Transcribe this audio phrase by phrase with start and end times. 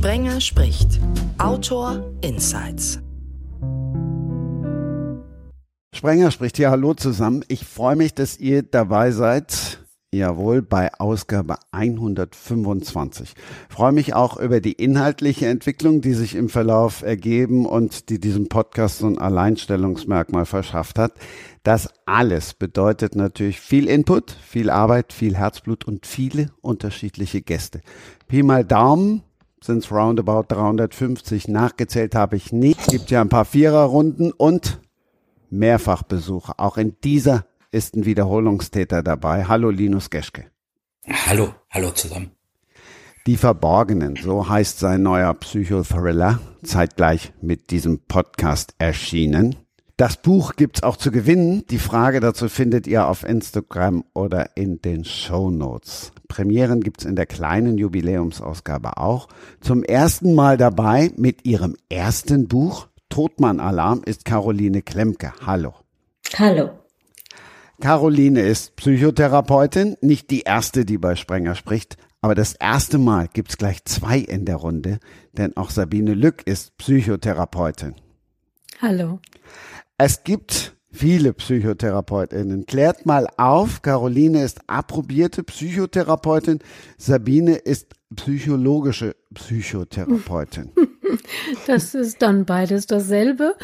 [0.00, 0.98] Sprenger spricht.
[1.36, 3.00] Autor Insights.
[5.94, 6.70] Sprenger spricht hier.
[6.70, 7.44] Hallo zusammen.
[7.48, 9.84] Ich freue mich, dass ihr dabei seid.
[10.10, 13.34] Jawohl, bei Ausgabe 125.
[13.68, 18.18] Ich freue mich auch über die inhaltliche Entwicklung, die sich im Verlauf ergeben und die
[18.18, 21.12] diesem Podcast so ein Alleinstellungsmerkmal verschafft hat.
[21.62, 27.82] Das alles bedeutet natürlich viel Input, viel Arbeit, viel Herzblut und viele unterschiedliche Gäste.
[28.28, 29.24] Pi mal Daumen
[29.62, 31.48] sind es roundabout 350.
[31.48, 32.86] Nachgezählt habe ich nicht.
[32.88, 34.80] Gibt ja ein paar Viererrunden und
[35.50, 36.58] Mehrfachbesuche.
[36.58, 39.44] Auch in dieser ist ein Wiederholungstäter dabei.
[39.44, 40.46] Hallo Linus Geschke.
[41.26, 42.32] Hallo, hallo zusammen.
[43.26, 49.56] Die Verborgenen, so heißt sein neuer Psychothriller, zeitgleich mit diesem Podcast erschienen.
[50.00, 51.66] Das Buch gibt's auch zu gewinnen.
[51.68, 56.12] Die Frage dazu findet ihr auf Instagram oder in den Show Notes.
[56.26, 59.28] Premieren gibt's in der kleinen Jubiläumsausgabe auch.
[59.60, 65.34] Zum ersten Mal dabei mit ihrem ersten Buch Todmann Alarm ist Caroline Klemke.
[65.44, 65.74] Hallo.
[66.38, 66.70] Hallo.
[67.82, 73.58] Caroline ist Psychotherapeutin, nicht die erste, die bei Sprenger spricht, aber das erste Mal gibt's
[73.58, 74.98] gleich zwei in der Runde,
[75.34, 77.96] denn auch Sabine Lück ist Psychotherapeutin.
[78.80, 79.18] Hallo.
[80.02, 82.64] Es gibt viele Psychotherapeutinnen.
[82.64, 86.60] Klärt mal auf, Caroline ist approbierte Psychotherapeutin,
[86.96, 90.70] Sabine ist psychologische Psychotherapeutin.
[91.66, 93.56] Das ist dann beides dasselbe.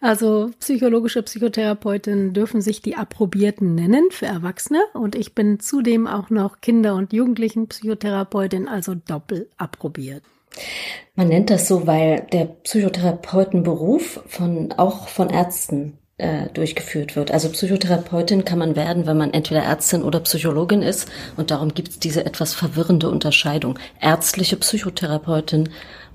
[0.00, 6.30] Also psychologische Psychotherapeutinnen dürfen sich die Approbierten nennen für Erwachsene und ich bin zudem auch
[6.30, 10.22] noch Kinder- und Jugendlichen-Psychotherapeutin, also doppel approbiert.
[11.14, 17.30] Man nennt das so, weil der Psychotherapeutenberuf von, auch von Ärzten äh, durchgeführt wird.
[17.30, 21.08] Also Psychotherapeutin kann man werden, wenn man entweder Ärztin oder Psychologin ist.
[21.36, 23.78] Und darum gibt es diese etwas verwirrende Unterscheidung.
[24.00, 25.68] Ärztliche Psychotherapeutin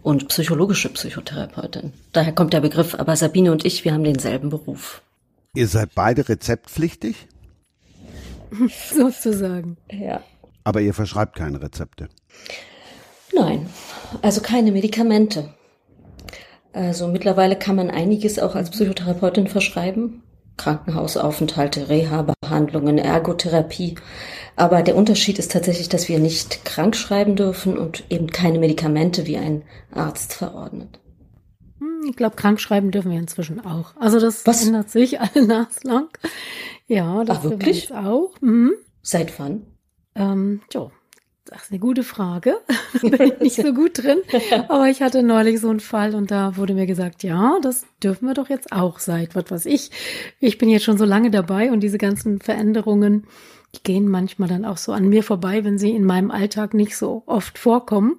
[0.04, 1.94] und psychologische Psychotherapeutin.
[2.14, 5.02] Daher kommt der Begriff, aber Sabine und ich, wir haben denselben Beruf.
[5.54, 7.28] Ihr seid beide rezeptpflichtig?
[8.94, 9.78] Sozusagen.
[9.92, 10.22] Ja.
[10.64, 12.10] Aber ihr verschreibt keine Rezepte.
[13.38, 13.70] Nein,
[14.22, 15.54] also keine Medikamente.
[16.74, 20.24] Also mittlerweile kann man einiges auch als Psychotherapeutin verschreiben.
[20.58, 23.96] Krankenhausaufenthalte, Reha-Behandlungen, Ergotherapie.
[24.56, 29.28] Aber der Unterschied ist tatsächlich, dass wir nicht krank schreiben dürfen und eben keine Medikamente
[29.28, 31.00] wie ein Arzt verordnet.
[31.80, 33.96] Hm, Ich glaube, krank schreiben dürfen wir inzwischen auch.
[34.00, 34.66] Also das Was?
[34.66, 36.10] ändert sich alle naslang.
[36.88, 37.94] Ja, das Ach, wirklich?
[37.94, 38.34] auch.
[38.42, 38.74] Mhm.
[39.04, 39.62] Seit wann?
[40.16, 40.92] Ähm, jo,
[41.50, 42.58] das ist eine gute Frage.
[43.02, 44.20] da bin ich nicht so gut drin.
[44.70, 48.28] Aber ich hatte neulich so einen Fall und da wurde mir gesagt, ja, das dürfen
[48.28, 49.92] wir doch jetzt auch seit, was weiß ich.
[50.40, 53.26] Ich bin jetzt schon so lange dabei und diese ganzen Veränderungen,
[53.76, 56.96] die gehen manchmal dann auch so an mir vorbei, wenn sie in meinem Alltag nicht
[56.96, 58.16] so oft vorkommen.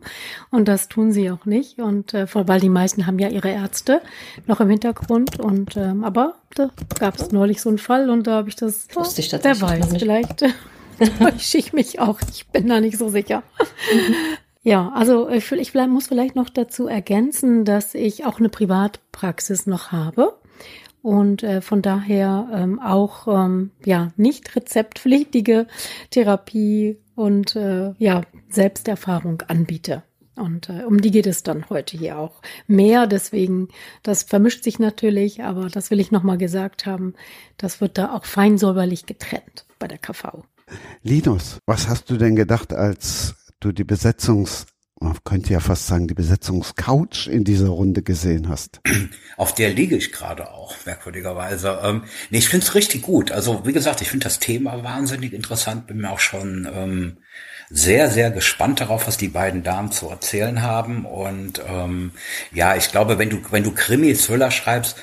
[0.50, 1.78] Und das tun sie auch nicht.
[1.78, 4.03] Und äh, vor- weil die meisten haben ja ihre Ärzte
[4.47, 5.41] noch im Hintergrund.
[5.41, 6.69] Und ähm, aber da
[7.00, 8.88] gab es neulich so einen Fall und da habe ich das.
[8.94, 10.44] Wusste ich wer tatsächlich noch weiß, vielleicht
[10.99, 12.21] täusche ich mich auch.
[12.33, 13.43] Ich bin da nicht so sicher.
[14.63, 19.67] Ja, also ich, ich vielleicht- muss vielleicht noch dazu ergänzen, dass ich auch eine Privatpraxis
[19.67, 20.39] noch habe
[21.01, 25.67] und äh, von daher ähm, auch ähm, ja nicht rezeptpflichtige
[26.11, 30.03] Therapie und äh, ja Selbsterfahrung anbiete.
[30.37, 33.09] Und äh, um die geht es dann heute hier auch mehr.
[33.09, 33.69] Deswegen,
[34.05, 37.15] das vermischt sich natürlich, aber das will ich nochmal gesagt haben.
[37.57, 40.45] Das wird da auch fein säuberlich getrennt bei der KV.
[41.03, 44.67] Linus, was hast du denn gedacht, als du die Besetzungs,
[45.01, 48.81] man könnte ja fast sagen, die Besetzungscouch in dieser Runde gesehen hast?
[49.37, 51.81] Auf der liege ich gerade auch, merkwürdigerweise.
[51.83, 53.31] Ähm, nee, ich finde es richtig gut.
[53.31, 55.87] Also, wie gesagt, ich finde das Thema wahnsinnig interessant.
[55.87, 57.19] Bin mir auch schon ähm,
[57.71, 61.05] sehr, sehr gespannt darauf, was die beiden Damen zu erzählen haben.
[61.05, 62.12] Und ähm,
[62.53, 64.97] ja, ich glaube, wenn du, wenn du Krimi-Thriller schreibst,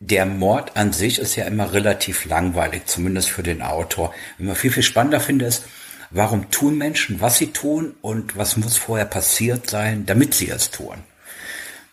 [0.00, 4.12] der Mord an sich ist ja immer relativ langweilig, zumindest für den Autor.
[4.38, 5.64] Was ich viel, viel spannender finde, ist,
[6.10, 10.70] warum tun Menschen, was sie tun und was muss vorher passiert sein, damit sie es
[10.70, 10.96] tun.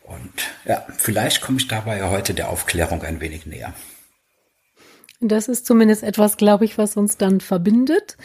[0.03, 0.33] Und
[0.65, 3.73] ja, vielleicht komme ich dabei ja heute der Aufklärung ein wenig näher.
[5.21, 8.17] Das ist zumindest etwas, glaube ich, was uns dann verbindet.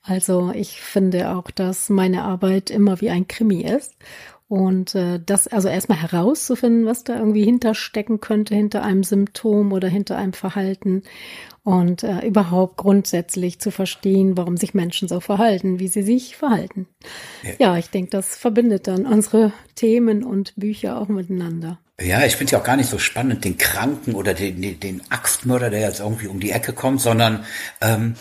[0.00, 3.94] Also ich finde auch, dass meine Arbeit immer wie ein Krimi ist.
[4.48, 9.88] Und äh, das also erstmal herauszufinden, was da irgendwie hinterstecken könnte, hinter einem Symptom oder
[9.88, 11.02] hinter einem Verhalten.
[11.64, 16.86] Und äh, überhaupt grundsätzlich zu verstehen, warum sich Menschen so verhalten, wie sie sich verhalten.
[17.42, 17.50] Ja.
[17.58, 21.78] Ja, ich denke, das verbindet dann unsere Themen und Bücher auch miteinander.
[22.00, 25.02] Ja, ich finde ja auch gar nicht so spannend, den Kranken oder den, den, den
[25.10, 27.44] Axtmörder, der jetzt irgendwie um die Ecke kommt, sondern
[27.82, 28.14] ähm,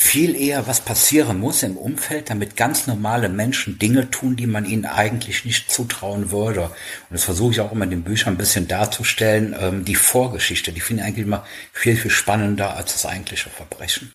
[0.00, 4.64] viel eher, was passieren muss im Umfeld, damit ganz normale Menschen Dinge tun, die man
[4.64, 6.62] ihnen eigentlich nicht zutrauen würde.
[6.62, 6.72] Und
[7.10, 9.54] das versuche ich auch immer in den Büchern ein bisschen darzustellen.
[9.60, 11.44] Ähm, die Vorgeschichte, die finde ich eigentlich immer
[11.74, 14.10] viel, viel spannender als das eigentliche Verbrechen.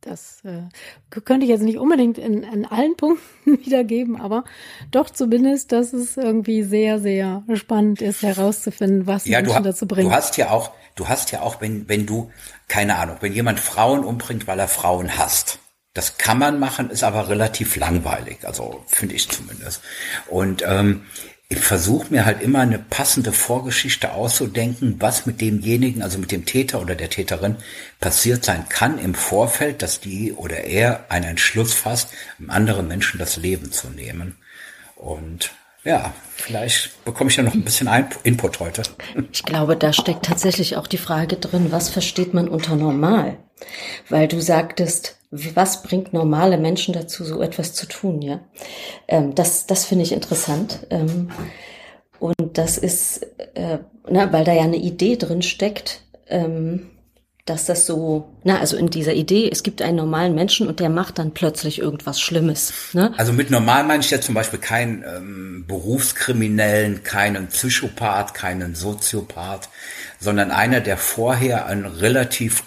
[0.00, 0.62] Das äh,
[1.10, 4.44] könnte ich jetzt nicht unbedingt in, in allen Punkten wiedergeben, aber
[4.90, 9.86] doch zumindest, dass es irgendwie sehr, sehr spannend ist, herauszufinden, was ja, Menschen du, dazu
[9.86, 10.08] bringt.
[10.08, 12.30] Du hast ja auch, du hast ja auch, wenn, wenn du,
[12.68, 15.58] keine Ahnung, wenn jemand Frauen umbringt, weil er Frauen hasst.
[15.94, 19.82] Das kann man machen, ist aber relativ langweilig, also finde ich zumindest.
[20.28, 21.06] Und ähm,
[21.50, 26.44] ich versuche mir halt immer eine passende Vorgeschichte auszudenken, was mit demjenigen, also mit dem
[26.44, 27.56] Täter oder der Täterin
[28.00, 33.18] passiert sein kann im Vorfeld, dass die oder er einen Entschluss fasst, einem anderen Menschen
[33.18, 34.36] das Leben zu nehmen.
[34.94, 35.52] Und
[35.84, 37.88] ja, vielleicht bekomme ich ja noch ein bisschen
[38.24, 38.82] Input heute.
[39.32, 43.38] Ich glaube, da steckt tatsächlich auch die Frage drin, was versteht man unter normal?
[44.10, 48.40] Weil du sagtest, was bringt normale Menschen dazu, so etwas zu tun, ja?
[49.06, 50.86] Ähm, das das finde ich interessant.
[50.90, 51.30] Ähm,
[52.18, 53.78] und das ist, äh,
[54.08, 56.90] na, weil da ja eine Idee drin steckt, ähm,
[57.48, 60.90] dass das so, na, also in dieser Idee, es gibt einen normalen Menschen und der
[60.90, 62.72] macht dann plötzlich irgendwas Schlimmes.
[62.92, 63.14] Ne?
[63.16, 69.70] Also mit normal meine ich jetzt zum Beispiel keinen ähm, Berufskriminellen, keinen Psychopath, keinen Soziopath,
[70.18, 72.64] sondern einer, der vorher ein relativ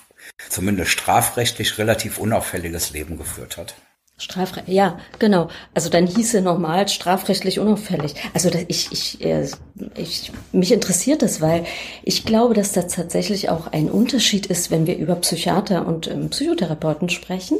[0.49, 3.75] zumindest strafrechtlich relativ unauffälliges Leben geführt hat.
[4.21, 5.49] Strafrecht, ja, genau.
[5.73, 8.13] Also dann hieße normal strafrechtlich unauffällig.
[8.35, 9.47] Also ich, ich, äh,
[9.95, 11.65] ich, mich interessiert das, weil
[12.03, 16.29] ich glaube, dass da tatsächlich auch ein Unterschied ist, wenn wir über Psychiater und ähm,
[16.29, 17.57] Psychotherapeuten sprechen,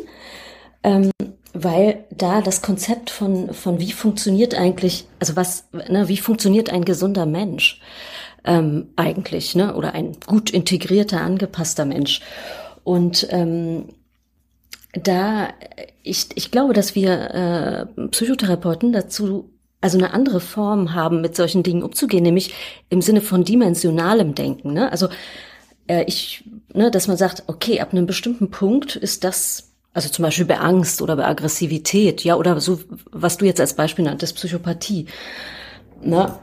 [0.84, 1.10] ähm,
[1.54, 6.86] weil da das Konzept von von wie funktioniert eigentlich, also was, ne, wie funktioniert ein
[6.86, 7.82] gesunder Mensch
[8.46, 12.22] ähm, eigentlich, ne, oder ein gut integrierter, angepasster Mensch.
[12.84, 13.86] Und ähm,
[14.94, 15.50] da,
[16.04, 19.50] ich, ich glaube, dass wir äh, Psychotherapeuten dazu
[19.82, 22.54] also eine andere Form haben, mit solchen Dingen umzugehen, nämlich
[22.90, 24.74] im Sinne von dimensionalem Denken.
[24.74, 24.92] Ne?
[24.92, 25.10] Also
[25.88, 30.24] äh, ich, ne, dass man sagt, okay, ab einem bestimmten Punkt ist das, also zum
[30.24, 32.80] Beispiel bei Angst oder bei Aggressivität, ja, oder so,
[33.12, 35.08] was du jetzt als Beispiel nanntest, Psychopathie.
[36.04, 36.38] Ne?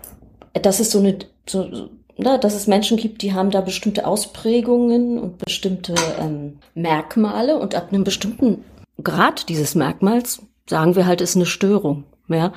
[0.55, 1.19] Das ist so eine,
[1.49, 1.88] so,
[2.19, 7.75] na, dass es Menschen gibt, die haben da bestimmte Ausprägungen und bestimmte ähm, Merkmale und
[7.75, 8.65] ab einem bestimmten
[9.03, 12.05] Grad dieses Merkmals sagen wir halt, ist eine Störung.
[12.31, 12.53] Ja,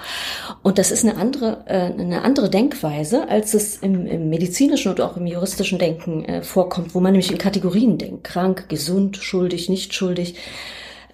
[0.63, 4.99] und das ist eine andere, äh, eine andere Denkweise, als es im, im medizinischen und
[4.99, 9.69] auch im juristischen Denken äh, vorkommt, wo man nämlich in Kategorien denkt: krank, gesund, schuldig,
[9.69, 10.35] nicht schuldig.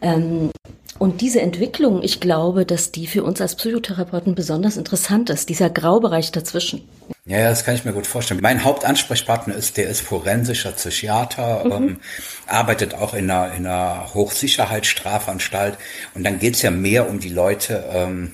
[0.02, 0.52] Ähm,
[1.00, 5.70] und diese Entwicklung, ich glaube, dass die für uns als Psychotherapeuten besonders interessant ist, dieser
[5.70, 6.88] Graubereich dazwischen.
[7.26, 8.40] Ja, ja, das kann ich mir gut vorstellen.
[8.42, 11.72] Mein Hauptansprechpartner ist, der ist forensischer Psychiater, mhm.
[11.72, 12.00] ähm,
[12.48, 15.78] arbeitet auch in einer, in einer Hochsicherheitsstrafanstalt.
[16.16, 18.32] Und dann geht's ja mehr um die Leute, ähm,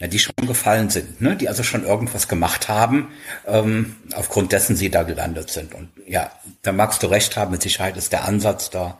[0.00, 1.36] na, die schon gefallen sind, ne?
[1.36, 3.08] die also schon irgendwas gemacht haben,
[3.46, 5.74] ähm, aufgrund dessen sie da gelandet sind.
[5.74, 6.30] Und ja,
[6.62, 8.98] da magst du recht haben, mit Sicherheit ist der Ansatz da,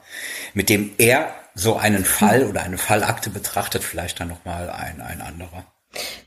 [0.54, 5.20] mit dem er so einen Fall oder eine Fallakte betrachtet, vielleicht dann nochmal ein, ein
[5.20, 5.64] anderer.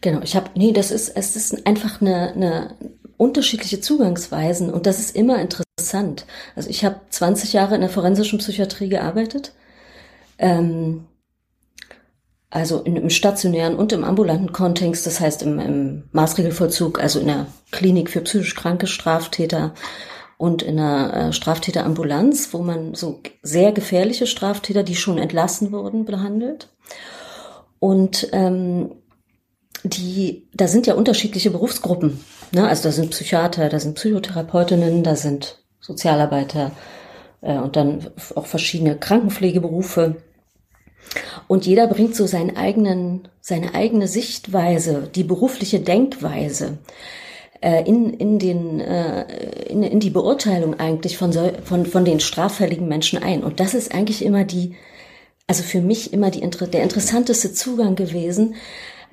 [0.02, 2.76] Genau, ich habe, nee, das ist, es ist einfach eine, eine
[3.16, 6.26] unterschiedliche Zugangsweisen und das ist immer interessant.
[6.56, 9.54] Also ich habe 20 Jahre in der forensischen Psychiatrie gearbeitet,
[10.38, 11.06] ähm,
[12.50, 17.28] also in, im stationären und im ambulanten Kontext, das heißt im, im Maßregelvollzug, also in
[17.28, 19.74] der Klinik für psychisch kranke Straftäter
[20.42, 26.04] und in einer äh, Straftäterambulanz, wo man so sehr gefährliche Straftäter, die schon entlassen wurden,
[26.04, 26.70] behandelt.
[27.78, 28.96] Und ähm,
[29.84, 32.26] die, da sind ja unterschiedliche Berufsgruppen.
[32.54, 32.68] Ne?
[32.68, 36.72] Also da sind Psychiater, da sind Psychotherapeutinnen, da sind Sozialarbeiter
[37.42, 40.24] äh, und dann auch verschiedene Krankenpflegeberufe.
[41.48, 46.80] Und jeder bringt so seinen eigenen, seine eigene Sichtweise, die berufliche Denkweise
[47.62, 49.26] äh, in, in, den, äh,
[49.68, 53.44] in, in die Beurteilung eigentlich von, so, von, von den straffälligen Menschen ein.
[53.44, 54.76] Und das ist eigentlich immer die,
[55.48, 58.56] also für mich immer die, der interessanteste Zugang gewesen,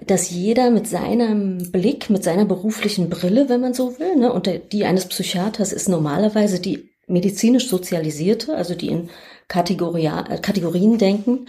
[0.07, 4.49] dass jeder mit seinem Blick, mit seiner beruflichen Brille, wenn man so will, ne, und
[4.73, 9.11] die eines Psychiaters ist normalerweise die medizinisch sozialisierte, also die in
[9.49, 11.47] Kategoria, äh, Kategorien denken.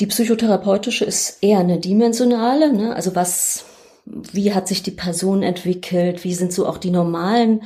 [0.00, 3.64] Die psychotherapeutische ist eher eine dimensionale, ne, also was
[4.06, 7.62] wie hat sich die Person entwickelt, wie sind so auch die normalen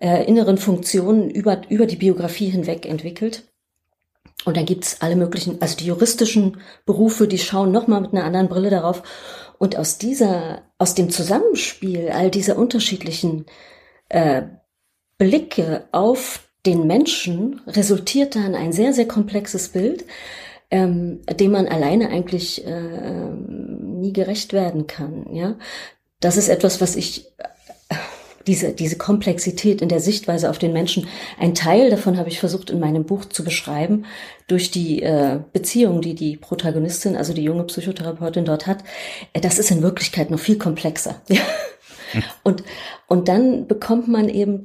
[0.00, 3.44] äh, inneren Funktionen über, über die Biografie hinweg entwickelt.
[4.44, 8.48] Und dann gibt's alle möglichen, also die juristischen Berufe, die schauen nochmal mit einer anderen
[8.48, 9.02] Brille darauf.
[9.58, 13.46] Und aus dieser, aus dem Zusammenspiel all dieser unterschiedlichen
[14.08, 14.42] äh,
[15.18, 20.04] Blicke auf den Menschen resultiert dann ein sehr, sehr komplexes Bild,
[20.70, 25.26] ähm, dem man alleine eigentlich äh, nie gerecht werden kann.
[25.32, 25.56] Ja,
[26.20, 27.26] das ist etwas, was ich
[28.48, 31.06] diese, diese Komplexität in der Sichtweise auf den Menschen.
[31.38, 34.06] Ein Teil davon habe ich versucht in meinem Buch zu beschreiben
[34.48, 38.82] durch die äh, Beziehung, die die Protagonistin, also die junge Psychotherapeutin dort hat.
[39.34, 41.20] Äh, das ist in Wirklichkeit noch viel komplexer.
[42.42, 42.64] und,
[43.06, 44.62] und dann bekommt man eben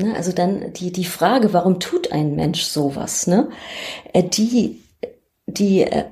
[0.00, 3.48] Ne, also dann die, die Frage, warum tut ein Mensch sowas, ne?
[4.12, 4.80] Äh, die,
[5.46, 6.04] die, äh,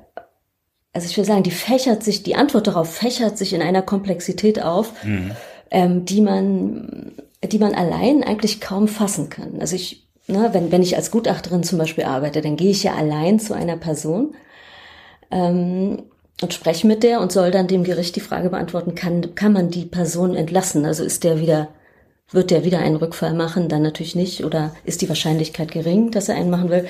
[0.92, 4.60] also ich will sagen, die fächert sich, die Antwort darauf fächert sich in einer Komplexität
[4.60, 5.30] auf, mhm.
[5.70, 7.12] ähm, die man,
[7.44, 9.60] die man allein eigentlich kaum fassen kann.
[9.60, 12.94] Also ich, ne, wenn, wenn ich als Gutachterin zum Beispiel arbeite, dann gehe ich ja
[12.94, 14.34] allein zu einer Person
[15.30, 16.02] ähm,
[16.42, 19.70] und spreche mit der und soll dann dem Gericht die Frage beantworten, kann, kann man
[19.70, 20.84] die Person entlassen?
[20.84, 21.68] Also ist der wieder
[22.30, 23.68] wird der wieder einen Rückfall machen?
[23.68, 24.44] Dann natürlich nicht.
[24.44, 26.88] Oder ist die Wahrscheinlichkeit gering, dass er einen machen will?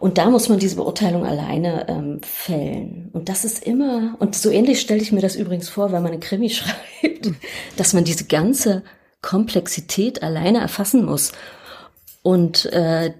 [0.00, 3.10] Und da muss man diese Beurteilung alleine ähm, fällen.
[3.12, 6.12] Und das ist immer, und so ähnlich stelle ich mir das übrigens vor, wenn man
[6.12, 7.30] eine Krimi schreibt,
[7.76, 8.82] dass man diese ganze
[9.22, 11.32] Komplexität alleine erfassen muss.
[12.22, 13.14] Und äh,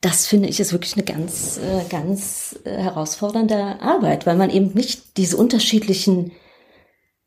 [0.00, 4.72] das finde ich ist wirklich eine ganz, äh, ganz äh, herausfordernde Arbeit, weil man eben
[4.74, 6.32] nicht diese unterschiedlichen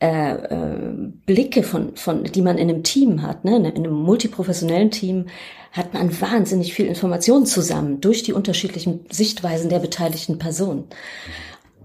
[0.01, 4.89] äh, äh, Blicke von, von, die man in einem Team hat, ne, in einem multiprofessionellen
[4.89, 5.27] Team,
[5.71, 10.85] hat man wahnsinnig viel Information zusammen durch die unterschiedlichen Sichtweisen der beteiligten Personen.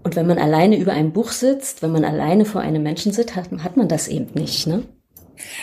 [0.03, 3.37] Und wenn man alleine über ein Buch sitzt, wenn man alleine vor einem Menschen sitzt,
[3.37, 4.85] hat, hat man das eben nicht, ne?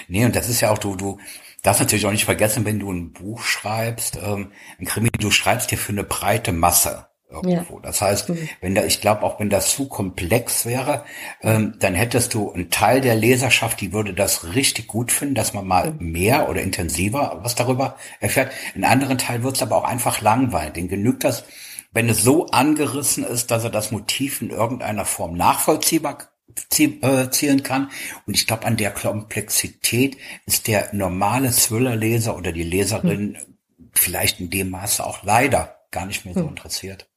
[0.07, 1.17] Nee, und das ist ja auch, du, du
[1.63, 5.71] darfst natürlich auch nicht vergessen, wenn du ein Buch schreibst, ähm, ein Krimi, du schreibst
[5.71, 7.75] dir für eine breite Masse irgendwo.
[7.75, 7.81] Ja.
[7.81, 8.49] Das heißt, mhm.
[8.61, 11.03] wenn da, ich glaube, auch wenn das zu komplex wäre,
[11.41, 15.53] ähm, dann hättest du einen Teil der Leserschaft, die würde das richtig gut finden, dass
[15.53, 16.11] man mal mhm.
[16.11, 18.51] mehr oder intensiver was darüber erfährt.
[18.75, 20.73] Einen anderen Teil wird es aber auch einfach langweilen.
[20.73, 21.43] Den genügt das,
[21.91, 26.29] wenn es so angerissen ist, dass er das Motiv in irgendeiner Form nachvollziehbar
[26.77, 27.89] äh, zielen kann.
[28.25, 33.87] Und ich glaube, an der Komplexität ist der normale Thriller-Leser oder die Leserin mhm.
[33.93, 36.49] vielleicht in dem Maße auch leider gar nicht mehr so hm.
[36.49, 37.07] interessiert.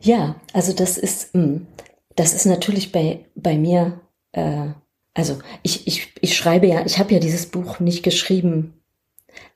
[0.00, 1.66] Ja, also das ist, hm,
[2.14, 4.00] das ist natürlich bei, bei mir,
[4.32, 4.68] äh,
[5.14, 8.72] also ich, ich, ich schreibe ja, ich habe ja dieses Buch nicht geschrieben.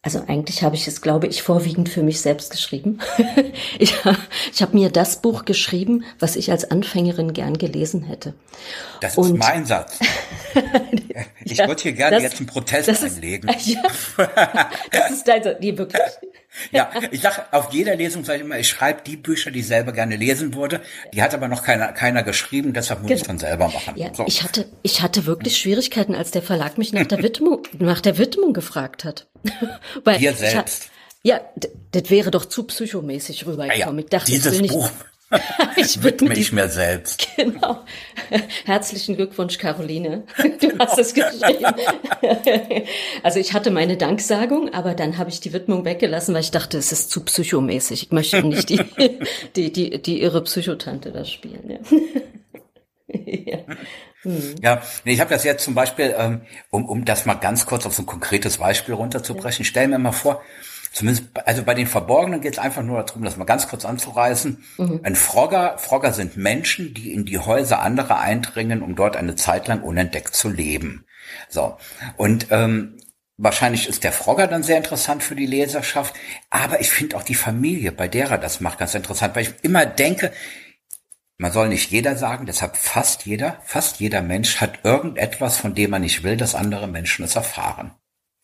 [0.03, 2.99] Also eigentlich habe ich es, glaube ich, vorwiegend für mich selbst geschrieben.
[3.79, 3.95] ich
[4.53, 8.35] ich habe mir das Buch geschrieben, was ich als Anfängerin gern gelesen hätte.
[9.01, 9.99] Das Und, ist mein Satz.
[11.45, 13.49] ich ja, würde hier gerne das, jetzt einen Protest einlegen.
[13.51, 13.67] Ist,
[14.19, 15.59] ja, das ist dein Satz.
[15.61, 16.03] Nee, wirklich.
[16.73, 19.67] Ja, ich sag auf jeder Lesung sage ich immer, ich schreibe die Bücher, die ich
[19.67, 20.81] selber gerne lesen würde.
[21.15, 23.21] Die hat aber noch keiner, keiner geschrieben, deshalb muss genau.
[23.21, 23.97] ich dann selber machen.
[23.97, 24.25] Ja, so.
[24.27, 28.19] ich hatte, ich hatte wirklich Schwierigkeiten, als der Verlag mich nach der Widmung, nach der
[28.19, 29.29] Widmung gefragt hat.
[30.05, 30.91] Weil Dir selbst.
[31.23, 31.41] ja,
[31.93, 33.79] das wäre doch zu psychomäßig rübergekommen.
[33.79, 34.91] Ja, ja, ich dachte, dieses ich will nicht, Buch
[35.77, 37.29] ich widme mich mir selbst.
[37.41, 37.85] Genau.
[38.67, 40.25] Herzlichen Glückwunsch, Caroline.
[40.61, 41.65] Du hast es geschrieben.
[43.23, 46.77] Also ich hatte meine Danksagung, aber dann habe ich die Widmung weggelassen, weil ich dachte,
[46.77, 48.05] es ist zu psychomäßig.
[48.05, 48.81] Ich möchte nicht die,
[49.57, 51.79] die, die, die irre Psychotante da spielen.
[53.09, 53.21] Ja.
[53.25, 53.59] ja.
[54.23, 54.55] Hm.
[54.63, 57.87] Ja, nee, ich habe das jetzt zum Beispiel, ähm, um, um das mal ganz kurz
[57.87, 59.65] auf so ein konkretes Beispiel runterzubrechen.
[59.65, 59.69] Ja.
[59.69, 60.43] Stell mir mal vor,
[60.93, 64.65] Zumindest, also bei den Verborgenen geht es einfach nur darum, das mal ganz kurz anzureißen.
[64.77, 65.01] Mhm.
[65.05, 69.69] Ein Frogger, Frogger sind Menschen, die in die Häuser anderer eindringen, um dort eine Zeit
[69.69, 71.05] lang unentdeckt zu leben.
[71.49, 71.77] So.
[72.17, 72.99] Und ähm,
[73.37, 76.15] wahrscheinlich ist der Frogger dann sehr interessant für die Leserschaft,
[76.51, 79.55] aber ich finde auch die Familie, bei der er das macht, ganz interessant, weil ich
[79.63, 80.33] immer denke,
[81.39, 85.91] man soll nicht jeder sagen, deshalb fast jeder, fast jeder Mensch hat irgendetwas, von dem
[85.91, 87.93] man nicht will, dass andere Menschen es erfahren.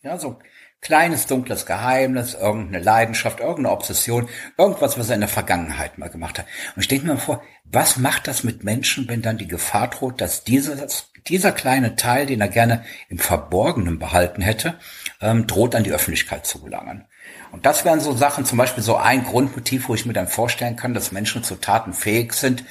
[0.01, 0.39] Ja, so
[0.81, 6.39] kleines dunkles Geheimnis, irgendeine Leidenschaft, irgendeine Obsession, irgendwas, was er in der Vergangenheit mal gemacht
[6.39, 6.45] hat.
[6.75, 10.21] Und ich denke mir vor, was macht das mit Menschen, wenn dann die Gefahr droht,
[10.21, 14.75] dass dieses, dieser kleine Teil, den er gerne im Verborgenen behalten hätte,
[15.19, 17.05] ähm, droht an die Öffentlichkeit zu gelangen.
[17.51, 20.75] Und das wären so Sachen, zum Beispiel so ein Grundmotiv, wo ich mir dann vorstellen
[20.75, 22.63] kann, dass Menschen zu Taten fähig sind,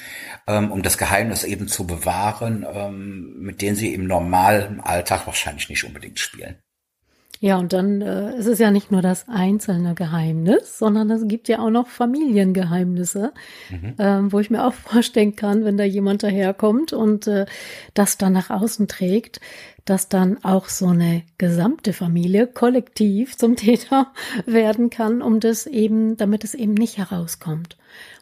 [0.47, 5.69] ähm, um das Geheimnis eben zu bewahren, ähm, mit denen sie im normalen Alltag wahrscheinlich
[5.69, 6.57] nicht unbedingt spielen.
[7.39, 11.27] Ja, und dann äh, es ist es ja nicht nur das einzelne Geheimnis, sondern es
[11.27, 13.31] gibt ja auch noch Familiengeheimnisse,
[13.69, 13.95] mhm.
[13.99, 17.45] ähm, wo ich mir auch vorstellen kann, wenn da jemand daherkommt und äh,
[17.93, 19.39] das dann nach außen trägt,
[19.85, 24.11] dass dann auch so eine gesamte Familie kollektiv zum Täter
[24.45, 27.77] werden kann, um das eben, damit es eben nicht herauskommt.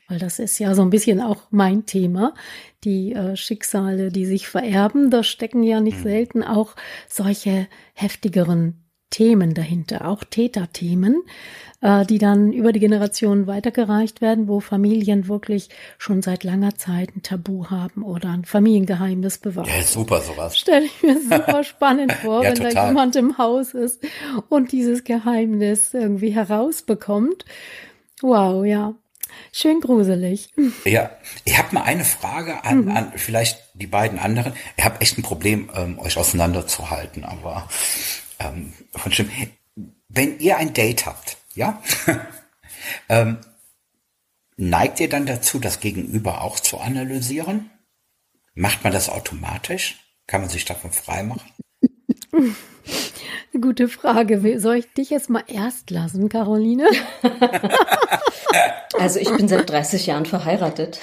[0.08, 2.36] Weil das ist ja so ein bisschen auch mein Thema,
[2.84, 5.10] die äh, Schicksale, die sich vererben.
[5.10, 6.04] Da stecken ja nicht mhm.
[6.04, 6.76] selten auch
[7.08, 11.24] solche heftigeren Themen dahinter, auch Täterthemen,
[11.82, 17.16] äh, die dann über die Generationen weitergereicht werden, wo Familien wirklich schon seit langer Zeit
[17.16, 19.70] ein Tabu haben oder ein Familiengeheimnis bewahren.
[19.70, 20.58] Ja, super sowas.
[20.58, 22.74] Stelle ich mir super spannend vor, ja, wenn total.
[22.74, 24.04] da jemand im Haus ist
[24.50, 27.46] und dieses Geheimnis irgendwie herausbekommt.
[28.22, 28.96] Wow, ja.
[29.52, 30.54] Schön gruselig.
[30.86, 31.12] Ja,
[31.44, 32.98] ich habe mal eine Frage an, mhm.
[32.98, 34.54] an vielleicht die beiden anderen.
[34.78, 37.68] Ich habe echt ein Problem, ähm, euch auseinanderzuhalten, aber
[38.40, 39.30] ähm, von schlimm.
[40.08, 41.82] Wenn ihr ein Date habt, ja,
[43.10, 43.38] ähm,
[44.58, 47.70] neigt ihr dann dazu, das Gegenüber auch zu analysieren?
[48.54, 49.98] Macht man das automatisch?
[50.28, 51.52] Kann man sich davon freimachen?
[53.62, 54.60] Gute Frage.
[54.60, 56.88] Soll ich dich jetzt mal erst lassen, Caroline?
[59.00, 61.00] Also ich bin seit 30 Jahren verheiratet.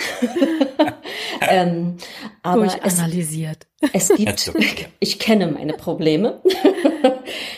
[1.42, 1.98] ähm,
[2.42, 3.66] aber analysiert.
[3.92, 4.52] Es, es gibt,
[4.98, 6.40] ich kenne meine Probleme.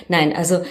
[0.08, 0.62] Nein, also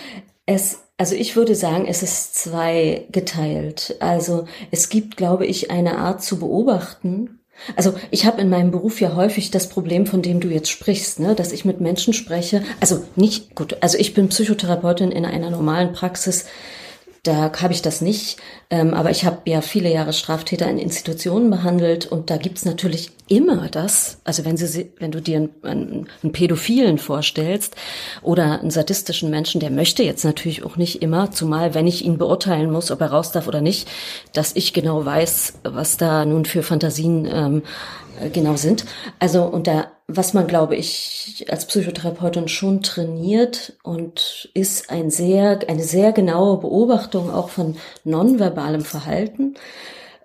[0.46, 3.96] es, also ich würde sagen, es ist zwei geteilt.
[4.00, 7.40] Also es gibt, glaube ich, eine Art zu beobachten,
[7.76, 11.20] also ich habe in meinem Beruf ja häufig das Problem, von dem du jetzt sprichst,
[11.20, 12.64] ne, dass ich mit Menschen spreche.
[12.80, 13.78] Also nicht gut.
[13.82, 16.46] Also ich bin Psychotherapeutin in einer normalen Praxis
[17.24, 18.38] da habe ich das nicht.
[18.70, 23.12] Ähm, aber ich habe ja viele Jahre Straftäter in Institutionen behandelt und da gibt's natürlich
[23.30, 24.18] immer das.
[24.26, 27.76] Also wenn, sie, wenn du dir einen, einen Pädophilen vorstellst
[28.22, 32.18] oder einen sadistischen Menschen, der möchte jetzt natürlich auch nicht immer, zumal wenn ich ihn
[32.18, 33.88] beurteilen muss, ob er raus darf oder nicht,
[34.34, 37.64] dass ich genau weiß, was da nun für Fantasien ähm,
[38.32, 38.86] genau sind.
[39.20, 45.60] Also und da was man, glaube ich, als Psychotherapeutin schon trainiert und ist ein sehr,
[45.68, 49.56] eine sehr genaue Beobachtung auch von nonverbalem Verhalten.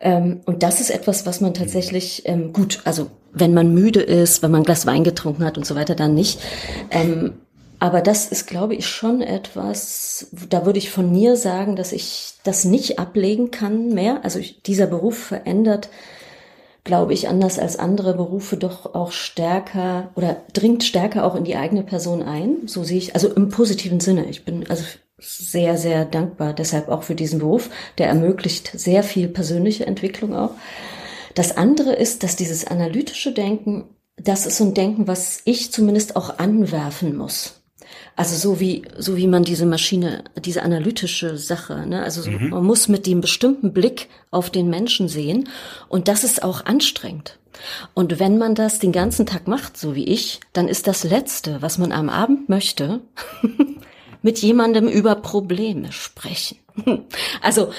[0.00, 4.42] Ähm, und das ist etwas, was man tatsächlich ähm, gut, also wenn man müde ist,
[4.42, 6.40] wenn man ein Glas Wein getrunken hat und so weiter, dann nicht.
[6.90, 7.34] Ähm,
[7.80, 12.32] aber das ist, glaube ich, schon etwas, da würde ich von mir sagen, dass ich
[12.42, 14.24] das nicht ablegen kann mehr.
[14.24, 15.88] Also ich, dieser Beruf verändert
[16.88, 21.54] glaube ich, anders als andere Berufe doch auch stärker oder dringt stärker auch in die
[21.54, 22.62] eigene Person ein.
[22.64, 24.24] So sehe ich, also im positiven Sinne.
[24.24, 24.84] Ich bin also
[25.18, 27.68] sehr, sehr dankbar deshalb auch für diesen Beruf.
[27.98, 30.52] Der ermöglicht sehr viel persönliche Entwicklung auch.
[31.34, 33.84] Das andere ist, dass dieses analytische Denken,
[34.16, 37.57] das ist so ein Denken, was ich zumindest auch anwerfen muss.
[38.18, 42.02] Also so wie, so wie man diese Maschine, diese analytische Sache, ne?
[42.02, 42.48] also so, mhm.
[42.48, 45.48] man muss mit dem bestimmten Blick auf den Menschen sehen
[45.88, 47.38] und das ist auch anstrengend.
[47.94, 51.62] Und wenn man das den ganzen Tag macht, so wie ich, dann ist das Letzte,
[51.62, 53.02] was man am Abend möchte,
[54.22, 56.58] mit jemandem über Probleme sprechen.
[57.40, 57.70] Also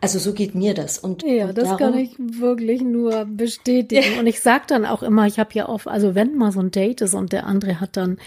[0.00, 0.98] also so geht mir das.
[0.98, 4.14] Und, ja, und das darum, kann ich wirklich nur bestätigen.
[4.14, 4.20] Ja.
[4.20, 6.70] Und ich sag dann auch immer, ich habe ja oft, also wenn mal so ein
[6.70, 8.18] Date ist und der andere hat dann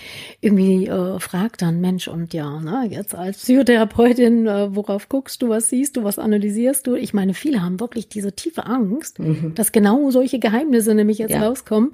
[0.41, 5.49] irgendwie äh, fragt dann, Mensch, und ja, ne, jetzt als Psychotherapeutin, äh, worauf guckst du,
[5.49, 6.95] was siehst du, was analysierst du?
[6.95, 9.53] Ich meine, viele haben wirklich diese tiefe Angst, mhm.
[9.55, 11.47] dass genau solche Geheimnisse nämlich jetzt ja.
[11.47, 11.91] rauskommen.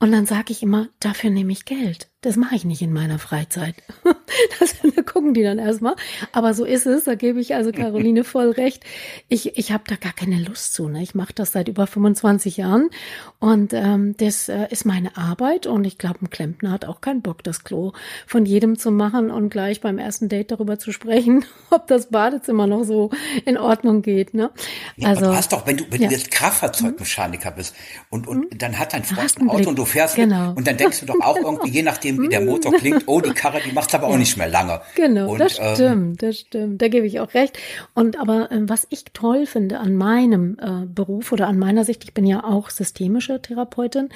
[0.00, 2.08] Und dann sage ich immer, dafür nehme ich Geld.
[2.24, 3.74] Das mache ich nicht in meiner Freizeit.
[4.58, 5.94] Das da gucken die dann erstmal.
[6.32, 7.04] Aber so ist es.
[7.04, 8.84] Da gebe ich also Caroline voll recht.
[9.28, 10.88] Ich, ich habe da gar keine Lust zu.
[10.88, 11.02] Ne?
[11.02, 12.90] Ich mache das seit über 25 Jahren
[13.38, 15.66] und ähm, das äh, ist meine Arbeit.
[15.66, 17.92] Und ich glaube, ein Klempner hat auch keinen Bock, das Klo
[18.26, 22.66] von jedem zu machen und gleich beim ersten Date darüber zu sprechen, ob das Badezimmer
[22.66, 23.10] noch so
[23.44, 24.34] in Ordnung geht.
[24.34, 24.50] Ne?
[24.96, 26.08] Ja, also du hast doch, wenn du wenn ja.
[26.08, 27.74] du jetzt Kraftfahrzeugmechaniker bist
[28.10, 28.58] und und mhm.
[28.58, 30.54] dann hat dein Freund ein Auto und du fährst genau.
[30.54, 33.20] und dann denkst du doch auch irgendwie, je nachdem nachdem, wie der Motor klingt, oh,
[33.20, 34.80] die Karre, die macht's aber auch nicht mehr lange.
[34.94, 36.82] Genau, und, das ähm, stimmt, das stimmt.
[36.82, 37.58] Da gebe ich auch recht.
[37.94, 42.04] Und aber äh, was ich toll finde an meinem äh, Beruf oder an meiner Sicht,
[42.04, 44.08] ich bin ja auch systemische Therapeutin,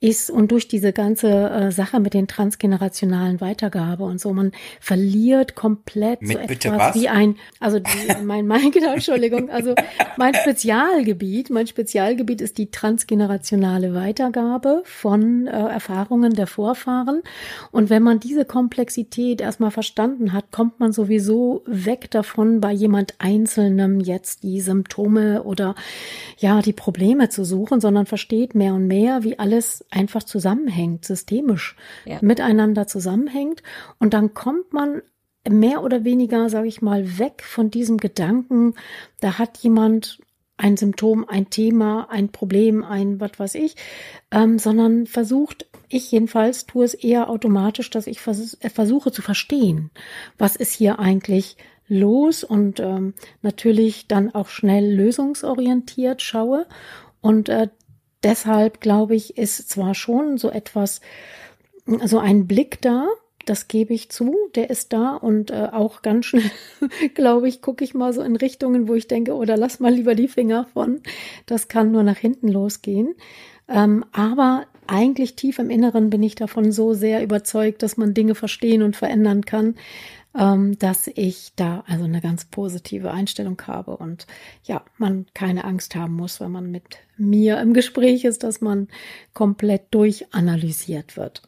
[0.00, 5.54] ist und durch diese ganze äh, Sache mit den transgenerationalen Weitergabe und so, man verliert
[5.54, 6.94] komplett mit so etwas was?
[6.94, 9.74] wie ein, also die, mein, mein genau, Entschuldigung, also
[10.16, 17.22] mein Spezialgebiet, mein Spezialgebiet ist die transgenerationale Weitergabe von äh, Erfahrungen der Vorfahren
[17.70, 23.14] und wenn man diese Komplexität erstmal verstanden hat, kommt man sowieso weg davon, bei jemand
[23.18, 25.74] Einzelnem jetzt die Symptome oder
[26.38, 31.76] ja, die Probleme zu suchen, sondern versteht mehr und mehr, wie alles einfach zusammenhängt, systemisch
[32.04, 32.18] ja.
[32.20, 33.62] miteinander zusammenhängt.
[33.98, 35.02] Und dann kommt man
[35.48, 38.74] mehr oder weniger, sage ich mal, weg von diesem Gedanken,
[39.20, 40.20] da hat jemand
[40.60, 43.76] ein Symptom, ein Thema, ein Problem, ein was weiß ich,
[44.30, 49.22] ähm, sondern versucht, ich jedenfalls tue es eher automatisch, dass ich vers äh, versuche zu
[49.22, 49.90] verstehen,
[50.36, 51.56] was ist hier eigentlich
[51.88, 56.66] los und ähm, natürlich dann auch schnell lösungsorientiert schaue.
[57.22, 57.68] Und äh,
[58.22, 61.00] deshalb glaube ich, ist zwar schon so etwas,
[62.04, 63.08] so ein Blick da,
[63.46, 66.50] das gebe ich zu, der ist da und äh, auch ganz schnell,
[67.14, 70.14] glaube ich, gucke ich mal so in Richtungen, wo ich denke, oder lass mal lieber
[70.14, 71.00] die Finger von.
[71.46, 73.14] Das kann nur nach hinten losgehen.
[73.68, 78.34] Ähm, aber eigentlich tief im Inneren bin ich davon so sehr überzeugt, dass man Dinge
[78.34, 79.76] verstehen und verändern kann,
[80.36, 84.26] ähm, dass ich da also eine ganz positive Einstellung habe und
[84.64, 88.88] ja, man keine Angst haben muss, wenn man mit mir im Gespräch ist, dass man
[89.34, 91.42] komplett durchanalysiert wird.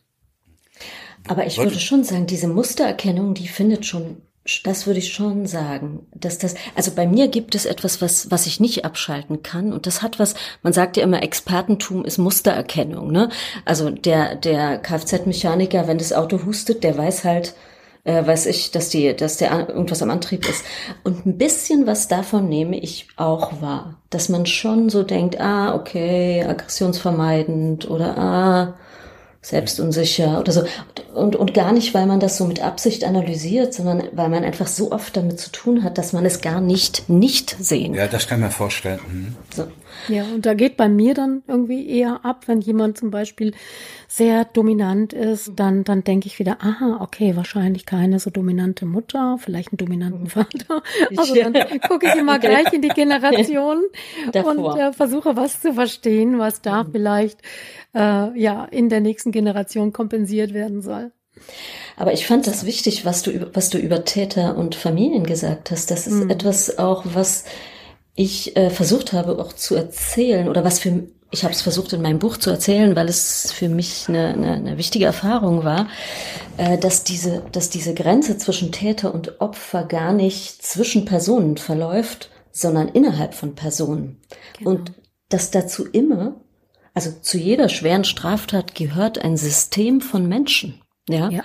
[1.28, 4.22] Aber ich würde schon sagen, diese Mustererkennung, die findet schon,
[4.64, 8.46] das würde ich schon sagen, dass das, also bei mir gibt es etwas, was, was
[8.46, 13.12] ich nicht abschalten kann und das hat was, man sagt ja immer, Expertentum ist Mustererkennung,
[13.12, 13.28] ne?
[13.64, 17.54] Also der, der Kfz-Mechaniker, wenn das Auto hustet, der weiß halt,
[18.04, 20.64] äh, weiß ich, dass die, dass der irgendwas am Antrieb ist.
[21.04, 25.74] Und ein bisschen was davon nehme ich auch wahr, dass man schon so denkt, ah,
[25.74, 28.74] okay, aggressionsvermeidend oder ah,
[29.42, 30.64] selbstunsicher oder so.
[31.14, 34.68] Und, und gar nicht, weil man das so mit Absicht analysiert, sondern weil man einfach
[34.68, 38.28] so oft damit zu tun hat, dass man es gar nicht nicht sehen Ja, das
[38.28, 39.00] kann man vorstellen.
[39.10, 39.36] Mhm.
[39.54, 39.66] So.
[40.08, 43.52] Ja, und da geht bei mir dann irgendwie eher ab, wenn jemand zum Beispiel
[44.08, 49.38] sehr dominant ist, dann, dann denke ich wieder, aha, okay, wahrscheinlich keine so dominante Mutter,
[49.38, 50.82] vielleicht einen dominanten Vater.
[51.16, 51.52] Also dann
[51.88, 53.82] gucke ich immer gleich in die Generation
[54.44, 57.40] und äh, versuche was zu verstehen, was da vielleicht
[57.94, 61.12] äh, ja in der nächsten Generation kompensiert werden soll.
[61.96, 65.90] Aber ich fand das wichtig, was du, was du über Täter und Familien gesagt hast.
[65.90, 66.30] Das ist mhm.
[66.30, 67.44] etwas auch, was
[68.14, 72.02] ich äh, versucht habe auch zu erzählen oder was für ich habe es versucht in
[72.02, 75.88] meinem Buch zu erzählen, weil es für mich eine, eine, eine wichtige Erfahrung war,
[76.58, 82.30] äh, dass diese dass diese Grenze zwischen Täter und Opfer gar nicht zwischen Personen verläuft,
[82.50, 84.20] sondern innerhalb von Personen
[84.58, 84.72] genau.
[84.72, 84.92] und
[85.30, 86.36] dass dazu immer
[86.94, 90.82] also zu jeder schweren Straftat gehört ein System von Menschen.
[91.08, 91.30] Ja.
[91.30, 91.42] ja.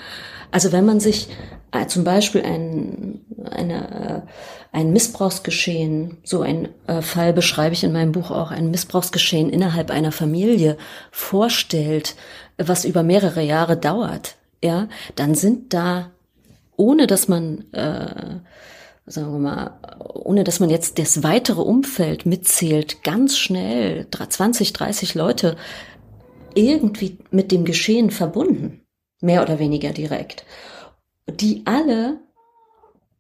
[0.51, 1.30] Also wenn man sich
[1.86, 8.12] zum Beispiel ein, eine, äh, ein Missbrauchsgeschehen, so ein äh, Fall beschreibe ich in meinem
[8.12, 10.78] Buch auch, ein Missbrauchsgeschehen innerhalb einer Familie
[11.12, 12.16] vorstellt,
[12.58, 16.12] was über mehrere Jahre dauert, ja, dann sind da,
[16.76, 18.40] ohne dass man äh,
[19.08, 19.80] sagen wir mal,
[20.13, 25.56] ohne dass man jetzt das weitere Umfeld mitzählt, ganz schnell 20, 30 Leute
[26.54, 28.82] irgendwie mit dem Geschehen verbunden,
[29.22, 30.46] mehr oder weniger direkt,
[31.30, 32.20] die alle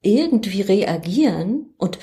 [0.01, 1.99] irgendwie reagieren und,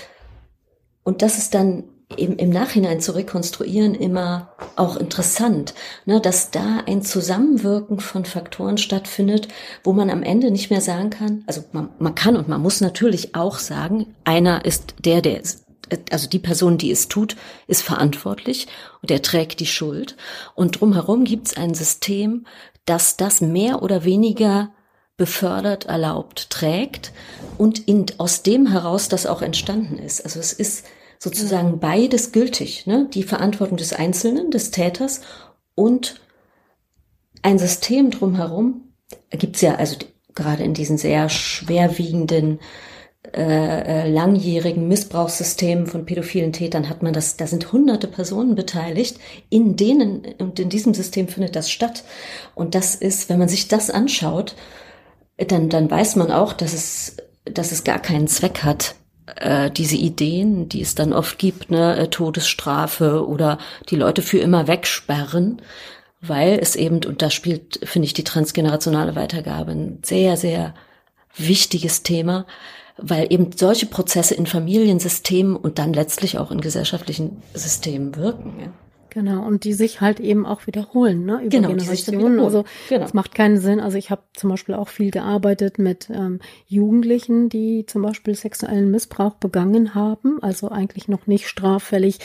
[1.02, 1.84] und das ist dann
[2.16, 8.78] im, im Nachhinein zu rekonstruieren immer auch interessant, ne, dass da ein Zusammenwirken von Faktoren
[8.78, 9.48] stattfindet,
[9.82, 12.80] wo man am Ende nicht mehr sagen kann, also man, man kann und man muss
[12.80, 15.64] natürlich auch sagen, einer ist der, der ist,
[16.10, 17.36] also die Person, die es tut,
[17.66, 18.68] ist verantwortlich
[19.02, 20.16] und er trägt die Schuld.
[20.54, 22.46] Und drumherum gibt es ein System,
[22.84, 24.72] das das mehr oder weniger
[25.16, 27.12] befördert, erlaubt, trägt
[27.56, 30.22] und in, aus dem heraus das auch entstanden ist.
[30.24, 30.86] Also es ist
[31.18, 33.08] sozusagen beides gültig, ne?
[33.12, 35.20] die Verantwortung des Einzelnen, des Täters
[35.74, 36.20] und
[37.42, 38.92] ein System drumherum.
[39.30, 39.96] Gibt's ja also
[40.34, 42.58] gerade in diesen sehr schwerwiegenden
[43.32, 49.18] äh, äh, langjährigen Missbrauchssystemen von pädophilen Tätern hat man das, da sind hunderte Personen beteiligt,
[49.48, 52.04] in denen, und in diesem System findet das statt.
[52.54, 54.54] Und das ist, wenn man sich das anschaut,
[55.38, 58.94] dann, dann weiß man auch, dass es, dass es gar keinen Zweck hat,
[59.36, 64.38] äh, diese Ideen, die es dann oft gibt, ne, äh, Todesstrafe oder die Leute für
[64.38, 65.60] immer wegsperren,
[66.20, 70.74] weil es eben, und da spielt, finde ich, die transgenerationale Weitergabe ein sehr, sehr
[71.36, 72.46] wichtiges Thema,
[72.96, 78.54] weil eben solche Prozesse in Familiensystemen und dann letztlich auch in gesellschaftlichen Systemen wirken.
[78.60, 78.66] Ja.
[79.14, 81.38] Genau, und die sich halt eben auch wiederholen, ne?
[81.38, 82.40] Über genau, Generationen.
[82.40, 83.04] Also genau.
[83.04, 83.78] es macht keinen Sinn.
[83.78, 88.90] Also ich habe zum Beispiel auch viel gearbeitet mit ähm, Jugendlichen, die zum Beispiel sexuellen
[88.90, 92.18] Missbrauch begangen haben, also eigentlich noch nicht straffällig,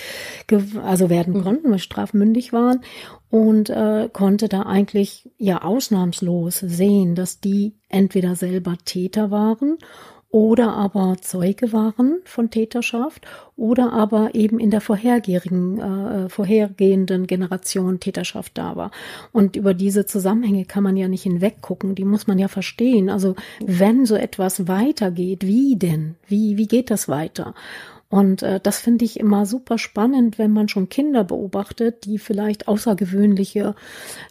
[0.83, 1.43] also werden mhm.
[1.43, 2.81] konnten, weil strafmündig waren
[3.29, 9.77] und äh, konnte da eigentlich ja ausnahmslos sehen, dass die entweder selber Täter waren
[10.31, 17.99] oder aber Zeuge waren von Täterschaft oder aber eben in der vorhergehenden, äh, vorhergehenden Generation
[17.99, 18.91] Täterschaft da war.
[19.31, 23.09] Und über diese Zusammenhänge kann man ja nicht hinweggucken, die muss man ja verstehen.
[23.09, 26.15] Also wenn so etwas weitergeht, wie denn?
[26.27, 27.55] Wie, wie geht das weiter?
[28.09, 32.67] Und äh, das finde ich immer super spannend, wenn man schon Kinder beobachtet, die vielleicht
[32.67, 33.75] außergewöhnliche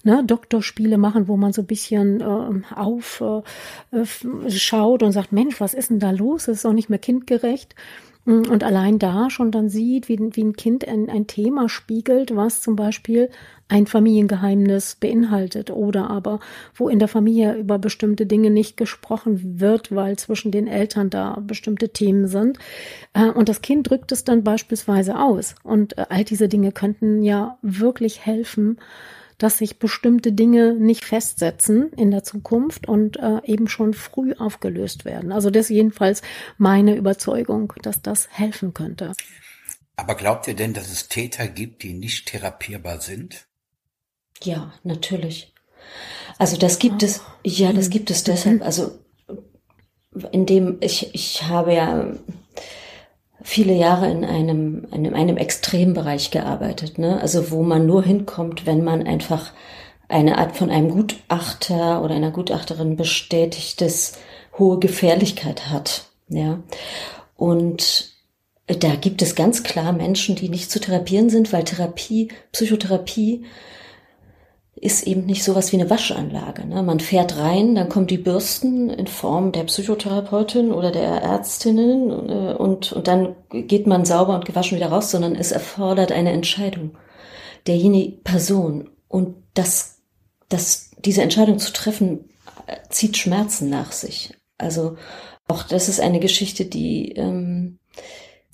[0.03, 3.45] ne, Doktorspiele machen, wo man so ein bisschen äh, aufschaut
[3.93, 6.47] äh, und sagt, Mensch, was ist denn da los?
[6.47, 7.77] Das ist auch nicht mehr kindgerecht.
[8.29, 12.37] Mm, und allein da schon dann sieht, wie, wie ein Kind ein, ein Thema spiegelt,
[12.37, 13.31] was zum Beispiel
[13.69, 16.41] ein Familiengeheimnis beinhaltet oder aber
[16.75, 21.41] wo in der Familie über bestimmte Dinge nicht gesprochen wird, weil zwischen den Eltern da
[21.41, 22.59] bestimmte Themen sind.
[23.15, 25.55] Äh, und das Kind drückt es dann beispielsweise aus.
[25.63, 28.79] Und äh, all diese Dinge könnten ja wirklich helfen,
[29.39, 35.05] dass sich bestimmte Dinge nicht festsetzen in der Zukunft und äh, eben schon früh aufgelöst
[35.05, 35.33] werden.
[35.33, 36.23] Also das ist jedenfalls
[36.59, 39.13] meine Überzeugung, dass das helfen könnte.
[39.97, 43.47] Aber glaubt ihr denn, dass es Täter gibt, die nicht therapierbar sind?
[44.43, 45.55] Ja, natürlich.
[46.39, 48.99] Also das gibt es, ja, das gibt es deshalb, also
[50.33, 52.13] indem ich, ich habe ja
[53.49, 57.19] viele Jahre in einem, in einem Extrembereich gearbeitet, ne?
[57.23, 59.53] Also wo man nur hinkommt, wenn man einfach
[60.07, 64.19] eine Art von einem Gutachter oder einer Gutachterin bestätigtes
[64.59, 66.59] hohe Gefährlichkeit hat, ja.
[67.37, 68.13] Und
[68.67, 73.47] da gibt es ganz klar Menschen, die nicht zu therapieren sind, weil Therapie, Psychotherapie
[74.81, 76.67] ist eben nicht sowas wie eine Waschanlage.
[76.67, 76.83] Ne?
[76.83, 82.55] Man fährt rein, dann kommen die Bürsten in Form der Psychotherapeutin oder der Ärztinnen äh,
[82.55, 86.97] und, und dann geht man sauber und gewaschen wieder raus, sondern es erfordert eine Entscheidung
[87.67, 88.91] derjenigen Person.
[89.09, 89.99] Und das,
[90.49, 92.31] das, diese Entscheidung zu treffen,
[92.67, 94.35] äh, zieht Schmerzen nach sich.
[94.59, 94.97] Also
[95.49, 97.79] auch das ist eine Geschichte, die, ähm,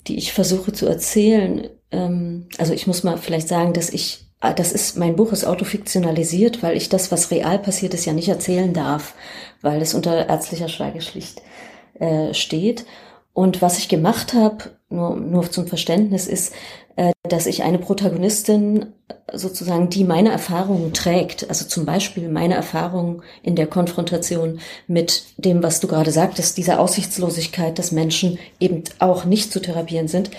[0.07, 1.69] die ich versuche zu erzählen.
[1.91, 6.63] Ähm, also ich muss mal vielleicht sagen, dass ich das ist, mein Buch ist autofiktionalisiert,
[6.63, 9.13] weil ich das, was real passiert ist, ja nicht erzählen darf,
[9.61, 11.41] weil es unter ärztlicher Schweigepflicht
[11.99, 12.85] äh, steht.
[13.33, 16.53] Und was ich gemacht habe, nur, nur zum Verständnis, ist,
[16.95, 18.93] äh, dass ich eine Protagonistin
[19.33, 25.61] sozusagen, die meine Erfahrungen trägt, also zum Beispiel meine Erfahrungen in der Konfrontation mit dem,
[25.61, 30.31] was du gerade sagtest, dieser Aussichtslosigkeit, dass Menschen eben auch nicht zu therapieren sind,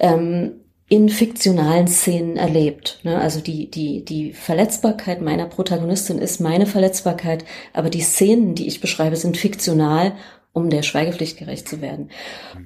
[0.00, 0.52] ähm,
[0.88, 3.00] in fiktionalen Szenen erlebt.
[3.02, 3.18] Ne?
[3.18, 8.80] Also die, die, die Verletzbarkeit meiner Protagonistin ist meine Verletzbarkeit, aber die Szenen, die ich
[8.80, 10.12] beschreibe, sind fiktional,
[10.52, 12.10] um der Schweigepflicht gerecht zu werden.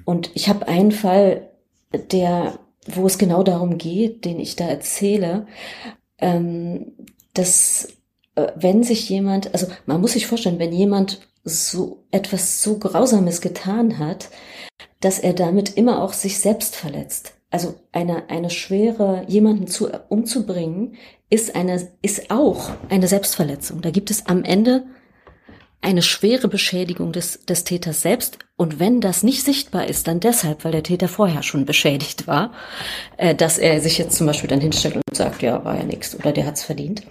[0.03, 1.49] Und ich habe einen Fall,
[2.11, 5.47] der, wo es genau darum geht, den ich da erzähle,
[6.17, 6.93] ähm,
[7.33, 7.93] dass
[8.35, 13.39] äh, wenn sich jemand, also man muss sich vorstellen, wenn jemand so etwas so Grausames
[13.39, 14.27] getan hat,
[14.99, 20.95] dass er damit immer auch sich selbst verletzt also eine, eine schwere, jemanden zu, umzubringen,
[21.29, 23.81] ist eine, ist auch eine Selbstverletzung.
[23.81, 24.85] Da gibt es am Ende
[25.81, 28.39] eine schwere Beschädigung des, des Täters selbst.
[28.55, 32.51] Und wenn das nicht sichtbar ist, dann deshalb, weil der Täter vorher schon beschädigt war,
[33.17, 36.15] äh, dass er sich jetzt zum Beispiel dann hinstellt und sagt, ja, war ja nichts
[36.15, 37.03] oder der hat's verdient.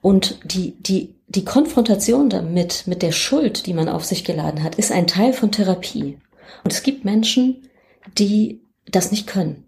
[0.00, 4.76] Und die, die, die Konfrontation damit, mit der Schuld, die man auf sich geladen hat,
[4.76, 6.18] ist ein Teil von Therapie.
[6.64, 7.68] Und es gibt Menschen,
[8.18, 8.62] die
[8.92, 9.64] das nicht können.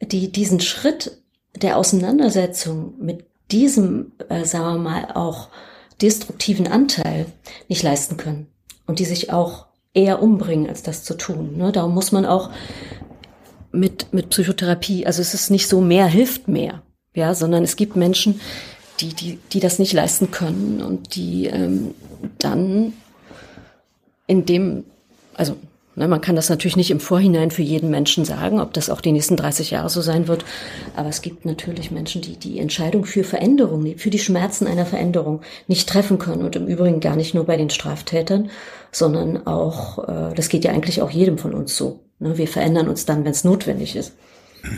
[0.00, 1.18] Die diesen Schritt
[1.54, 5.48] der Auseinandersetzung mit diesem, äh, sagen wir mal, auch
[6.00, 7.26] destruktiven Anteil
[7.68, 8.48] nicht leisten können
[8.86, 11.56] und die sich auch eher umbringen, als das zu tun.
[11.56, 11.72] Ne?
[11.72, 12.50] Darum muss man auch
[13.72, 16.82] mit, mit Psychotherapie, also es ist nicht so mehr hilft mehr,
[17.14, 18.40] ja, sondern es gibt Menschen,
[19.00, 21.94] die, die, die das nicht leisten können und die ähm,
[22.38, 22.92] dann
[24.26, 24.84] in dem,
[25.34, 25.56] also
[25.96, 29.12] man kann das natürlich nicht im Vorhinein für jeden Menschen sagen, ob das auch die
[29.12, 30.44] nächsten 30 Jahre so sein wird.
[30.94, 35.40] Aber es gibt natürlich Menschen, die die Entscheidung für Veränderung, für die Schmerzen einer Veränderung
[35.68, 36.42] nicht treffen können.
[36.42, 38.50] Und im Übrigen gar nicht nur bei den Straftätern,
[38.92, 42.00] sondern auch, äh, das geht ja eigentlich auch jedem von uns so.
[42.18, 44.12] Ne, wir verändern uns dann, wenn es notwendig ist.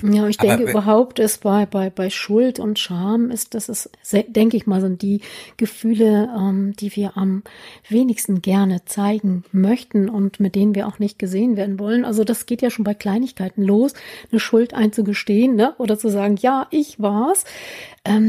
[0.03, 3.91] Ja, ich denke Aber, überhaupt ist bei, bei, bei Schuld und Scham ist, das ist,
[4.29, 5.21] denke ich mal, sind die
[5.57, 7.43] Gefühle, ähm, die wir am
[7.89, 12.05] wenigsten gerne zeigen möchten und mit denen wir auch nicht gesehen werden wollen.
[12.05, 13.95] Also das geht ja schon bei Kleinigkeiten los,
[14.31, 15.75] eine Schuld einzugestehen, ne?
[15.79, 17.45] Oder zu sagen, ja, ich war's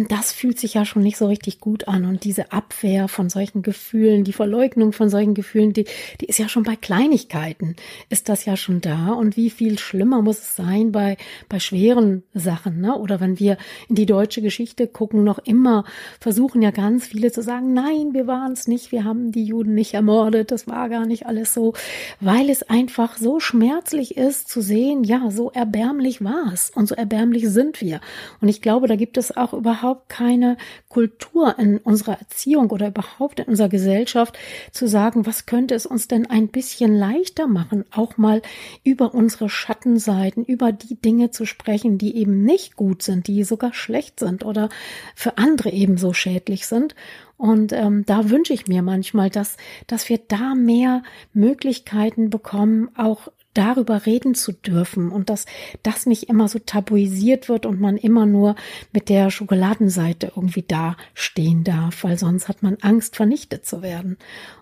[0.07, 2.05] das fühlt sich ja schon nicht so richtig gut an.
[2.05, 5.85] Und diese Abwehr von solchen Gefühlen, die Verleugnung von solchen Gefühlen, die,
[6.19, 7.75] die ist ja schon bei Kleinigkeiten,
[8.09, 9.13] ist das ja schon da.
[9.13, 12.97] Und wie viel schlimmer muss es sein bei, bei schweren Sachen, ne?
[12.97, 15.85] Oder wenn wir in die deutsche Geschichte gucken, noch immer
[16.19, 19.75] versuchen ja ganz viele zu sagen, nein, wir waren es nicht, wir haben die Juden
[19.75, 21.73] nicht ermordet, das war gar nicht alles so,
[22.19, 26.95] weil es einfach so schmerzlich ist zu sehen, ja, so erbärmlich war es und so
[26.95, 28.01] erbärmlich sind wir.
[28.41, 33.39] Und ich glaube, da gibt es auch überhaupt keine Kultur in unserer Erziehung oder überhaupt
[33.39, 34.37] in unserer Gesellschaft
[34.71, 38.41] zu sagen, was könnte es uns denn ein bisschen leichter machen, auch mal
[38.83, 43.73] über unsere Schattenseiten, über die Dinge zu sprechen, die eben nicht gut sind, die sogar
[43.73, 44.69] schlecht sind oder
[45.13, 46.95] für andere ebenso schädlich sind.
[47.37, 49.55] Und ähm, da wünsche ich mir manchmal, dass,
[49.85, 53.29] dass wir da mehr Möglichkeiten bekommen, auch
[53.59, 55.45] darüber reden zu dürfen und dass
[55.83, 58.55] das nicht immer so tabuisiert wird und man immer nur
[58.93, 64.17] mit der Schokoladenseite irgendwie da stehen darf, weil sonst hat man Angst, vernichtet zu werden.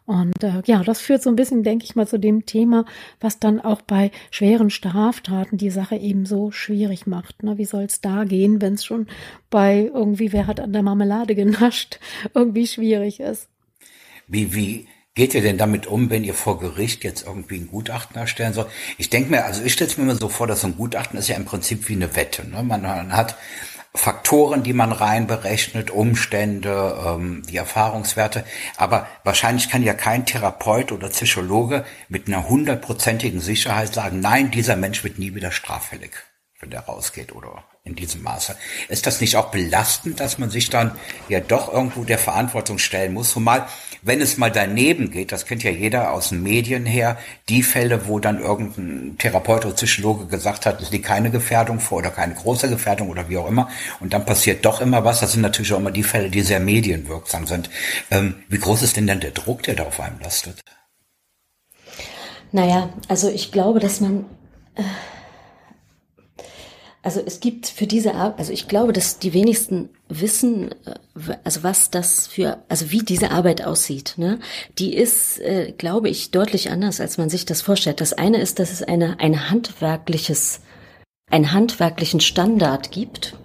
[0.07, 2.85] Und äh, ja, das führt so ein bisschen, denke ich mal, zu dem Thema,
[3.19, 7.43] was dann auch bei schweren Straftaten die Sache eben so schwierig macht.
[7.43, 7.59] Ne?
[7.59, 9.05] Wie soll es da gehen, wenn es schon
[9.51, 11.99] bei irgendwie, wer hat an der Marmelade genascht,
[12.33, 13.47] irgendwie schwierig ist?
[14.27, 18.15] Wie, wie geht ihr denn damit um, wenn ihr vor Gericht jetzt irgendwie ein Gutachten
[18.15, 18.67] erstellen soll?
[18.99, 21.17] Ich denke mir, also ich stelle es mir immer so vor, dass so ein Gutachten
[21.17, 22.47] ist ja im Prinzip wie eine Wette.
[22.47, 22.61] Ne?
[22.61, 23.35] Man hat
[23.95, 28.45] Faktoren, die man reinberechnet, Umstände, ähm, die Erfahrungswerte.
[28.77, 34.75] Aber wahrscheinlich kann ja kein Therapeut oder Psychologe mit einer hundertprozentigen Sicherheit sagen, nein, dieser
[34.75, 36.11] Mensch wird nie wieder straffällig,
[36.59, 38.55] wenn der rausgeht oder in diesem Maße.
[38.89, 40.91] Ist das nicht auch belastend, dass man sich dann
[41.29, 43.31] ja doch irgendwo der Verantwortung stellen muss?
[43.31, 43.67] Zumal,
[44.07, 47.17] wenn es mal daneben geht, das kennt ja jeder aus den Medien her,
[47.49, 51.99] die Fälle, wo dann irgendein Therapeut oder Psychologe gesagt hat, es liegt keine Gefährdung vor
[51.99, 55.19] oder keine große Gefährdung oder wie auch immer, und dann passiert doch immer was.
[55.19, 57.69] Das sind natürlich auch immer die Fälle, die sehr medienwirksam sind.
[58.09, 60.61] Ähm, wie groß ist denn dann der Druck, der da auf einem lastet?
[62.51, 64.25] Naja, also ich glaube, dass man
[64.75, 64.83] äh
[67.07, 71.63] also es gibt für diese Arbeit, also ich glaube, dass die wenigsten wissen, äh, also
[71.63, 74.15] was das für, also wie diese Arbeit aussieht.
[74.17, 74.39] Ne?
[74.77, 78.01] Die ist, äh, glaube ich, deutlich anders, als man sich das vorstellt.
[78.01, 80.59] Das eine ist, dass es eine ein handwerkliches,
[81.31, 83.37] einen handwerklichen Standard gibt.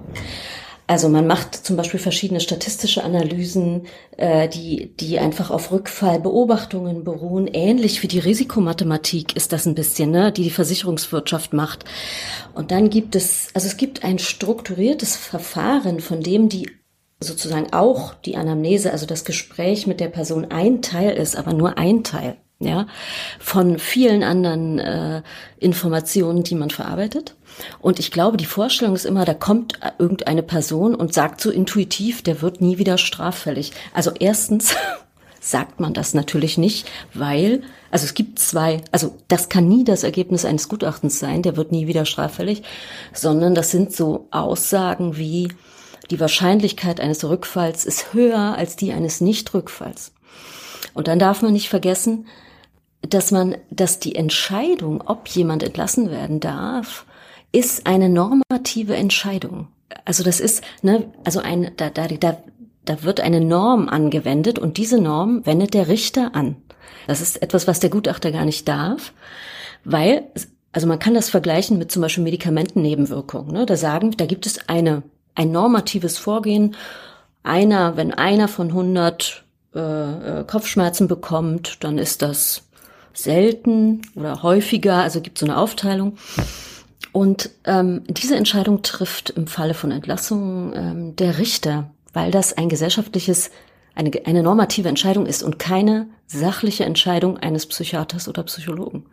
[0.86, 7.46] Also man macht zum Beispiel verschiedene statistische Analysen, äh, die, die einfach auf Rückfallbeobachtungen beruhen.
[7.46, 11.84] Ähnlich wie die Risikomathematik ist das ein bisschen, ne, die die Versicherungswirtschaft macht.
[12.54, 16.68] Und dann gibt es, also es gibt ein strukturiertes Verfahren, von dem die
[17.20, 21.78] sozusagen auch die Anamnese, also das Gespräch mit der Person ein Teil ist, aber nur
[21.78, 22.86] ein Teil ja,
[23.38, 25.22] von vielen anderen äh,
[25.58, 27.36] Informationen, die man verarbeitet.
[27.80, 32.22] Und ich glaube, die Vorstellung ist immer, da kommt irgendeine Person und sagt so intuitiv,
[32.22, 33.72] der wird nie wieder straffällig.
[33.92, 34.74] Also erstens
[35.40, 40.04] sagt man das natürlich nicht, weil, also es gibt zwei, also das kann nie das
[40.04, 42.62] Ergebnis eines Gutachtens sein, der wird nie wieder straffällig,
[43.12, 45.48] sondern das sind so Aussagen wie,
[46.10, 50.12] die Wahrscheinlichkeit eines Rückfalls ist höher als die eines Nichtrückfalls.
[50.94, 52.26] Und dann darf man nicht vergessen,
[53.00, 57.06] dass man, dass die Entscheidung, ob jemand entlassen werden darf,
[57.52, 59.68] ist eine normative Entscheidung.
[60.04, 62.38] Also das ist, ne, also ein, da, da, da,
[62.84, 66.56] da wird eine Norm angewendet und diese Norm wendet der Richter an.
[67.06, 69.12] Das ist etwas, was der Gutachter gar nicht darf,
[69.84, 70.24] weil,
[70.72, 73.52] also man kann das vergleichen mit zum Beispiel Medikamentennebenwirkungen.
[73.52, 73.66] Ne?
[73.66, 75.02] Da sagen, da gibt es eine,
[75.34, 76.76] ein normatives Vorgehen.
[77.42, 82.62] Einer, wenn einer von 100 äh, äh, Kopfschmerzen bekommt, dann ist das
[83.14, 86.16] selten oder häufiger, also gibt so eine Aufteilung.
[87.12, 92.70] Und ähm, diese Entscheidung trifft im Falle von Entlassung ähm, der Richter, weil das ein
[92.70, 93.50] gesellschaftliches,
[93.94, 99.04] eine, eine normative Entscheidung ist und keine sachliche Entscheidung eines Psychiaters oder Psychologen.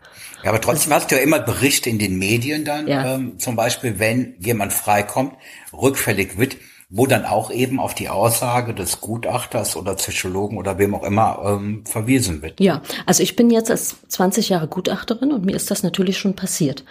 [0.44, 3.16] Ja, aber trotzdem hast du ja immer Berichte in den Medien dann, ja.
[3.16, 5.34] ähm, zum Beispiel, wenn jemand freikommt,
[5.74, 6.56] rückfällig wird,
[6.90, 11.40] wo dann auch eben auf die Aussage des Gutachters oder Psychologen oder wem auch immer
[11.46, 12.60] ähm, verwiesen wird.
[12.60, 16.36] Ja, also ich bin jetzt als 20 Jahre Gutachterin und mir ist das natürlich schon
[16.36, 16.84] passiert.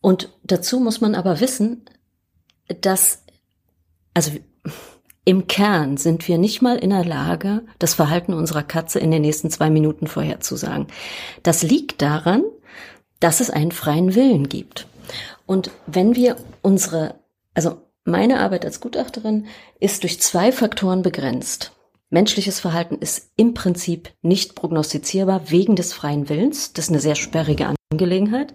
[0.00, 1.84] Und dazu muss man aber wissen,
[2.80, 3.24] dass,
[4.14, 4.32] also
[5.24, 9.22] im Kern sind wir nicht mal in der Lage, das Verhalten unserer Katze in den
[9.22, 10.86] nächsten zwei Minuten vorherzusagen.
[11.42, 12.42] Das liegt daran,
[13.20, 14.86] dass es einen freien Willen gibt.
[15.46, 17.16] Und wenn wir unsere,
[17.54, 19.46] also meine Arbeit als Gutachterin
[19.78, 21.72] ist durch zwei Faktoren begrenzt.
[22.12, 26.72] Menschliches Verhalten ist im Prinzip nicht prognostizierbar wegen des freien Willens.
[26.72, 28.52] Das ist eine sehr sperrige Angelegenheit.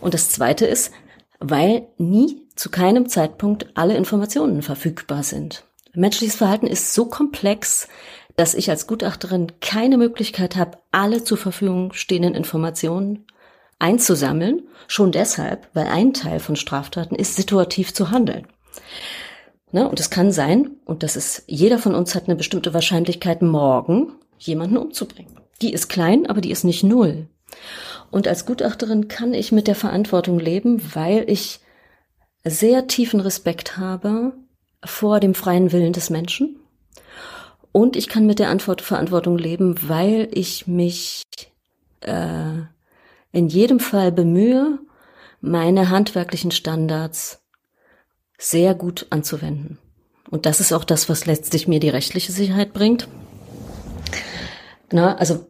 [0.00, 0.92] Und das zweite ist,
[1.38, 5.64] weil nie zu keinem Zeitpunkt alle Informationen verfügbar sind.
[5.92, 7.88] Menschliches Verhalten ist so komplex,
[8.34, 13.26] dass ich als Gutachterin keine Möglichkeit habe, alle zur Verfügung stehenden Informationen
[13.78, 14.62] einzusammeln.
[14.88, 18.46] Schon deshalb, weil ein Teil von Straftaten ist, situativ zu handeln.
[19.76, 19.86] Ne?
[19.86, 24.14] Und es kann sein, und das ist, jeder von uns hat eine bestimmte Wahrscheinlichkeit, morgen
[24.38, 25.36] jemanden umzubringen.
[25.60, 27.26] Die ist klein, aber die ist nicht null.
[28.10, 31.60] Und als Gutachterin kann ich mit der Verantwortung leben, weil ich
[32.42, 34.32] sehr tiefen Respekt habe
[34.82, 36.56] vor dem freien Willen des Menschen.
[37.70, 41.22] Und ich kann mit der Antwort Verantwortung leben, weil ich mich
[42.00, 42.62] äh,
[43.30, 44.78] in jedem Fall bemühe,
[45.42, 47.42] meine handwerklichen Standards
[48.38, 49.78] sehr gut anzuwenden.
[50.30, 53.08] Und das ist auch das, was letztlich mir die rechtliche Sicherheit bringt.
[54.90, 55.46] Na, also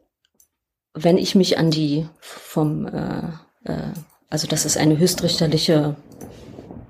[0.95, 3.29] wenn ich mich an die vom äh,
[3.65, 3.93] äh,
[4.29, 5.97] Also das ist eine höchstrichterliche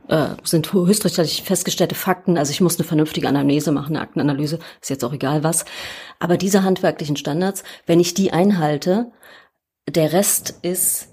[0.09, 2.39] äh, sind höchstrichterlich festgestellte Fakten.
[2.39, 5.65] Also ich muss eine vernünftige Anamnese machen, eine Aktenanalyse, ist jetzt auch egal was.
[6.21, 9.11] Aber diese handwerklichen Standards, wenn ich die einhalte,
[9.89, 11.09] der Rest ist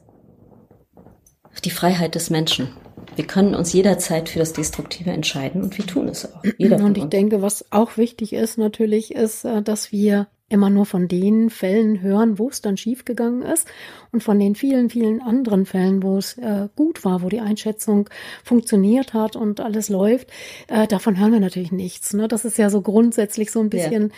[1.64, 2.76] die Freiheit des Menschen.
[3.16, 6.44] Wir können uns jederzeit für das Destruktive entscheiden und wir tun es auch.
[6.58, 10.86] Jeder und ich denke, was auch wichtig ist natürlich, ist, äh, dass wir immer nur
[10.86, 13.68] von den Fällen hören, wo es dann schiefgegangen ist
[14.12, 18.08] und von den vielen, vielen anderen Fällen, wo es äh, gut war, wo die Einschätzung
[18.44, 20.30] funktioniert hat und alles läuft,
[20.68, 22.14] äh, davon hören wir natürlich nichts.
[22.14, 22.28] Ne?
[22.28, 24.14] Das ist ja so grundsätzlich so ein bisschen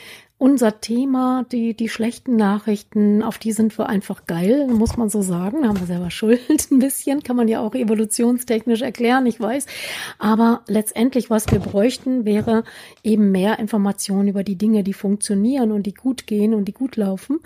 [0.46, 5.24] unser Thema, die, die schlechten Nachrichten, auf die sind wir einfach geil, muss man so
[5.24, 5.64] sagen.
[5.64, 6.40] Da haben wir selber Schuld
[6.70, 9.66] ein bisschen, kann man ja auch evolutionstechnisch erklären, ich weiß.
[10.20, 12.64] Aber letztendlich, was wir bräuchten, wäre
[13.02, 16.96] eben mehr Informationen über die Dinge, die funktionieren und die gut gehen und die gut
[16.96, 17.40] laufen.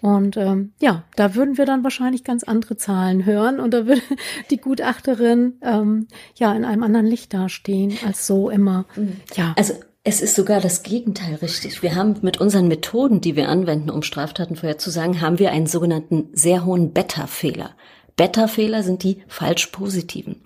[0.00, 4.02] Und ähm, ja, da würden wir dann wahrscheinlich ganz andere Zahlen hören und da würde
[4.52, 8.84] die Gutachterin ähm, ja in einem anderen Licht dastehen als so immer.
[8.94, 9.16] Mhm.
[9.34, 9.54] Ja.
[9.58, 9.74] Also
[10.06, 11.82] es ist sogar das Gegenteil richtig.
[11.82, 16.28] Wir haben mit unseren Methoden, die wir anwenden, um Straftaten vorherzusagen, haben wir einen sogenannten
[16.34, 17.70] sehr hohen Beta-Fehler.
[18.16, 20.42] Beta-Fehler sind die falsch-positiven.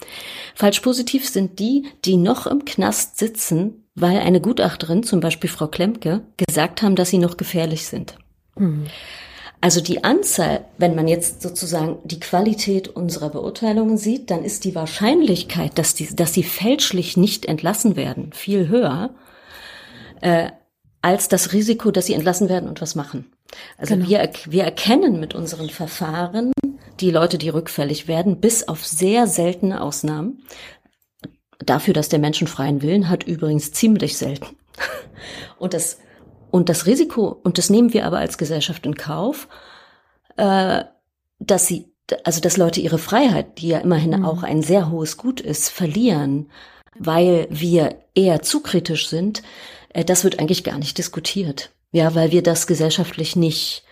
[0.55, 6.23] Falsch-positiv sind die, die noch im Knast sitzen, weil eine Gutachterin, zum Beispiel Frau Klemke,
[6.37, 8.15] gesagt haben, dass sie noch gefährlich sind.
[8.57, 8.87] Mhm.
[9.61, 14.77] Also die Anzahl, wenn man jetzt sozusagen die Qualität unserer Beurteilungen sieht, dann ist die
[14.77, 19.11] Wahrscheinlichkeit, dass, die, dass sie fälschlich nicht entlassen werden, viel höher,
[20.21, 20.51] äh,
[21.03, 23.33] als das Risiko, dass sie entlassen werden und was machen.
[23.77, 24.09] Also genau.
[24.09, 26.53] wir, wir erkennen mit unseren Verfahren
[27.01, 30.43] die Leute, die rückfällig werden, bis auf sehr seltene Ausnahmen.
[31.65, 34.57] Dafür, dass der Menschen freien Willen hat, übrigens ziemlich selten.
[35.59, 35.99] Und das,
[36.53, 39.49] und das Risiko, und das nehmen wir aber als Gesellschaft in Kauf,
[40.37, 40.85] äh,
[41.41, 41.93] dass sie,
[42.23, 44.25] also dass Leute ihre Freiheit, die ja immerhin mhm.
[44.25, 46.49] auch ein sehr hohes Gut ist, verlieren,
[46.97, 49.43] weil wir eher zu kritisch sind,
[50.05, 51.71] das wird eigentlich gar nicht diskutiert.
[51.93, 53.85] Ja, weil wir das gesellschaftlich nicht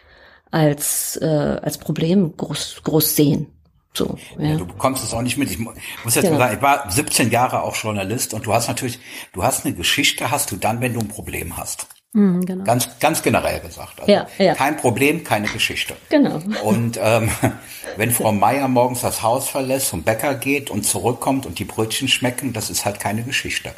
[0.50, 3.46] als, äh, als Problem groß, groß sehen.
[3.94, 4.50] So, ja.
[4.50, 4.56] ja.
[4.56, 5.50] du bekommst es auch nicht mit.
[5.50, 6.38] Ich muss jetzt genau.
[6.38, 8.98] sagen, ich war 17 Jahre auch Journalist und du hast natürlich,
[9.32, 11.86] du hast eine Geschichte, hast du dann, wenn du ein Problem hast.
[12.12, 12.64] Mm, genau.
[12.64, 14.00] Ganz, ganz generell gesagt.
[14.00, 14.54] Also ja, ja.
[14.54, 15.96] Kein Problem, keine Geschichte.
[16.10, 16.40] Genau.
[16.62, 17.30] Und ähm,
[17.96, 22.08] wenn Frau Meier morgens das Haus verlässt, zum Bäcker geht und zurückkommt und die Brötchen
[22.08, 23.72] schmecken, das ist halt keine Geschichte.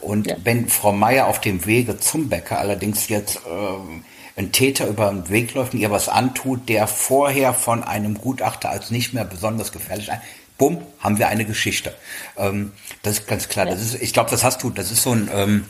[0.00, 0.36] Und ja.
[0.44, 5.28] wenn Frau Meier auf dem Wege zum Bäcker allerdings jetzt äh, ein Täter über den
[5.28, 9.72] Weg läuft und ihr was antut, der vorher von einem Gutachter als nicht mehr besonders
[9.72, 10.20] gefährlich ein,
[10.58, 11.94] bumm, haben wir eine Geschichte.
[12.36, 12.72] Ähm,
[13.02, 13.66] das ist ganz klar.
[13.66, 13.72] Ja.
[13.72, 15.64] Das ist, ich glaube, das hast du, das ist so ein ähm,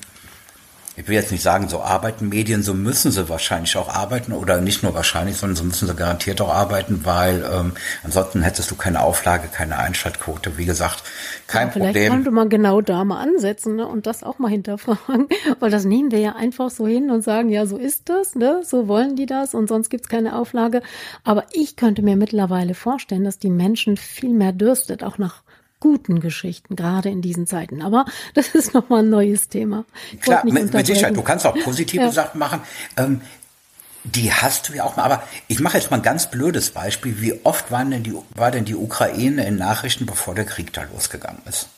[0.96, 4.60] ich will jetzt nicht sagen, so arbeiten Medien, so müssen sie wahrscheinlich auch arbeiten oder
[4.62, 7.72] nicht nur wahrscheinlich, sondern so müssen sie garantiert auch arbeiten, weil ähm,
[8.02, 10.56] ansonsten hättest du keine Auflage, keine Einschaltquote.
[10.56, 11.02] Wie gesagt,
[11.46, 11.92] kein ja, vielleicht Problem.
[11.92, 15.28] Vielleicht könnte man genau da mal ansetzen ne, und das auch mal hinterfragen,
[15.60, 18.62] weil das nehmen wir ja einfach so hin und sagen, ja, so ist das, ne,
[18.64, 20.80] so wollen die das und sonst gibt's keine Auflage.
[21.24, 25.42] Aber ich könnte mir mittlerweile vorstellen, dass die Menschen viel mehr dürstet, auch nach
[25.80, 27.82] guten Geschichten, gerade in diesen Zeiten.
[27.82, 28.04] Aber
[28.34, 29.84] das ist nochmal ein neues Thema.
[30.12, 31.16] Ich Klar, mit, mit, Sicherheit.
[31.16, 32.12] Du kannst auch positive ja.
[32.12, 32.60] Sachen machen.
[32.96, 33.20] Ähm,
[34.04, 35.04] die hast du ja auch mal.
[35.04, 37.20] Aber ich mache jetzt mal ein ganz blödes Beispiel.
[37.20, 40.82] Wie oft waren denn die, war denn die Ukraine in Nachrichten, bevor der Krieg da
[40.92, 41.68] losgegangen ist?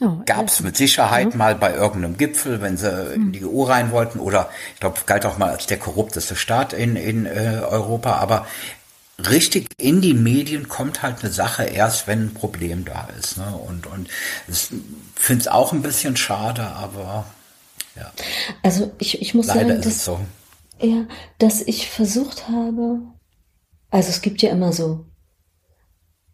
[0.00, 1.36] Oh, Gab es mit Sicherheit ja.
[1.36, 5.24] mal bei irgendeinem Gipfel, wenn sie in die EU rein wollten, oder ich glaube, galt
[5.24, 8.16] auch mal als der korrupteste Staat in, in äh, Europa.
[8.16, 8.46] Aber
[9.18, 13.38] richtig in die Medien kommt halt eine Sache erst, wenn ein Problem da ist.
[13.38, 13.46] Ne?
[13.56, 14.08] Und, und
[14.48, 14.68] ich
[15.14, 17.26] finde es auch ein bisschen schade, aber
[17.96, 18.12] ja.
[18.62, 20.20] Also ich, ich muss Leider sagen, dass, so.
[20.80, 21.06] ja,
[21.38, 22.98] dass ich versucht habe,
[23.90, 25.06] also es gibt ja immer so,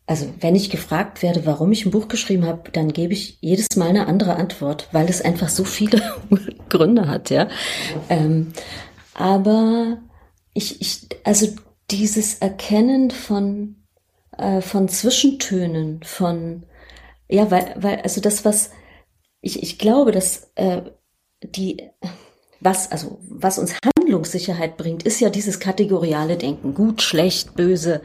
[0.07, 3.77] also wenn ich gefragt werde, warum ich ein Buch geschrieben habe, dann gebe ich jedes
[3.77, 6.03] Mal eine andere Antwort, weil es einfach so viele
[6.69, 7.49] Gründe hat, ja.
[8.09, 8.53] Ähm,
[9.15, 9.99] aber
[10.53, 11.49] ich, ich, also
[11.93, 13.77] dieses Erkennen von,
[14.37, 16.65] äh, von Zwischentönen, von,
[17.29, 18.71] ja, weil, weil, also das, was,
[19.41, 20.83] ich, ich glaube, dass äh,
[21.43, 21.91] die,
[22.61, 26.75] was, also was uns Handlungssicherheit bringt, ist ja dieses kategoriale Denken.
[26.75, 28.03] Gut, schlecht, böse,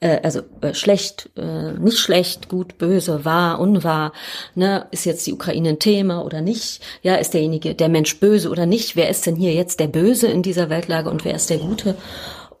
[0.00, 4.12] äh, also äh, schlecht, äh, nicht schlecht, gut, böse, wahr, unwahr.
[4.54, 4.86] Ne?
[4.90, 6.82] Ist jetzt die Ukraine ein Thema oder nicht?
[7.02, 8.96] Ja, ist derjenige, der Mensch böse oder nicht?
[8.96, 11.94] Wer ist denn hier jetzt der Böse in dieser Weltlage und wer ist der Gute?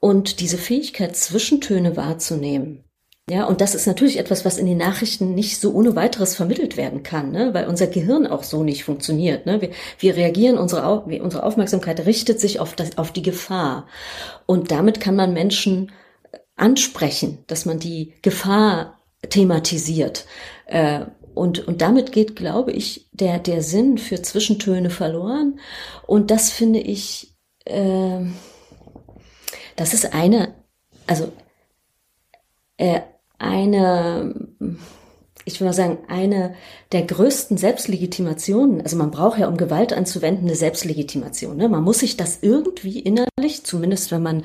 [0.00, 2.84] Und diese Fähigkeit, Zwischentöne wahrzunehmen.
[3.30, 6.76] Ja, und das ist natürlich etwas, was in den Nachrichten nicht so ohne weiteres vermittelt
[6.76, 7.54] werden kann, ne?
[7.54, 9.46] weil unser Gehirn auch so nicht funktioniert.
[9.46, 9.60] Ne?
[9.60, 9.70] Wir,
[10.00, 13.86] wir reagieren, unsere, unsere Aufmerksamkeit richtet sich auf, das, auf die Gefahr.
[14.46, 15.92] Und damit kann man Menschen
[16.56, 18.98] ansprechen, dass man die Gefahr
[19.28, 20.26] thematisiert.
[20.66, 25.60] Äh, und, und damit geht, glaube ich, der, der Sinn für Zwischentöne verloren.
[26.04, 28.22] Und das finde ich, äh,
[29.80, 30.54] das ist eine,
[31.06, 31.32] also
[32.76, 33.00] äh,
[33.38, 34.34] eine
[35.46, 36.54] ich will mal sagen, eine
[36.92, 41.56] der größten Selbstlegitimationen, also man braucht ja, um Gewalt anzuwenden, eine Selbstlegitimation.
[41.56, 41.68] Ne?
[41.68, 44.44] Man muss sich das irgendwie innerlich, zumindest wenn man,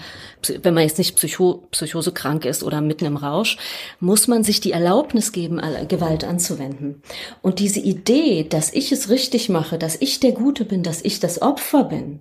[0.61, 3.57] wenn man jetzt nicht psycho, psychosekrank ist oder mitten im Rausch,
[3.99, 7.01] muss man sich die Erlaubnis geben, Gewalt anzuwenden.
[7.41, 11.19] Und diese Idee, dass ich es richtig mache, dass ich der Gute bin, dass ich
[11.19, 12.19] das Opfer bin,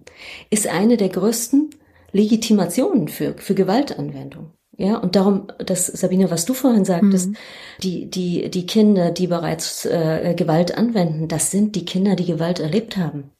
[0.50, 1.70] ist eine der größten
[2.14, 4.52] Legitimationen für, für Gewaltanwendung.
[4.76, 7.36] Ja, und darum, das Sabine, was du vorhin sagtest, mhm.
[7.82, 12.58] die, die, die Kinder, die bereits äh, Gewalt anwenden, das sind die Kinder, die Gewalt
[12.58, 13.30] erlebt haben.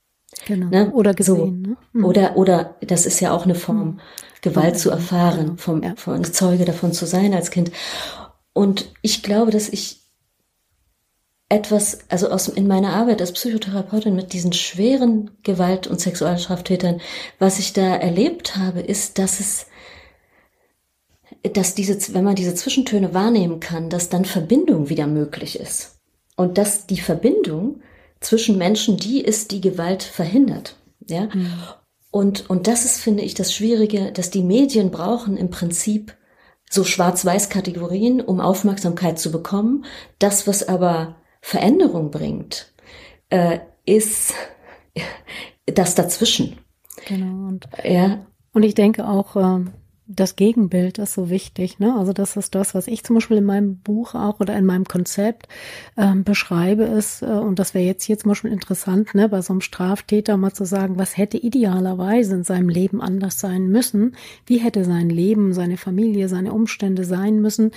[0.46, 0.68] Genau.
[0.68, 0.92] Ne?
[0.92, 1.36] Oder gesehen.
[1.64, 1.70] So.
[1.70, 1.76] Ne?
[1.92, 2.04] Mhm.
[2.04, 4.00] Oder, oder das ist ja auch eine Form, mhm.
[4.42, 5.56] Gewalt zu erfahren, genau.
[5.56, 5.94] vom, ja.
[5.96, 7.72] von Zeuge davon zu sein als Kind.
[8.52, 10.03] Und ich glaube, dass ich
[11.55, 17.00] etwas, also aus, in meiner Arbeit als Psychotherapeutin mit diesen schweren Gewalt- und Sexualstraftätern,
[17.38, 19.66] was ich da erlebt habe, ist, dass es
[21.52, 25.98] dass diese, wenn man diese Zwischentöne wahrnehmen kann, dass dann Verbindung wieder möglich ist.
[26.36, 27.82] Und dass die Verbindung
[28.20, 30.76] zwischen Menschen die ist, die Gewalt verhindert.
[31.07, 31.28] Ja.
[31.34, 31.52] Mhm.
[32.11, 36.16] Und, und das ist, finde ich, das Schwierige, dass die Medien brauchen im Prinzip
[36.70, 39.84] so Schwarz-Weiß-Kategorien, um Aufmerksamkeit zu bekommen.
[40.18, 41.16] Das, was aber
[41.47, 42.72] Veränderung bringt,
[43.28, 44.32] äh, ist
[45.66, 46.59] das dazwischen.
[47.07, 47.49] Genau.
[47.49, 48.26] Und, ja.
[48.55, 49.66] und ich denke auch, äh,
[50.07, 51.78] das Gegenbild ist so wichtig.
[51.78, 51.94] Ne?
[51.96, 54.84] Also das ist das, was ich zum Beispiel in meinem Buch auch oder in meinem
[54.84, 55.48] Konzept
[55.96, 59.55] ähm, beschreibe, ist, äh, und das wäre jetzt hier zum Beispiel interessant, ne, bei so
[59.55, 64.14] einem Straftäter mal zu sagen, was hätte idealerweise in seinem Leben anders sein müssen?
[64.44, 67.70] Wie hätte sein Leben, seine Familie, seine Umstände sein müssen,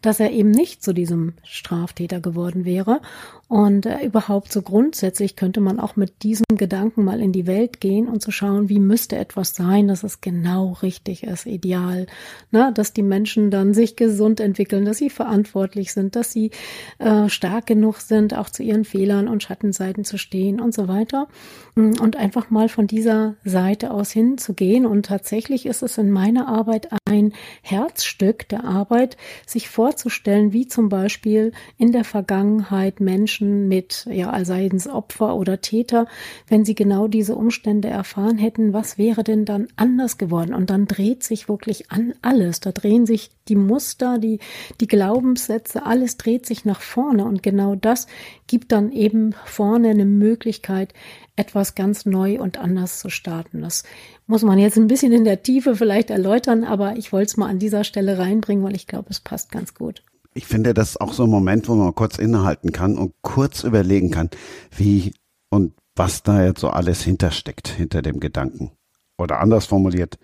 [0.00, 3.02] dass er eben nicht zu diesem Straftäter geworden wäre?
[3.48, 7.80] Und äh, überhaupt so grundsätzlich könnte man auch mit diesem Gedanken mal in die Welt
[7.80, 12.06] gehen und zu schauen, wie müsste etwas sein, dass es genau richtig ist, ideal,
[12.50, 12.72] ne?
[12.74, 16.50] dass die Menschen dann sich gesund entwickeln, dass sie verantwortlich sind, dass sie
[16.98, 21.28] äh, stark genug sind, auch zu ihren Fehlern und Schattenseiten zu stehen und so weiter.
[21.74, 24.86] Mm, und einfach mal von dieser Seite aus hinzugehen.
[24.86, 27.32] Und tatsächlich ist es in meiner Arbeit ein
[27.62, 29.16] Herzstück der Arbeit,
[29.46, 36.06] sich vorzustellen, wie zum Beispiel in der Vergangenheit Menschen mit, ja, es Opfer oder Täter,
[36.48, 40.54] wenn sie genau diese Umstände erfahren hätten, was wäre denn dann anders geworden?
[40.54, 42.60] Und dann dreht sich wirklich an alles.
[42.60, 44.40] Da drehen sich die Muster, die,
[44.80, 47.24] die Glaubenssätze, alles dreht sich nach vorne.
[47.24, 48.06] Und genau das
[48.46, 50.94] gibt dann eben vorne eine Möglichkeit,
[51.36, 53.62] etwas ganz neu und anders zu starten.
[53.62, 53.82] Das
[54.26, 57.48] muss man jetzt ein bisschen in der Tiefe vielleicht erläutern, aber ich wollte es mal
[57.48, 60.02] an dieser Stelle reinbringen, weil ich glaube, es passt ganz gut.
[60.34, 64.10] Ich finde das auch so ein Moment, wo man kurz innehalten kann und kurz überlegen
[64.10, 64.30] kann,
[64.76, 65.14] wie
[65.48, 68.72] und was da jetzt so alles hintersteckt, hinter dem Gedanken.
[69.16, 70.18] Oder anders formuliert,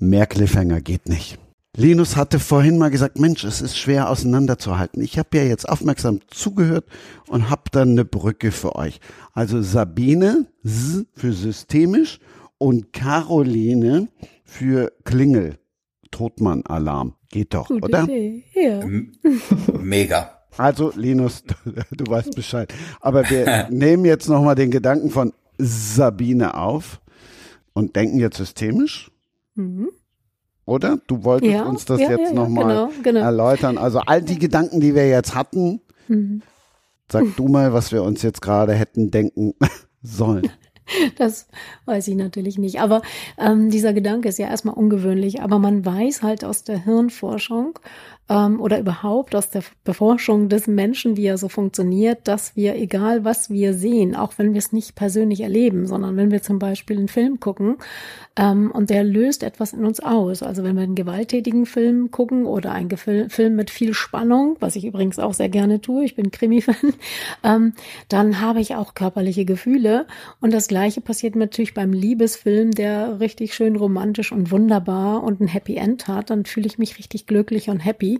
[0.00, 1.38] mehr Cliffhanger geht nicht.
[1.76, 5.00] Linus hatte vorhin mal gesagt, Mensch, es ist schwer auseinanderzuhalten.
[5.00, 6.86] Ich habe ja jetzt aufmerksam zugehört
[7.28, 8.98] und habe dann eine Brücke für euch.
[9.32, 12.18] Also Sabine S für systemisch
[12.58, 14.08] und Caroline
[14.44, 15.58] für Klingel.
[16.10, 17.14] Totmann-Alarm.
[17.30, 18.04] Geht doch, Gute oder?
[18.04, 18.44] Idee.
[18.54, 18.80] Ja.
[19.80, 20.30] Mega.
[20.56, 21.54] Also Linus, du,
[21.96, 22.72] du weißt Bescheid.
[23.00, 27.00] Aber wir nehmen jetzt nochmal den Gedanken von Sabine auf
[27.72, 29.10] und denken jetzt systemisch.
[29.54, 29.88] Mhm
[30.68, 30.98] oder?
[31.06, 33.20] Du wolltest ja, uns das ja, jetzt ja, nochmal genau, genau.
[33.20, 33.78] erläutern.
[33.78, 36.42] Also all die Gedanken, die wir jetzt hatten, mhm.
[37.10, 39.54] sag du mal, was wir uns jetzt gerade hätten denken
[40.02, 40.50] sollen.
[41.16, 41.48] Das
[41.86, 42.80] weiß ich natürlich nicht.
[42.80, 43.02] Aber
[43.38, 45.42] ähm, dieser Gedanke ist ja erstmal ungewöhnlich.
[45.42, 47.78] Aber man weiß halt aus der Hirnforschung,
[48.28, 53.24] ähm, oder überhaupt aus der Beforschung des Menschen, wie er so funktioniert, dass wir, egal
[53.24, 56.98] was wir sehen, auch wenn wir es nicht persönlich erleben, sondern wenn wir zum Beispiel
[56.98, 57.76] einen Film gucken
[58.36, 60.42] ähm, und der löst etwas in uns aus.
[60.42, 64.76] Also wenn wir einen gewalttätigen Film gucken oder einen Gefil Film mit viel Spannung, was
[64.76, 66.94] ich übrigens auch sehr gerne tue, ich bin Krimi-Fan,
[67.44, 67.72] ähm,
[68.08, 70.06] dann habe ich auch körperliche Gefühle.
[70.40, 75.48] Und das Gleiche passiert natürlich beim Liebesfilm, der richtig schön romantisch und wunderbar und ein
[75.48, 76.30] Happy End hat.
[76.30, 78.17] Dann fühle ich mich richtig glücklich und happy.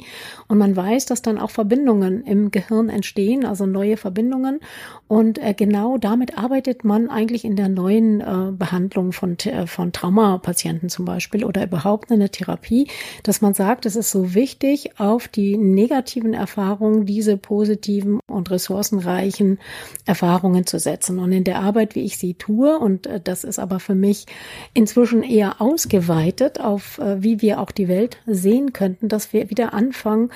[0.48, 4.60] Und man weiß, dass dann auch Verbindungen im Gehirn entstehen, also neue Verbindungen.
[5.06, 9.92] Und äh, genau damit arbeitet man eigentlich in der neuen äh, Behandlung von, äh, von
[9.92, 12.88] Traumapatienten zum Beispiel oder überhaupt in der Therapie,
[13.22, 19.58] dass man sagt, es ist so wichtig, auf die negativen Erfahrungen diese positiven und ressourcenreichen
[20.04, 21.18] Erfahrungen zu setzen.
[21.18, 24.26] Und in der Arbeit, wie ich sie tue, und äh, das ist aber für mich
[24.74, 29.74] inzwischen eher ausgeweitet auf, äh, wie wir auch die Welt sehen könnten, dass wir wieder
[29.74, 30.30] an anfangen,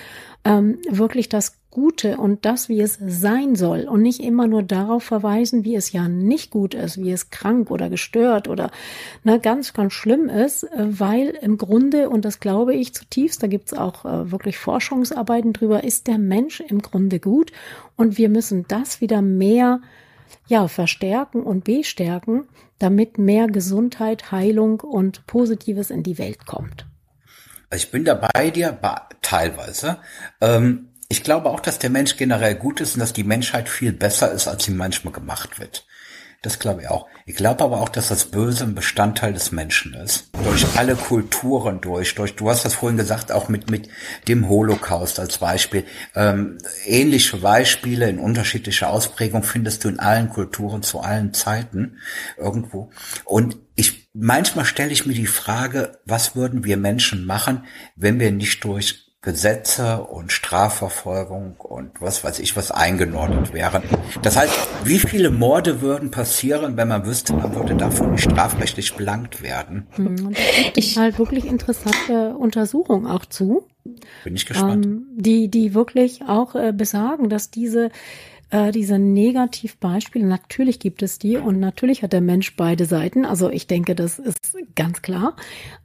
[0.44, 5.05] ähm, wirklich das Gute und das, wie es sein soll und nicht immer nur darauf
[5.05, 8.70] verweisen, wie es ja nicht gut ist, wie es krank oder gestört oder
[9.24, 10.68] ne, ganz, ganz schlimm ist, äh,
[11.00, 15.84] weil im Grunde, und das glaube ich zutiefst, da gibt's auch äh, wirklich Forschungsarbeiten drüber,
[15.84, 17.53] ist der Mensch im Grunde gut
[17.96, 19.80] und wir müssen das wieder mehr
[20.46, 22.44] ja, verstärken und bestärken,
[22.78, 26.86] damit mehr Gesundheit, Heilung und Positives in die Welt kommt.
[27.75, 28.73] Ich bin da bei dir,
[29.23, 29.99] teilweise.
[30.41, 33.93] Ähm, ich glaube auch, dass der Mensch generell gut ist und dass die Menschheit viel
[33.93, 35.87] besser ist, als sie manchmal gemacht wird.
[36.43, 37.07] Das glaube ich auch.
[37.24, 40.30] Ich glaube aber auch, dass das Böse ein Bestandteil des Menschen ist.
[40.43, 43.88] Durch alle Kulturen durch, durch, du hast das vorhin gesagt, auch mit, mit
[44.26, 45.84] dem Holocaust als Beispiel.
[46.16, 51.99] Ähm, ähnliche Beispiele in unterschiedlicher Ausprägung findest du in allen Kulturen zu allen Zeiten
[52.36, 52.90] irgendwo.
[53.24, 58.32] Und ich, manchmal stelle ich mir die Frage, was würden wir Menschen machen, wenn wir
[58.32, 63.85] nicht durch Gesetze und Strafverfolgung und was weiß ich was eingenordet wären.
[64.20, 64.53] Das heißt,
[64.83, 69.87] wie viele Morde würden passieren, wenn man wüsste, man würde davon nicht strafrechtlich belangt werden?
[69.93, 70.35] Hm,
[70.75, 73.68] ich halt wirklich interessante Untersuchungen auch zu.
[74.25, 74.87] Bin ich gespannt.
[74.87, 77.91] Ähm, die, die wirklich auch äh, besagen, dass diese
[78.53, 83.24] äh, diese Negativbeispiele, natürlich gibt es die und natürlich hat der Mensch beide Seiten.
[83.24, 85.36] Also ich denke, das ist ganz klar.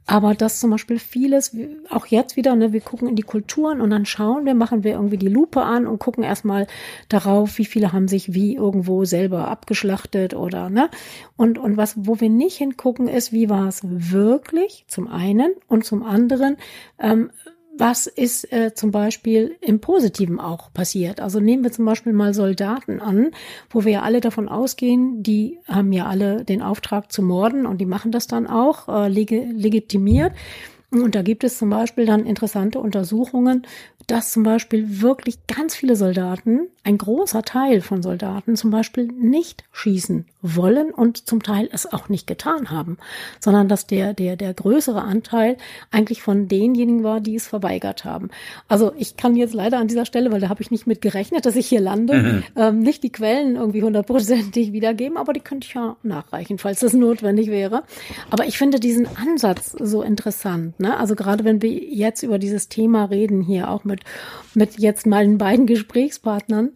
[0.04, 1.56] Aber dass zum Beispiel vieles,
[1.88, 4.92] auch jetzt wieder, ne, wir gucken in die Kulturen und dann schauen wir, machen wir
[4.92, 6.66] irgendwie die Lupe an und gucken erstmal
[7.08, 10.90] darauf, wie viele haben sich wie irgendwo selber abgeschlachtet oder, ne?
[11.36, 15.86] Und, und was, wo wir nicht hingucken, ist, wie war es wirklich, zum einen und
[15.86, 16.58] zum anderen,
[16.98, 17.30] ähm,
[17.78, 21.20] was ist äh, zum Beispiel im Positiven auch passiert.
[21.20, 23.30] Also nehmen wir zum Beispiel mal Soldaten an,
[23.70, 27.78] wo wir ja alle davon ausgehen, die haben ja alle den Auftrag zu morden und
[27.78, 30.32] die machen das dann auch äh, leg legitimiert.
[30.90, 33.66] Und da gibt es zum Beispiel dann interessante Untersuchungen,
[34.06, 39.64] dass zum Beispiel wirklich ganz viele Soldaten, ein großer Teil von Soldaten zum Beispiel nicht
[39.70, 42.96] schießen wollen und zum Teil es auch nicht getan haben,
[43.38, 45.58] sondern dass der, der, der größere Anteil
[45.90, 48.30] eigentlich von denjenigen war, die es verweigert haben.
[48.68, 51.44] Also ich kann jetzt leider an dieser Stelle, weil da habe ich nicht mit gerechnet,
[51.44, 52.42] dass ich hier lande, mhm.
[52.56, 56.94] ähm, nicht die Quellen irgendwie hundertprozentig wiedergeben, aber die könnte ich ja nachreichen, falls das
[56.94, 57.82] notwendig wäre.
[58.30, 60.77] Aber ich finde diesen Ansatz so interessant.
[60.80, 60.96] Ne?
[60.96, 64.00] Also gerade wenn wir jetzt über dieses Thema reden, hier auch mit
[64.54, 66.70] mit, jetzt meinen beiden Gesprächspartnern,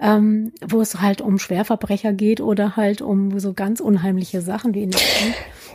[0.00, 4.82] ähm, wo es halt um Schwerverbrecher geht oder halt um so ganz unheimliche Sachen wie
[4.82, 5.00] in der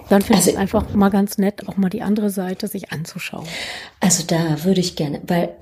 [0.09, 2.91] dann finde also, ich es einfach mal ganz nett, auch mal die andere Seite sich
[2.91, 3.47] anzuschauen.
[3.99, 5.55] Also da würde ich gerne, weil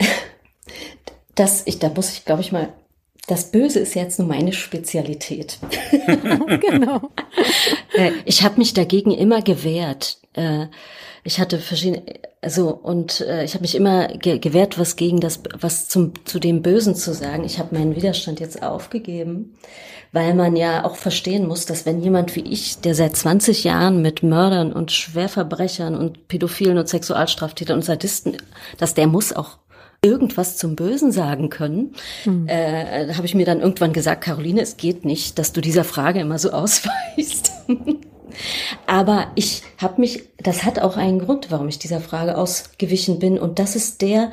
[1.35, 2.69] das, ich, da muss ich, glaube ich, mal
[3.27, 5.59] das Böse ist jetzt nur meine Spezialität.
[6.59, 7.11] genau.
[7.93, 10.17] Äh, ich habe mich dagegen immer gewehrt.
[11.23, 12.03] Ich hatte verschiedene,
[12.41, 16.39] also und äh, ich habe mich immer ge gewehrt, was gegen das, was zum zu
[16.39, 17.43] dem Bösen zu sagen.
[17.43, 19.53] Ich habe meinen Widerstand jetzt aufgegeben,
[20.11, 24.01] weil man ja auch verstehen muss, dass wenn jemand wie ich, der seit 20 Jahren
[24.01, 28.37] mit Mördern und Schwerverbrechern und Pädophilen und Sexualstraftätern und Sadisten,
[28.77, 29.59] dass der muss auch
[30.03, 31.93] irgendwas zum Bösen sagen können.
[32.23, 32.47] Hm.
[32.47, 35.83] Äh, da habe ich mir dann irgendwann gesagt, Caroline, es geht nicht, dass du dieser
[35.83, 37.51] Frage immer so ausweichst.
[38.87, 43.39] Aber ich habe mich, das hat auch einen Grund, warum ich dieser Frage ausgewichen bin.
[43.39, 44.31] Und das ist der,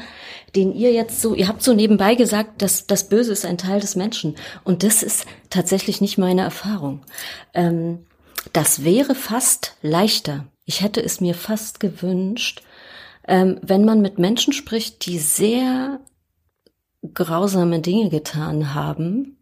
[0.56, 3.80] den ihr jetzt so, ihr habt so nebenbei gesagt, dass das Böse ist ein Teil
[3.80, 4.36] des Menschen.
[4.64, 7.02] Und das ist tatsächlich nicht meine Erfahrung.
[7.54, 8.06] Ähm,
[8.52, 10.46] das wäre fast leichter.
[10.64, 12.62] Ich hätte es mir fast gewünscht,
[13.26, 16.00] ähm, wenn man mit Menschen spricht, die sehr
[17.14, 19.38] grausame Dinge getan haben,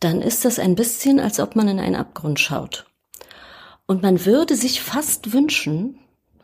[0.00, 2.86] dann ist das ein bisschen, als ob man in einen Abgrund schaut.
[3.86, 5.98] Und man würde sich fast wünschen,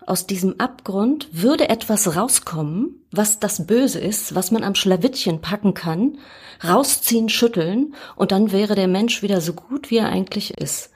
[0.06, 5.72] aus diesem Abgrund würde etwas rauskommen, was das Böse ist, was man am Schlawittchen packen
[5.74, 6.18] kann,
[6.66, 10.90] rausziehen, schütteln, und dann wäre der Mensch wieder so gut, wie er eigentlich ist.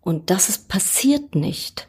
[0.00, 1.88] Und das ist passiert nicht.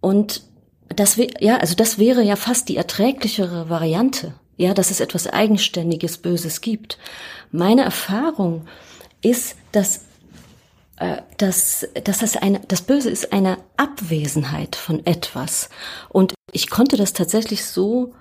[0.00, 0.42] Und
[0.88, 4.34] das ja, also das wäre ja fast die erträglichere Variante.
[4.56, 6.98] Ja, dass es etwas eigenständiges Böses gibt.
[7.50, 8.66] Meine Erfahrung
[9.22, 10.02] ist, dass
[11.38, 15.70] dass, dass das eine, das Böse ist eine Abwesenheit von etwas.
[16.10, 18.12] Und ich konnte das tatsächlich so,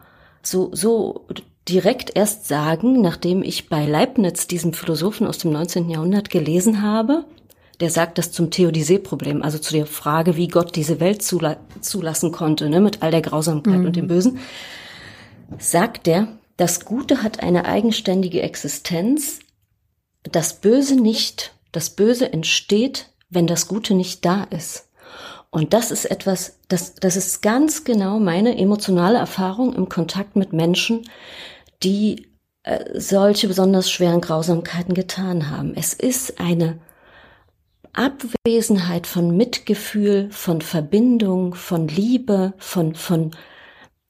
[0.41, 1.25] so, so
[1.67, 5.89] direkt erst sagen, nachdem ich bei Leibniz, diesem Philosophen aus dem 19.
[5.89, 7.25] Jahrhundert, gelesen habe.
[7.81, 12.31] Der sagt das zum Theodizee-Problem, also zu der Frage, wie Gott diese Welt zula zulassen
[12.31, 13.85] konnte, ne, mit all der Grausamkeit mhm.
[13.85, 14.39] und dem Bösen.
[15.57, 16.27] Sagt er,
[16.57, 19.39] das Gute hat eine eigenständige Existenz,
[20.23, 21.53] das Böse nicht.
[21.71, 24.89] Das Böse entsteht, wenn das Gute nicht da ist.
[25.51, 30.53] Und das ist etwas, das, das ist ganz genau meine emotionale Erfahrung im Kontakt mit
[30.53, 31.09] Menschen,
[31.81, 32.27] die
[32.63, 35.73] äh, solche besonders schweren Grausamkeiten getan haben.
[35.75, 36.79] Es ist eine
[37.93, 43.31] Abwesenheit von Mitgefühl, von Verbindung, von Liebe, von, von,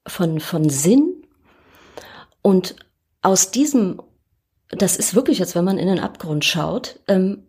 [0.06, 1.24] von, von Sinn.
[2.42, 2.76] Und
[3.22, 4.02] aus diesem,
[4.70, 7.46] das ist wirklich, als wenn man in den Abgrund schaut, ähm,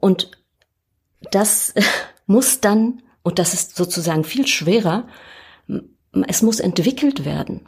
[0.00, 0.30] und
[1.30, 1.74] das
[2.26, 5.08] muss dann, und das ist sozusagen viel schwerer,
[6.26, 7.66] es muss entwickelt werden.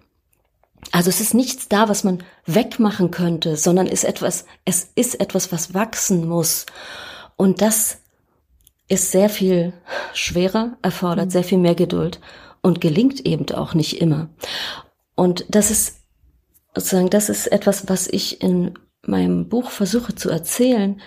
[0.93, 5.53] Also es ist nichts da, was man wegmachen könnte, sondern ist etwas, es ist etwas,
[5.53, 6.67] was wachsen muss.
[7.37, 7.99] Und das
[8.89, 9.73] ist sehr viel
[10.15, 11.31] schwerer, erfordert mhm.
[11.31, 12.21] sehr viel mehr Geduld
[12.61, 14.31] und gelingt eben auch nicht immer.
[15.15, 16.01] Und das ist
[16.75, 21.01] sozusagen, das ist etwas, was ich in meinem Buch versuche zu erzählen,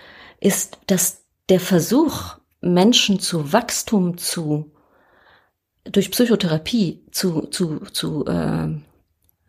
[0.43, 4.71] ist, dass der Versuch, Menschen zu Wachstum zu
[5.83, 8.69] durch Psychotherapie zu zu zu äh,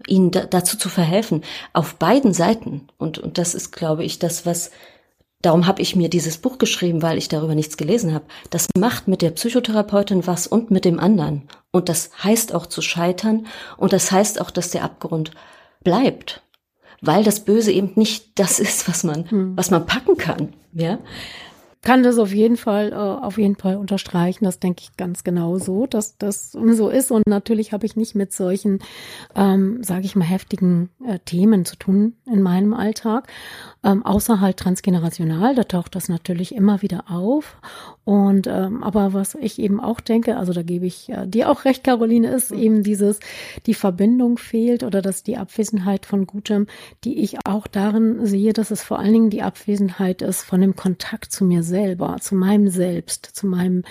[0.08, 2.88] ihnen da, dazu zu verhelfen auf beiden Seiten.
[2.98, 4.72] Und und das ist glaube ich das was
[5.42, 8.24] darum habe ich mir dieses Buch geschrieben weil ich darüber nichts gelesen habe.
[8.50, 11.48] Das macht mit der Psychotherapeutin was und mit dem anderen.
[11.70, 13.46] Und das heißt auch zu scheitern.
[13.76, 15.30] Und das heißt auch dass der Abgrund
[15.84, 16.43] bleibt
[17.06, 19.56] weil das Böse eben nicht das ist was man hm.
[19.56, 20.98] was man packen kann ja
[21.84, 24.46] kann das auf jeden Fall, äh, auf jeden Fall unterstreichen.
[24.46, 27.10] Das denke ich ganz genau so, dass das so ist.
[27.10, 28.78] Und natürlich habe ich nicht mit solchen,
[29.36, 33.28] ähm, sage ich mal, heftigen äh, Themen zu tun in meinem Alltag.
[33.84, 37.58] Ähm, außer halt transgenerational, da taucht das natürlich immer wieder auf.
[38.04, 41.66] Und ähm, aber was ich eben auch denke, also da gebe ich äh, dir auch
[41.66, 42.58] recht, Caroline, ist mhm.
[42.58, 43.20] eben dieses,
[43.66, 46.66] die Verbindung fehlt oder dass die Abwesenheit von Gutem,
[47.04, 50.76] die ich auch darin sehe, dass es vor allen Dingen die Abwesenheit ist von dem
[50.76, 53.84] Kontakt zu mir selber, zu meinem Selbst, zu meinem,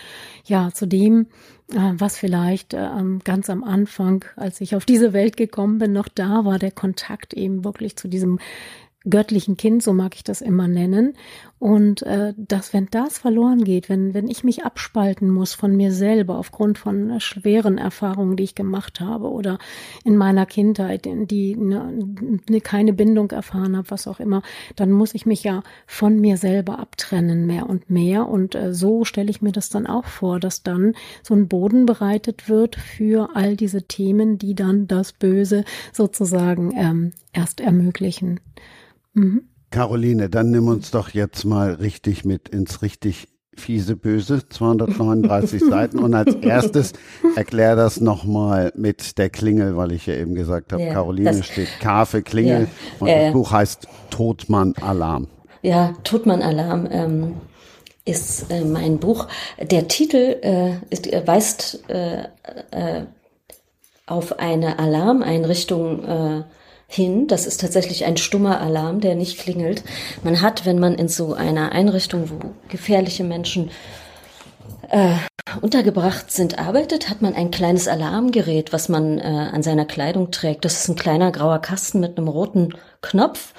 [0.46, 1.28] ja, zu dem,
[1.72, 2.90] äh, was vielleicht äh,
[3.24, 7.34] ganz am Anfang, als ich auf diese Welt gekommen bin, noch da war, der Kontakt
[7.34, 8.40] eben wirklich zu diesem
[9.10, 11.14] göttlichen Kind, so mag ich das immer nennen.
[11.60, 15.94] Und äh, dass, wenn das verloren geht, wenn, wenn ich mich abspalten muss von mir
[15.94, 19.60] selber aufgrund von äh, schweren Erfahrungen, die ich gemacht habe oder
[20.04, 22.06] in meiner Kindheit, in die ne,
[22.50, 24.42] ne, keine Bindung erfahren habe, was auch immer,
[24.76, 28.28] dann muss ich mich ja von mir selber abtrennen, mehr und mehr.
[28.28, 31.86] Und äh, so stelle ich mir das dann auch vor, dass dann so ein Boden
[31.86, 38.40] bereitet wird für all diese Themen, die dann das Böse sozusagen ähm, erst ermöglichen.
[39.14, 39.50] Mhm.
[39.72, 46.00] Caroline, dann nimm uns doch jetzt mal richtig mit ins richtig fiese Böse, 239 Seiten.
[46.00, 46.94] Und als erstes
[47.36, 51.80] erklär das nochmal mit der Klingel, weil ich ja eben gesagt habe, ja, Caroline steht
[51.80, 52.68] K für Klingel ja,
[53.00, 55.28] und äh, das Buch heißt Todmann Alarm.
[55.62, 57.34] Ja, Todmann Alarm ähm,
[58.06, 59.28] ist äh, mein Buch.
[59.60, 62.24] Der Titel äh, ist, äh, weist äh,
[62.72, 63.06] äh,
[64.06, 66.44] auf eine Alarmeinrichtung äh,
[66.94, 67.28] hin.
[67.28, 69.84] Das ist tatsächlich ein stummer Alarm, der nicht klingelt.
[70.24, 73.72] Man hat, wenn man in so einer Einrichtung, wo gefährliche Menschen
[74.90, 75.16] äh,
[75.62, 80.66] untergebracht sind, arbeitet, hat man ein kleines Alarmgerät, was man äh, an seiner Kleidung trägt.
[80.66, 83.54] Das ist ein kleiner grauer Kasten mit einem roten Knopf.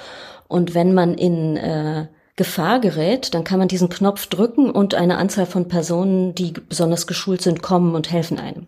[0.48, 2.06] Und wenn man in äh,
[2.36, 7.06] Gefahr gerät, dann kann man diesen Knopf drücken und eine Anzahl von Personen, die besonders
[7.06, 8.66] geschult sind, kommen und helfen einem.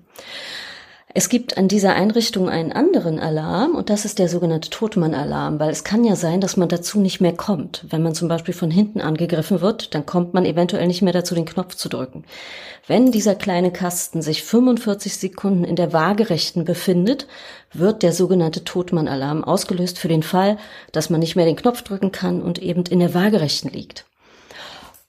[1.19, 5.71] Es gibt an dieser Einrichtung einen anderen Alarm und das ist der sogenannte Totmann-Alarm, weil
[5.71, 7.87] es kann ja sein, dass man dazu nicht mehr kommt.
[7.89, 11.35] Wenn man zum Beispiel von hinten angegriffen wird, dann kommt man eventuell nicht mehr dazu,
[11.35, 12.25] den Knopf zu drücken.
[12.87, 17.27] Wenn dieser kleine Kasten sich 45 Sekunden in der Waagerechten befindet,
[17.73, 20.59] wird der sogenannte Totmann-Alarm ausgelöst für den Fall,
[20.93, 24.05] dass man nicht mehr den Knopf drücken kann und eben in der Waagerechten liegt.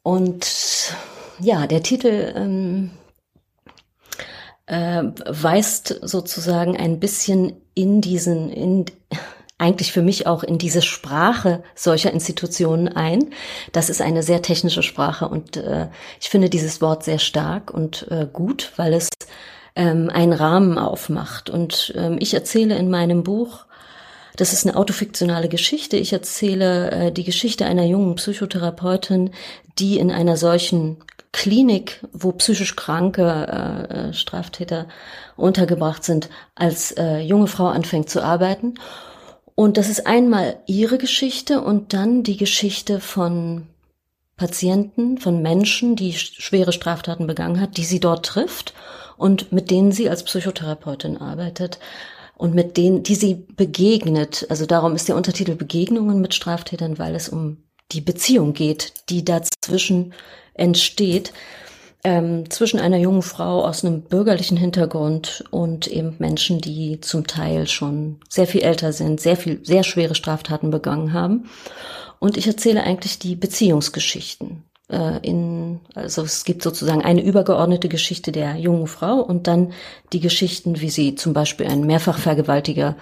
[0.03, 0.93] Und
[1.41, 2.91] ja, der Titel ähm,
[4.68, 8.86] äh, weist sozusagen ein bisschen in diesen, in,
[9.57, 13.32] eigentlich für mich auch in diese Sprache solcher Institutionen ein.
[13.72, 15.88] Das ist eine sehr technische Sprache und äh,
[16.22, 19.09] ich finde dieses Wort sehr stark und äh, gut, weil es
[19.76, 21.49] ähm, einen Rahmen aufmacht.
[21.49, 23.65] Und ähm, ich erzähle in meinem Buch,
[24.36, 25.97] das ist eine autofiktionale Geschichte.
[25.97, 29.32] Ich erzähle äh, die Geschichte einer jungen Psychotherapeutin,
[29.80, 30.97] die in einer solchen
[31.32, 34.88] Klinik, wo psychisch kranke äh, äh, Straftäter
[35.36, 38.75] untergebracht sind, als äh, junge Frau anfängt zu arbeiten.
[39.55, 43.67] Und das ist einmal ihre Geschichte und dann die Geschichte von
[44.36, 48.73] Patienten, von Menschen, die schwere Straftaten begangen hat, die sie dort trifft
[49.17, 51.80] und mit denen sie als Psychotherapeutin arbeitet
[52.36, 54.45] und mit denen, die sie begegnet.
[54.49, 57.57] Also darum ist der Untertitel Begegnungen mit Straftätern, weil es um
[57.91, 60.13] die Beziehung geht, die dazwischen
[60.58, 61.34] entsteht.
[62.03, 67.68] ähm, zwischen einer jungen Frau aus einem bürgerlichen Hintergrund und eben Menschen, die zum Teil
[67.68, 71.49] schon sehr viel älter sind, sehr viel, sehr schwere Straftaten begangen haben.
[72.20, 74.64] Und ich erzähle eigentlich die Beziehungsgeschichten.
[74.89, 79.74] Äh, in, also es gibt sozusagen eine übergeordnete Geschichte der jungen Frau und dann
[80.14, 82.95] die Geschichten, wie sie zum Beispiel einen Mehrfachvergewaltiger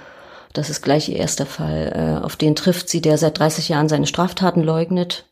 [0.56, 1.92] das ist gleich ihr erster Fall.
[2.22, 5.26] Äh, auf den trifft sie, der seit 30 Jahren seine Straftaten leugnet.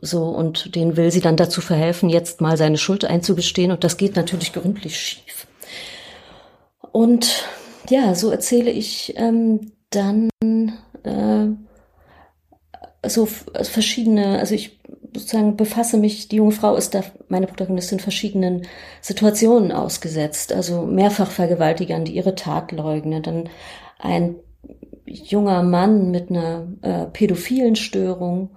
[0.00, 3.70] Äh, so, und den will sie dann dazu verhelfen, jetzt mal seine Schuld einzugestehen.
[3.70, 5.46] Und das geht natürlich gründlich schief.
[6.92, 7.44] Und
[7.88, 10.30] ja, so erzähle ich ähm, dann
[11.02, 11.46] äh,
[13.08, 14.80] so verschiedene, also ich
[15.14, 18.66] sozusagen befasse mich, die junge Frau ist da, meine Protagonistin, verschiedenen
[19.00, 20.52] Situationen ausgesetzt.
[20.52, 23.48] Also mehrfach Vergewaltigern, die ihre Tat leugnen, dann
[23.98, 24.36] ein
[25.04, 28.50] junger Mann mit einer äh, pädophilen Störung.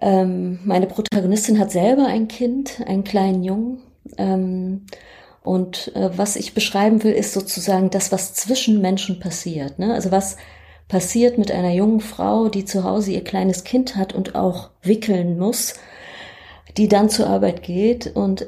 [0.00, 3.82] Ähm, meine Protagonistin hat selber ein Kind, einen kleinen Jungen.
[4.18, 4.86] Ähm,
[5.42, 9.78] und äh, was ich beschreiben will, ist sozusagen das, was zwischen Menschen passiert.
[9.78, 9.94] Ne?
[9.94, 10.36] Also was
[10.88, 15.38] passiert mit einer jungen Frau, die zu Hause ihr kleines Kind hat und auch wickeln
[15.38, 15.74] muss,
[16.76, 18.46] die dann zur Arbeit geht und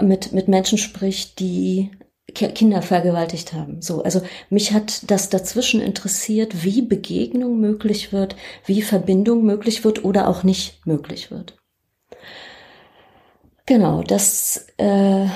[0.00, 1.90] mit, mit Menschen spricht, die
[2.32, 3.82] Kinder vergewaltigt haben.
[3.82, 10.04] So, also mich hat das dazwischen interessiert, wie Begegnung möglich wird, wie Verbindung möglich wird
[10.04, 11.56] oder auch nicht möglich wird.
[13.66, 15.26] Genau, das äh,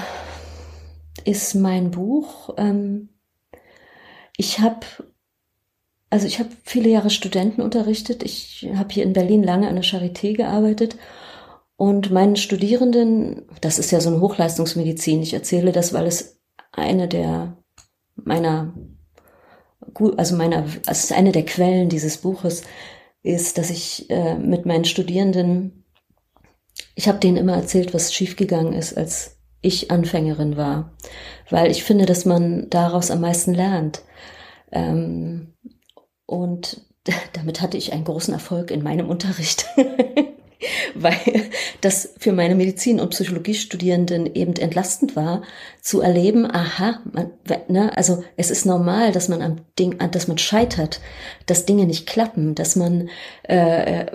[1.24, 2.54] ist mein Buch.
[2.56, 3.10] Ähm,
[4.36, 4.86] ich habe
[6.14, 8.22] also ich habe viele Jahre Studenten unterrichtet.
[8.22, 10.96] Ich habe hier in Berlin lange an der Charité gearbeitet.
[11.76, 16.40] Und meinen Studierenden, das ist ja so eine Hochleistungsmedizin, ich erzähle das, weil es
[16.76, 17.56] eine der
[18.16, 18.72] meiner,
[20.16, 22.62] also meiner, also eine der Quellen dieses Buches,
[23.22, 25.84] ist, dass ich äh, mit meinen Studierenden,
[26.94, 30.92] ich habe denen immer erzählt, was schiefgegangen ist, als ich Anfängerin war,
[31.48, 34.02] weil ich finde, dass man daraus am meisten lernt.
[34.70, 35.54] Ähm,
[36.26, 36.82] und
[37.32, 39.66] damit hatte ich einen großen Erfolg in meinem Unterricht,
[40.94, 41.50] weil
[41.80, 45.42] das für meine Medizin- und Psychologiestudierenden eben entlastend war,
[45.80, 47.30] zu erleben, aha, man,
[47.68, 51.00] ne, also es ist normal, dass man am Ding, dass man scheitert,
[51.46, 53.08] dass Dinge nicht klappen, dass man
[53.42, 54.06] äh,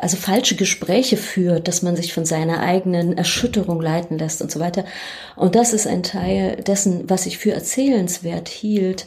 [0.00, 4.60] also falsche Gespräche führt, dass man sich von seiner eigenen Erschütterung leiten lässt und so
[4.60, 4.84] weiter.
[5.36, 9.06] Und das ist ein Teil dessen, was ich für erzählenswert hielt,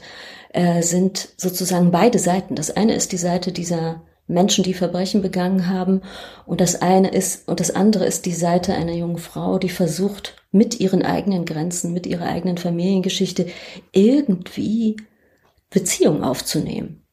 [0.54, 2.56] äh, sind sozusagen beide Seiten.
[2.56, 4.02] Das eine ist die Seite dieser
[4.32, 6.02] Menschen, die Verbrechen begangen haben.
[6.46, 10.36] Und das eine ist, und das andere ist die Seite einer jungen Frau, die versucht,
[10.52, 13.48] mit ihren eigenen Grenzen, mit ihrer eigenen Familiengeschichte
[13.92, 14.98] irgendwie
[15.70, 17.04] Beziehung aufzunehmen.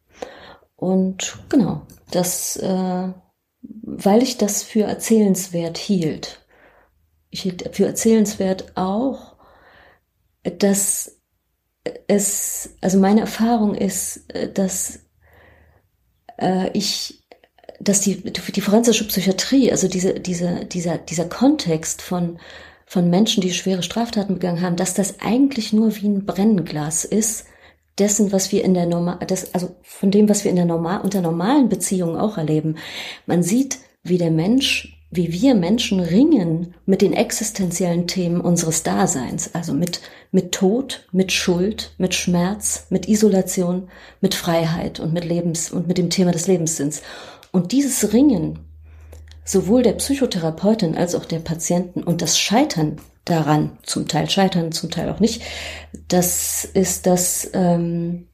[0.76, 3.08] Und genau, das, äh,
[3.62, 6.44] weil ich das für erzählenswert hielt.
[7.30, 9.36] Ich hielt für erzählenswert auch,
[10.58, 11.18] dass
[12.06, 15.00] es, also meine Erfahrung ist, äh, dass
[16.38, 17.22] äh, ich,
[17.80, 22.38] dass die, die forensische Psychiatrie, also diese, diese, dieser, dieser Kontext von,
[22.86, 27.46] von Menschen, die schwere Straftaten begangen haben, dass das eigentlich nur wie ein Brennglas ist,
[27.98, 31.00] dessen, was wir in der normal, das, also von dem, was wir in der normal,
[31.02, 32.76] unter normalen Beziehungen auch erleben.
[33.26, 39.54] Man sieht, wie der Mensch wie wir Menschen ringen mit den existenziellen Themen unseres Daseins,
[39.54, 40.00] also mit,
[40.32, 43.88] mit Tod, mit Schuld, mit Schmerz, mit Isolation,
[44.20, 47.02] mit Freiheit und mit Lebens, und mit dem Thema des Lebenssinns.
[47.52, 48.58] Und dieses Ringen,
[49.44, 54.90] sowohl der Psychotherapeutin als auch der Patienten und das Scheitern daran, zum Teil scheitern, zum
[54.90, 55.42] Teil auch nicht,
[56.08, 58.28] das ist das, ähm,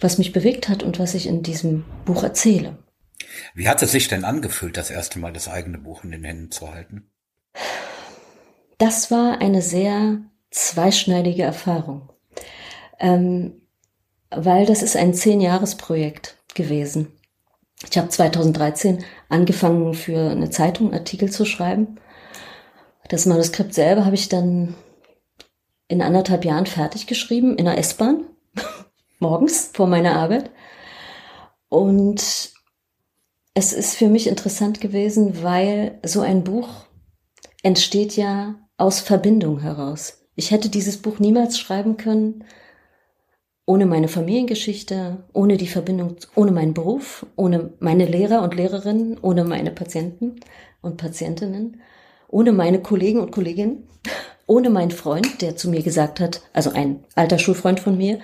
[0.00, 2.78] was mich bewegt hat und was ich in diesem Buch erzähle.
[3.54, 6.50] Wie hat es sich denn angefühlt, das erste Mal das eigene Buch in den Händen
[6.50, 7.10] zu halten?
[8.78, 12.10] Das war eine sehr zweischneidige Erfahrung,
[12.98, 13.60] ähm,
[14.30, 17.12] weil das ist ein Zehn-Jahres-Projekt gewesen.
[17.88, 21.96] Ich habe 2013 angefangen, für eine Zeitung Artikel zu schreiben.
[23.08, 24.74] Das Manuskript selber habe ich dann
[25.88, 28.24] in anderthalb Jahren fertig geschrieben, in der S-Bahn,
[29.18, 30.50] morgens vor meiner Arbeit.
[31.68, 32.52] Und
[33.54, 36.68] es ist für mich interessant gewesen, weil so ein Buch
[37.62, 40.26] entsteht ja aus Verbindung heraus.
[40.34, 42.44] Ich hätte dieses Buch niemals schreiben können
[43.70, 49.44] ohne meine Familiengeschichte, ohne die Verbindung, ohne meinen Beruf, ohne meine Lehrer und Lehrerinnen, ohne
[49.44, 50.40] meine Patienten
[50.80, 51.80] und Patientinnen,
[52.26, 53.86] ohne meine Kollegen und Kolleginnen,
[54.48, 58.18] ohne meinen Freund, der zu mir gesagt hat, also ein alter Schulfreund von mir,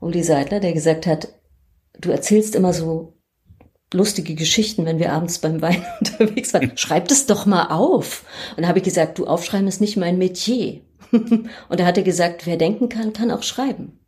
[0.00, 1.28] Uli Seidler, der gesagt hat,
[1.98, 3.13] du erzählst immer so
[3.94, 6.76] lustige Geschichten, wenn wir abends beim Wein unterwegs waren.
[6.76, 8.24] Schreib das doch mal auf.
[8.56, 10.80] Und da habe ich gesagt, du aufschreiben ist nicht mein Metier.
[11.12, 14.00] und da hat er gesagt, wer denken kann, kann auch schreiben.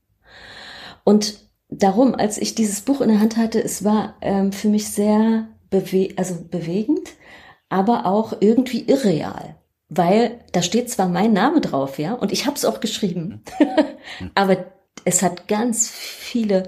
[1.04, 4.88] Und darum, als ich dieses Buch in der Hand hatte, es war ähm, für mich
[4.90, 7.10] sehr bewe also bewegend,
[7.68, 9.56] aber auch irgendwie irreal.
[9.88, 13.42] Weil da steht zwar mein Name drauf, ja, und ich habe es auch geschrieben,
[14.34, 14.66] aber
[15.04, 16.64] es hat ganz viele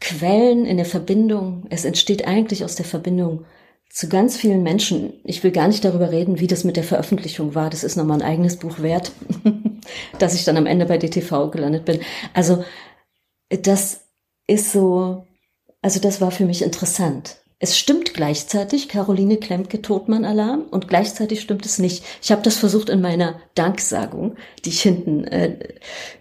[0.00, 1.66] Quellen in der Verbindung.
[1.70, 3.44] Es entsteht eigentlich aus der Verbindung
[3.90, 5.14] zu ganz vielen Menschen.
[5.24, 7.70] Ich will gar nicht darüber reden, wie das mit der Veröffentlichung war.
[7.70, 9.12] Das ist nochmal ein eigenes Buch wert,
[10.18, 12.00] dass ich dann am Ende bei DTV gelandet bin.
[12.34, 12.64] Also
[13.48, 14.02] das
[14.46, 15.26] ist so,
[15.82, 17.38] also das war für mich interessant.
[17.60, 22.04] Es stimmt gleichzeitig, Caroline Klemke-Totmann-Alarm, und gleichzeitig stimmt es nicht.
[22.22, 25.58] Ich habe das versucht in meiner Danksagung, die ich hinten äh,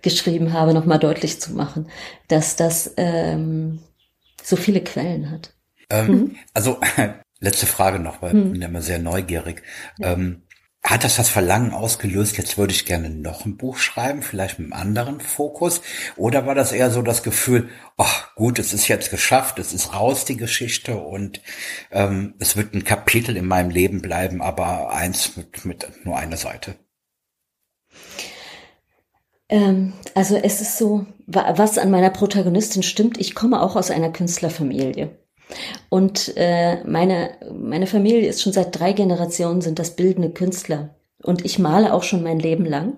[0.01, 1.89] geschrieben habe, nochmal deutlich zu machen,
[2.27, 3.79] dass das ähm,
[4.41, 5.53] so viele Quellen hat.
[5.91, 6.35] Ähm, mhm.
[6.55, 6.79] Also
[7.39, 8.45] letzte Frage noch, weil mhm.
[8.45, 9.61] ich bin ja immer sehr neugierig.
[9.99, 10.13] Ja.
[10.13, 10.41] Ähm,
[10.87, 14.71] hat das das Verlangen ausgelöst, jetzt würde ich gerne noch ein Buch schreiben, vielleicht mit
[14.71, 15.81] einem anderen Fokus?
[16.15, 19.93] Oder war das eher so das Gefühl, ach gut, es ist jetzt geschafft, es ist
[19.93, 21.41] raus, die Geschichte, und
[21.91, 26.37] ähm, es wird ein Kapitel in meinem Leben bleiben, aber eins mit, mit nur einer
[26.37, 26.75] Seite?
[29.49, 34.11] Ähm, also es ist so, was an meiner Protagonistin stimmt, ich komme auch aus einer
[34.11, 35.17] Künstlerfamilie.
[35.89, 40.95] Und äh, meine, meine Familie ist schon seit drei Generationen sind das bildende Künstler.
[41.23, 42.97] Und ich male auch schon mein Leben lang.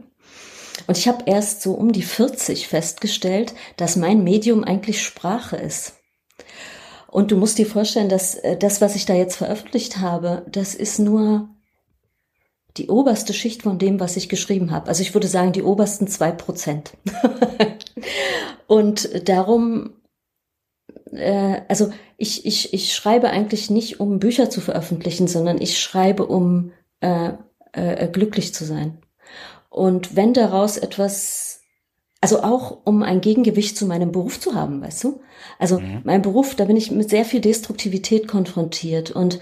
[0.88, 5.94] Und ich habe erst so um die 40 festgestellt, dass mein Medium eigentlich Sprache ist.
[7.08, 10.76] Und du musst dir vorstellen, dass äh, das, was ich da jetzt veröffentlicht habe, das
[10.76, 11.50] ist nur
[12.78, 14.88] die oberste Schicht von dem, was ich geschrieben habe.
[14.88, 16.92] Also ich würde sagen, die obersten zwei Prozent.
[18.68, 19.92] und darum
[21.12, 26.26] äh, also ich, ich, ich schreibe eigentlich nicht, um Bücher zu veröffentlichen, sondern ich schreibe,
[26.26, 27.32] um äh,
[27.74, 28.98] äh, glücklich zu sein.
[29.70, 31.62] Und wenn daraus etwas,
[32.22, 35.22] also auch um ein Gegengewicht zu meinem Beruf zu haben, weißt du?
[35.58, 36.02] Also mhm.
[36.04, 39.40] mein Beruf, da bin ich mit sehr viel Destruktivität konfrontiert und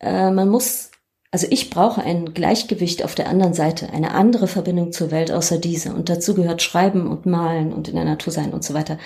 [0.00, 0.90] äh, man muss
[1.34, 5.58] also ich brauche ein Gleichgewicht auf der anderen Seite, eine andere Verbindung zur Welt außer
[5.58, 5.92] diese.
[5.92, 8.98] Und dazu gehört Schreiben und Malen und in der Natur sein und so weiter.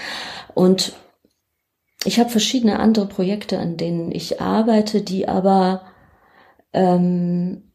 [0.52, 0.92] Und
[2.04, 5.82] ich habe verschiedene andere Projekte, an denen ich arbeite, die aber
[6.72, 7.68] ähm,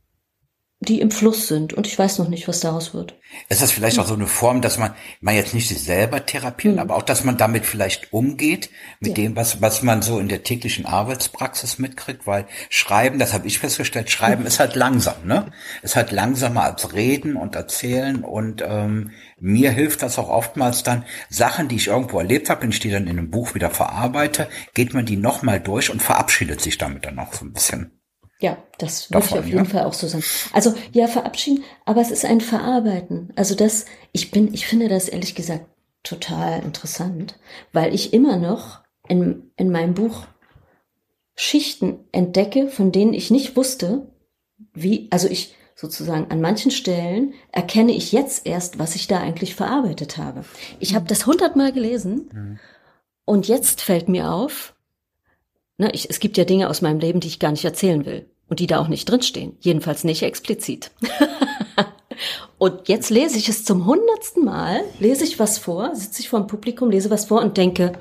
[0.83, 3.15] die im Fluss sind und ich weiß noch nicht, was daraus wird.
[3.49, 6.75] Ist das vielleicht auch so eine Form, dass man, man jetzt nicht sich selber therapieren,
[6.75, 6.81] mhm.
[6.81, 8.69] aber auch, dass man damit vielleicht umgeht,
[8.99, 9.23] mit ja.
[9.23, 13.59] dem, was, was man so in der täglichen Arbeitspraxis mitkriegt, weil Schreiben, das habe ich
[13.59, 14.47] festgestellt, Schreiben mhm.
[14.47, 15.51] ist halt langsam, ne?
[15.81, 19.11] Ist halt langsamer als Reden und Erzählen und ähm,
[19.45, 22.89] mir hilft das auch oftmals dann, Sachen, die ich irgendwo erlebt habe, wenn ich die
[22.89, 27.05] dann in einem Buch wieder verarbeite, geht man die nochmal durch und verabschiedet sich damit
[27.05, 27.91] dann auch so ein bisschen.
[28.39, 29.65] Ja, das würde ich auf jeden ja?
[29.65, 30.23] Fall auch so sagen.
[30.53, 33.33] Also ja, verabschieden, aber es ist ein Verarbeiten.
[33.35, 35.65] Also das, ich bin, ich finde das ehrlich gesagt
[36.03, 37.37] total interessant,
[37.73, 38.79] weil ich immer noch
[39.09, 40.25] in, in meinem Buch
[41.35, 44.07] Schichten entdecke, von denen ich nicht wusste,
[44.73, 49.55] wie, also ich sozusagen an manchen Stellen erkenne ich jetzt erst, was ich da eigentlich
[49.55, 50.45] verarbeitet habe.
[50.79, 52.59] Ich habe das hundertmal gelesen mhm.
[53.25, 54.75] und jetzt fällt mir auf,
[55.77, 58.29] ne, ich, es gibt ja Dinge aus meinem Leben, die ich gar nicht erzählen will
[58.47, 59.57] und die da auch nicht drinstehen.
[59.59, 60.91] Jedenfalls nicht explizit.
[62.57, 66.39] und jetzt lese ich es zum hundertsten Mal, lese ich was vor, sitze ich vor
[66.39, 67.93] dem Publikum, lese was vor und denke,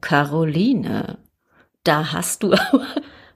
[0.00, 1.18] Caroline,
[1.82, 2.54] da hast du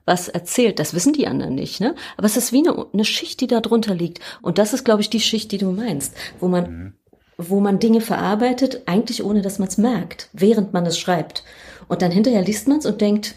[0.09, 0.79] was erzählt.
[0.79, 1.95] Das wissen die anderen nicht, ne?
[2.17, 4.19] Aber es ist wie eine, eine Schicht, die da drunter liegt.
[4.41, 6.93] Und das ist, glaube ich, die Schicht, die du meinst, wo man, mhm.
[7.37, 11.43] wo man Dinge verarbeitet, eigentlich ohne dass man es merkt, während man es schreibt.
[11.87, 13.35] Und dann hinterher liest man es und denkt,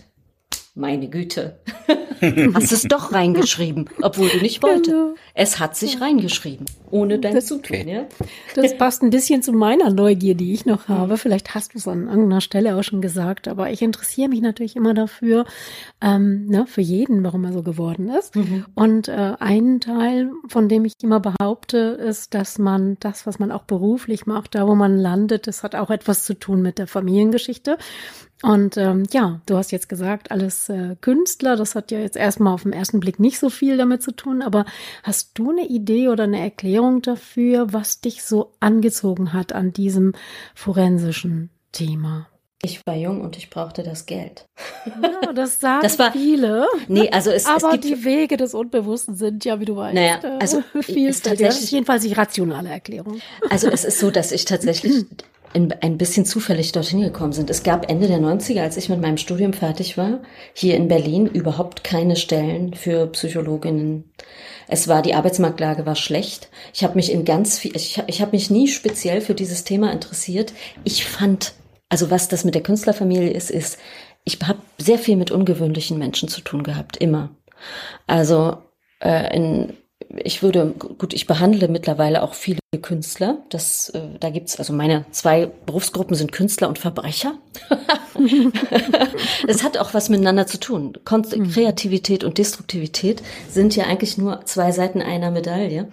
[0.75, 1.59] meine Güte,
[2.55, 4.87] hast es doch reingeschrieben, obwohl du nicht wolltest.
[4.87, 5.15] Genau.
[5.35, 7.89] Es hat sich reingeschrieben, ohne dein das, Zutun.
[7.89, 8.05] Ja?
[8.55, 11.17] Das passt ein bisschen zu meiner Neugier, die ich noch habe.
[11.17, 14.77] Vielleicht hast du es an irgendeiner Stelle auch schon gesagt, aber ich interessiere mich natürlich
[14.77, 15.45] immer dafür,
[16.01, 18.37] ähm, ne, für jeden, warum er so geworden ist.
[18.37, 18.67] Mhm.
[18.75, 23.53] Und äh, ein Teil, von dem ich immer behaupte, ist, dass man das, was man
[23.53, 26.87] auch beruflich macht, da wo man landet, das hat auch etwas zu tun mit der
[26.87, 27.79] Familiengeschichte.
[28.43, 32.53] Und ähm, ja, du hast jetzt gesagt, alles äh, Künstler, das hat ja jetzt erstmal
[32.53, 34.65] auf den ersten Blick nicht so viel damit zu tun, aber
[35.05, 40.13] hast du eine Idee oder eine Erklärung dafür, was dich so angezogen hat an diesem
[40.55, 42.27] forensischen Thema?
[42.65, 44.47] Ich war jung und ich brauchte das Geld.
[44.87, 46.67] Ja, das sagen das war, viele.
[46.87, 49.95] Nee, also es, aber es gibt, die Wege des Unbewussten sind ja, wie du weißt,
[49.95, 53.21] naja, also viel ist tatsächlich jedenfalls die rationale Erklärung.
[53.51, 55.07] Also es ist so, dass ich tatsächlich
[55.53, 57.51] in, ein bisschen zufällig dorthin gekommen sind.
[57.51, 60.21] Es gab Ende der 90er, als ich mit meinem Studium fertig war,
[60.55, 64.13] hier in Berlin überhaupt keine Stellen für Psychologinnen.
[64.69, 66.49] Es war, die Arbeitsmarktlage war schlecht.
[66.73, 69.93] Ich habe mich in ganz viel, ich, ich habe mich nie speziell für dieses Thema
[69.93, 70.53] interessiert.
[70.85, 71.53] Ich fand,
[71.89, 73.79] also was das mit der Künstlerfamilie ist, ist,
[74.25, 77.31] ich habe sehr viel mit ungewöhnlichen Menschen zu tun gehabt, immer.
[78.07, 78.59] Also
[79.01, 79.75] äh, in
[80.17, 83.39] ich würde, gut, ich behandle mittlerweile auch viele Künstler.
[83.49, 87.35] Das, äh, da gibt's also meine zwei Berufsgruppen sind Künstler und Verbrecher.
[89.49, 90.93] Es hat auch was miteinander zu tun.
[91.05, 91.51] Konst mhm.
[91.51, 95.89] Kreativität und Destruktivität sind ja eigentlich nur zwei Seiten einer Medaille.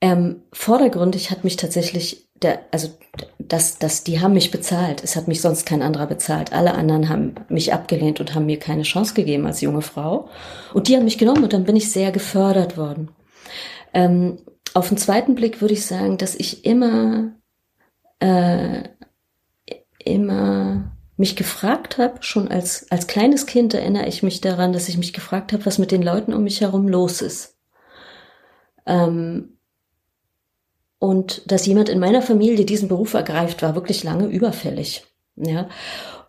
[0.00, 2.90] Ähm, vordergründig hat mich tatsächlich der, also
[3.38, 5.02] das, das, die haben mich bezahlt.
[5.02, 6.52] Es hat mich sonst kein anderer bezahlt.
[6.52, 10.28] Alle anderen haben mich abgelehnt und haben mir keine Chance gegeben als junge Frau.
[10.72, 13.08] Und die haben mich genommen und dann bin ich sehr gefördert worden.
[13.94, 14.38] Ähm,
[14.74, 17.32] auf den zweiten Blick würde ich sagen, dass ich immer,
[18.20, 18.82] äh,
[20.04, 24.98] immer mich gefragt habe, schon als, als kleines Kind erinnere ich mich daran, dass ich
[24.98, 27.56] mich gefragt habe, was mit den Leuten um mich herum los ist.
[28.86, 29.58] Ähm,
[31.00, 35.04] und dass jemand in meiner Familie diesen Beruf ergreift, war wirklich lange überfällig.
[35.36, 35.68] Ja.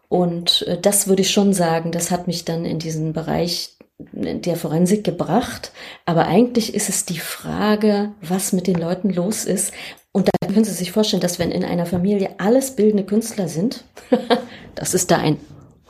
[0.07, 4.56] Und äh, das würde ich schon sagen, das hat mich dann in diesen Bereich der
[4.56, 5.72] Forensik gebracht.
[6.06, 9.74] Aber eigentlich ist es die Frage, was mit den Leuten los ist.
[10.12, 13.84] Und da können Sie sich vorstellen, dass wenn in einer Familie alles bildende Künstler sind,
[14.76, 15.38] dass es da ein,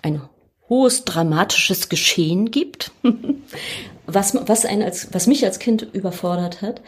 [0.01, 0.22] ein
[0.68, 2.91] hohes dramatisches Geschehen gibt,
[4.05, 6.82] was, was, ein als, was mich als Kind überfordert hat.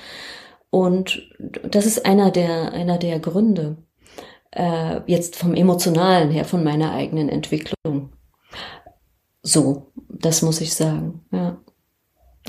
[0.70, 1.22] Und
[1.64, 3.78] das ist einer der, einer der Gründe,
[4.52, 8.12] äh, jetzt vom Emotionalen her, von meiner eigenen Entwicklung.
[9.44, 11.60] So, das muss ich sagen, ja.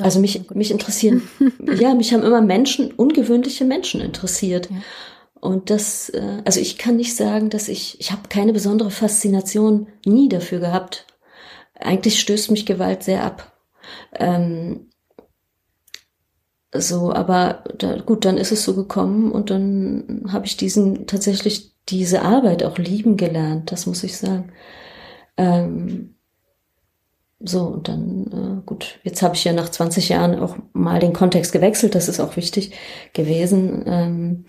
[0.01, 1.23] Also mich, mich interessieren,
[1.79, 4.71] ja, mich haben immer Menschen, ungewöhnliche Menschen interessiert.
[4.71, 4.77] Ja.
[5.41, 9.89] Und das, äh, also ich kann nicht sagen, dass ich, ich habe keine besondere Faszination
[10.07, 11.07] nie dafür gehabt.
[11.75, 13.53] Eigentlich stößt mich Gewalt sehr ab.
[14.15, 14.89] Ähm,
[16.75, 21.75] so, aber da, gut, dann ist es so gekommen und dann habe ich diesen tatsächlich
[21.89, 23.73] diese Arbeit auch lieben gelernt.
[23.73, 24.53] Das muss ich sagen.
[25.37, 26.15] Ähm,
[27.45, 31.13] so, und dann, äh, gut, jetzt habe ich ja nach 20 Jahren auch mal den
[31.13, 32.73] Kontext gewechselt, das ist auch wichtig
[33.13, 33.85] gewesen.
[33.87, 34.45] Ähm,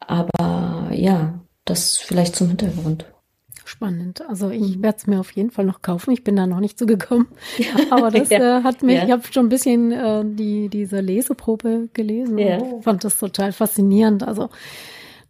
[0.00, 3.06] aber ja, das vielleicht zum Hintergrund.
[3.64, 4.22] Spannend.
[4.28, 6.10] Also ich werde es mir auf jeden Fall noch kaufen.
[6.10, 7.28] Ich bin da noch nicht so gekommen.
[7.56, 7.66] Ja.
[7.90, 8.58] Aber das ja.
[8.58, 9.04] äh, hat mich, ja.
[9.04, 12.58] ich habe schon ein bisschen äh, die, diese Leseprobe gelesen ja.
[12.58, 14.24] und fand das total faszinierend.
[14.24, 14.50] Also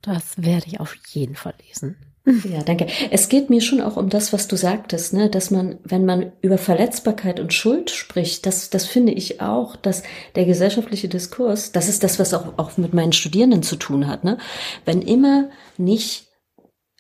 [0.01, 1.97] das werde ich auf jeden Fall lesen.
[2.25, 2.87] Ja, danke.
[3.11, 6.33] Es geht mir schon auch um das, was du sagtest, ne, dass man, wenn man
[6.41, 10.05] über Verletzbarkeit und Schuld spricht, das, das finde ich auch, dass
[10.37, 14.23] der gesellschaftliche Diskurs, das ist das, was auch, auch mit meinen Studierenden zu tun hat,
[14.23, 14.39] ne,
[14.85, 16.29] wenn immer nicht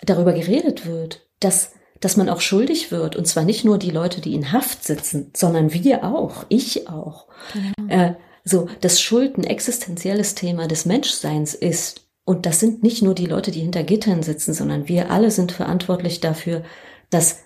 [0.05, 4.21] darüber geredet wird, dass, dass man auch schuldig wird, und zwar nicht nur die Leute,
[4.21, 7.29] die in Haft sitzen, sondern wir auch, ich auch.
[7.53, 7.89] Genau.
[7.89, 8.15] Äh,
[8.45, 13.27] so, dass Schuld ein existenzielles Thema des Menschseins ist und das sind nicht nur die
[13.27, 16.63] Leute, die hinter Gittern sitzen, sondern wir alle sind verantwortlich dafür,
[17.11, 17.41] dass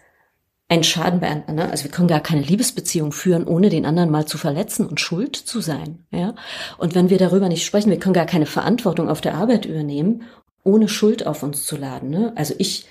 [0.68, 1.70] ein Schaden bei ne?
[1.70, 5.36] also wir können gar keine Liebesbeziehung führen, ohne den anderen mal zu verletzen und schuld
[5.36, 6.34] zu sein, ja.
[6.76, 10.24] Und wenn wir darüber nicht sprechen, wir können gar keine Verantwortung auf der Arbeit übernehmen,
[10.64, 12.32] ohne Schuld auf uns zu laden, ne?
[12.34, 12.86] Also ich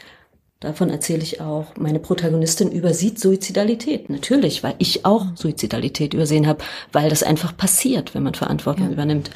[0.62, 1.76] Davon erzähle ich auch.
[1.78, 4.10] Meine Protagonistin übersieht Suizidalität.
[4.10, 8.94] Natürlich, weil ich auch Suizidalität übersehen habe, weil das einfach passiert, wenn man Verantwortung ja.
[8.94, 9.32] übernimmt.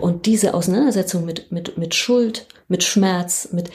[0.00, 3.70] Und diese Auseinandersetzung mit, mit, mit Schuld, mit Schmerz, mit,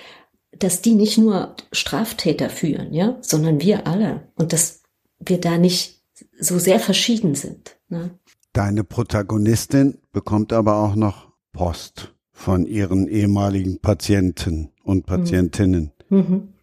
[0.58, 4.22] dass die nicht nur Straftäter führen, ja, sondern wir alle.
[4.36, 4.82] Und dass
[5.20, 6.02] wir da nicht
[6.40, 7.78] so sehr verschieden sind.
[7.90, 8.12] Ne?
[8.54, 15.92] Deine Protagonistin bekommt aber auch noch Post von ihren ehemaligen Patienten und Patientinnen.
[16.10, 16.18] Mhm.
[16.18, 16.54] Mhm.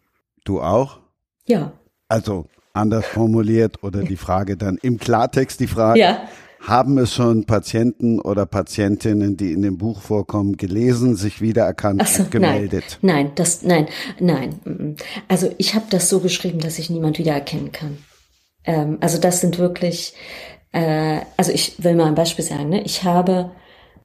[0.44, 1.00] Du auch?
[1.46, 1.72] Ja.
[2.08, 6.00] Also anders formuliert oder die Frage dann im Klartext die Frage.
[6.00, 6.28] Ja.
[6.60, 12.22] Haben es schon Patienten oder Patientinnen, die in dem Buch vorkommen, gelesen, sich wiedererkannt so,
[12.22, 12.98] und gemeldet?
[13.02, 13.86] Nein, nein, das, nein,
[14.18, 14.96] nein.
[15.28, 17.98] Also ich habe das so geschrieben, dass sich niemand wiedererkennen kann.
[18.64, 20.14] Ähm, also das sind wirklich,
[20.72, 22.70] äh, also ich will mal ein Beispiel sagen.
[22.70, 22.82] Ne?
[22.82, 23.50] Ich habe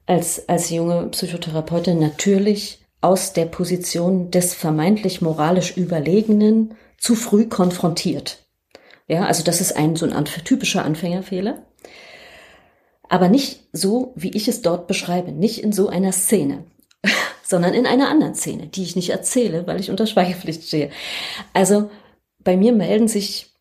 [0.06, 8.44] als als junge Psychotherapeutin natürlich aus der Position des vermeintlich moralisch Überlegenen zu früh konfrontiert.
[9.08, 11.66] Ja, also das ist ein so ein typischer Anfängerfehler.
[13.08, 16.64] Aber nicht so, wie ich es dort beschreibe, nicht in so einer Szene,
[17.42, 20.90] sondern in einer anderen Szene, die ich nicht erzähle, weil ich unter Schweigepflicht stehe.
[21.52, 21.90] Also
[22.38, 23.52] bei mir melden sich,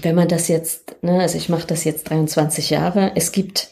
[0.00, 3.68] wenn man das jetzt, ne, also ich mache das jetzt 23 Jahre, es gibt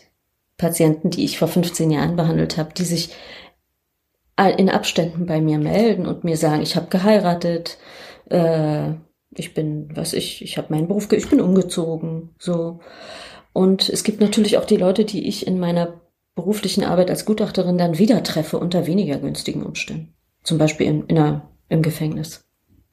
[0.59, 3.11] Patienten, die ich vor 15 Jahren behandelt habe, die sich
[4.49, 7.79] in Abständen bei mir melden und mir sagen, ich habe geheiratet,
[8.31, 8.93] äh,
[9.35, 12.81] ich bin, was ich, ich habe meinen Beruf, ich bin umgezogen, so.
[13.53, 16.01] Und es gibt natürlich auch die Leute, die ich in meiner
[16.35, 20.15] beruflichen Arbeit als Gutachterin dann wieder treffe unter weniger günstigen Umständen.
[20.43, 22.45] Zum Beispiel in, in einer, im Gefängnis.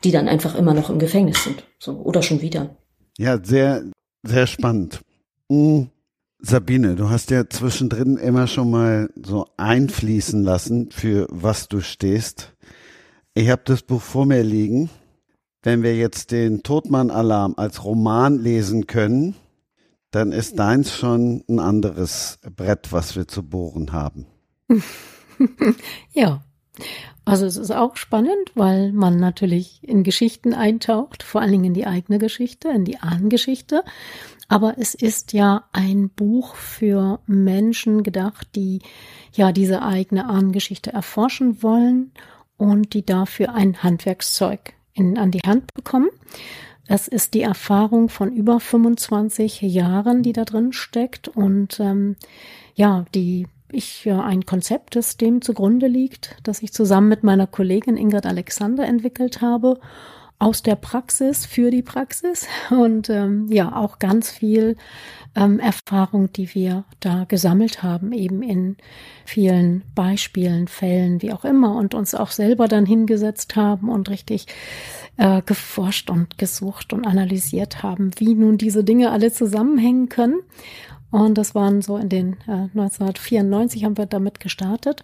[0.04, 1.64] Die dann einfach immer noch im Gefängnis sind.
[1.80, 2.76] So, oder schon wieder.
[3.18, 3.84] Ja, sehr,
[4.24, 5.02] sehr spannend.
[5.50, 5.90] Mhm.
[6.40, 12.54] Sabine, du hast ja zwischendrin immer schon mal so einfließen lassen, für was du stehst.
[13.34, 14.90] Ich habe das Buch vor mir liegen.
[15.64, 19.36] Wenn wir jetzt den Todmann-Alarm als Roman lesen können,
[20.12, 24.28] dann ist deins schon ein anderes Brett, was wir zu bohren haben.
[26.14, 26.44] ja.
[27.26, 31.74] Also es ist auch spannend, weil man natürlich in Geschichten eintaucht, vor allen Dingen in
[31.74, 33.84] die eigene Geschichte, in die Ahnengeschichte.
[34.48, 38.82] Aber es ist ja ein Buch für Menschen gedacht, die
[39.34, 42.12] ja diese eigene Ahnengeschichte erforschen wollen
[42.56, 46.10] und die dafür ein Handwerkszeug in, an die Hand bekommen.
[46.88, 52.16] Es ist die Erfahrung von über 25 Jahren, die da drin steckt und ähm,
[52.76, 57.48] ja, die ich äh, ein Konzept, das dem zugrunde liegt, das ich zusammen mit meiner
[57.48, 59.80] Kollegin Ingrid Alexander entwickelt habe,
[60.40, 64.76] aus der Praxis für die Praxis und ähm, ja auch ganz viel
[65.36, 68.78] ähm, Erfahrung, die wir da gesammelt haben, eben in
[69.26, 74.48] vielen Beispielen, Fällen, wie auch immer und uns auch selber dann hingesetzt haben und richtig
[75.18, 80.40] äh, geforscht und gesucht und analysiert haben, wie nun diese Dinge alle zusammenhängen können.
[81.10, 85.04] Und das waren so in den äh, 1994 haben wir damit gestartet.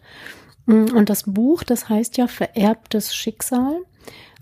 [0.65, 3.81] Und das Buch, das heißt ja Vererbtes Schicksal.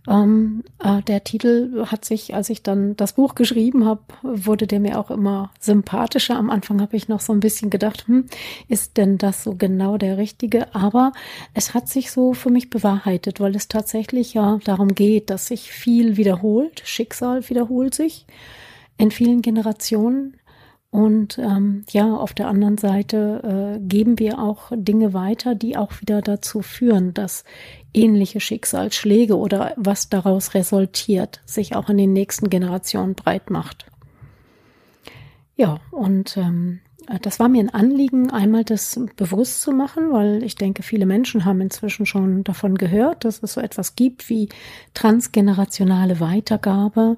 [0.08, 4.80] Ähm, äh, der Titel hat sich, als ich dann das Buch geschrieben habe, wurde der
[4.80, 6.38] mir auch immer sympathischer.
[6.38, 8.26] Am Anfang habe ich noch so ein bisschen gedacht, hm,
[8.68, 10.74] ist denn das so genau der richtige?
[10.74, 11.12] Aber
[11.54, 15.72] es hat sich so für mich bewahrheitet, weil es tatsächlich ja darum geht, dass sich
[15.72, 16.82] viel wiederholt.
[16.84, 18.26] Schicksal wiederholt sich
[18.98, 20.38] in vielen Generationen.
[20.92, 26.02] Und ähm, ja, auf der anderen Seite äh, geben wir auch Dinge weiter, die auch
[26.02, 27.46] wieder dazu führen, dass
[27.94, 33.86] ähnliche Schicksalsschläge oder was daraus resultiert, sich auch in den nächsten Generationen breit macht.
[35.56, 36.80] Ja, und ähm,
[37.22, 41.46] das war mir ein Anliegen, einmal das bewusst zu machen, weil ich denke, viele Menschen
[41.46, 44.50] haben inzwischen schon davon gehört, dass es so etwas gibt wie
[44.94, 47.18] transgenerationale Weitergabe.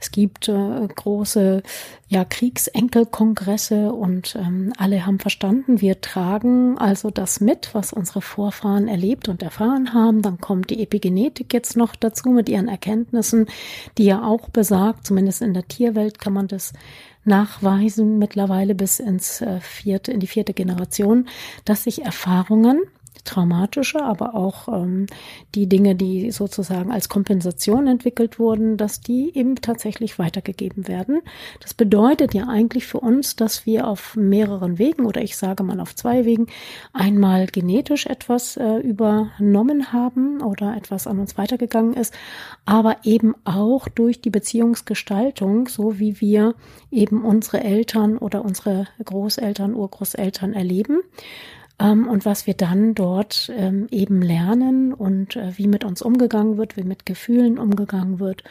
[0.00, 1.62] Es gibt äh, große
[2.08, 8.88] ja, Kriegsenkelkongresse und ähm, alle haben verstanden, wir tragen also das mit, was unsere Vorfahren
[8.88, 10.22] erlebt und erfahren haben.
[10.22, 13.46] Dann kommt die Epigenetik jetzt noch dazu mit ihren Erkenntnissen,
[13.98, 16.72] die ja auch besagt, zumindest in der Tierwelt kann man das
[17.24, 21.28] nachweisen, mittlerweile bis ins äh, vierte, in die vierte Generation,
[21.64, 22.82] dass sich Erfahrungen
[23.24, 25.06] traumatische, aber auch ähm,
[25.54, 31.20] die Dinge, die sozusagen als Kompensation entwickelt wurden, dass die eben tatsächlich weitergegeben werden.
[31.60, 35.80] Das bedeutet ja eigentlich für uns, dass wir auf mehreren Wegen oder ich sage mal
[35.80, 36.46] auf zwei Wegen
[36.92, 42.14] einmal genetisch etwas äh, übernommen haben oder etwas an uns weitergegangen ist,
[42.64, 46.54] aber eben auch durch die Beziehungsgestaltung, so wie wir
[46.90, 51.00] eben unsere Eltern oder unsere Großeltern, Urgroßeltern erleben
[52.08, 56.76] und was wir dann dort ähm, eben lernen und äh, wie mit uns umgegangen wird,
[56.76, 58.44] wie mit Gefühlen umgegangen wird,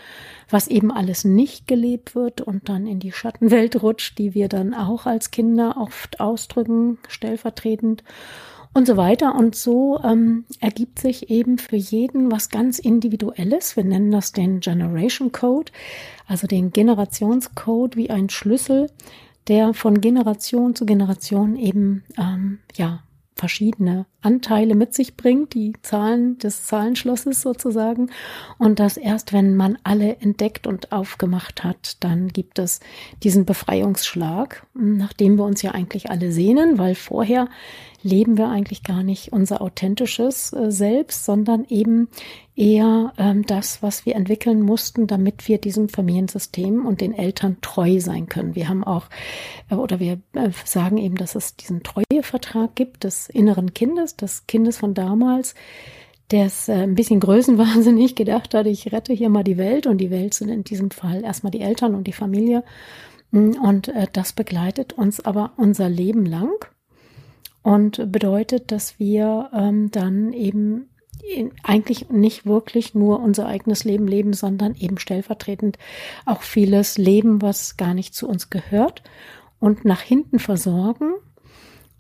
[0.50, 4.74] was eben alles nicht gelebt wird und dann in die Schattenwelt rutscht, die wir dann
[4.74, 8.04] auch als Kinder oft ausdrücken, stellvertretend
[8.74, 9.36] und so weiter.
[9.36, 13.76] Und so ähm, ergibt sich eben für jeden was ganz Individuelles.
[13.76, 15.72] Wir nennen das den Generation Code,
[16.28, 18.90] also den Generationscode wie ein Schlüssel,
[19.48, 23.04] der von Generation zu Generation eben ähm, ja
[23.40, 28.12] verschiedene Anteile mit sich bringt, die Zahlen des Zahlenschlosses sozusagen.
[28.58, 32.82] Und dass erst wenn man alle entdeckt und aufgemacht hat, dann gibt es
[33.24, 37.48] diesen Befreiungsschlag, nach dem wir uns ja eigentlich alle sehnen, weil vorher
[38.02, 42.08] leben wir eigentlich gar nicht unser authentisches äh, Selbst, sondern eben
[42.56, 48.00] eher ähm, das, was wir entwickeln mussten, damit wir diesem Familiensystem und den Eltern treu
[48.00, 48.56] sein können.
[48.56, 49.08] Wir haben auch,
[49.70, 54.48] äh, oder wir äh, sagen eben, dass es diesen Treuevertrag gibt des inneren Kindes, des
[54.48, 55.56] Kindes von damals,
[56.32, 60.12] der es ein bisschen größenwahnsinnig gedacht hat, ich rette hier mal die Welt und die
[60.12, 62.64] Welt sind in diesem Fall erstmal die Eltern und die Familie.
[63.32, 66.52] Und äh, das begleitet uns aber unser Leben lang
[67.64, 70.90] und bedeutet, dass wir ähm, dann eben
[71.64, 75.78] eigentlich nicht wirklich nur unser eigenes Leben leben, sondern eben stellvertretend
[76.26, 79.04] auch vieles leben, was gar nicht zu uns gehört
[79.60, 81.14] und nach hinten versorgen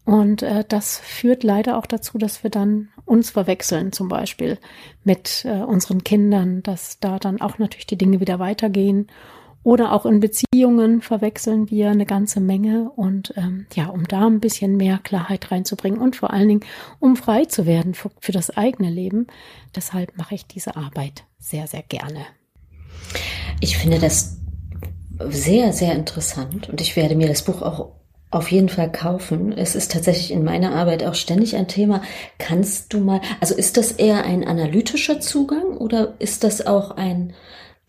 [0.06, 4.58] Und äh, das führt leider auch dazu, dass wir dann uns verwechseln, zum Beispiel
[5.04, 9.06] mit äh, unseren Kindern, dass da dann auch natürlich die Dinge wieder weitergehen.
[9.64, 12.92] Oder auch in Beziehungen verwechseln wir eine ganze Menge.
[12.96, 16.66] Und ähm, ja, um da ein bisschen mehr Klarheit reinzubringen und vor allen Dingen,
[17.00, 19.28] um frei zu werden für, für das eigene Leben.
[19.76, 22.26] Deshalb mache ich diese Arbeit sehr, sehr gerne.
[23.60, 24.38] Ich finde das
[25.28, 28.00] sehr, sehr interessant und ich werde mir das Buch auch
[28.32, 29.52] auf jeden Fall kaufen.
[29.52, 32.04] Es ist tatsächlich in meiner Arbeit auch ständig ein Thema.
[32.38, 37.34] Kannst du mal, also ist das eher ein analytischer Zugang oder ist das auch ein,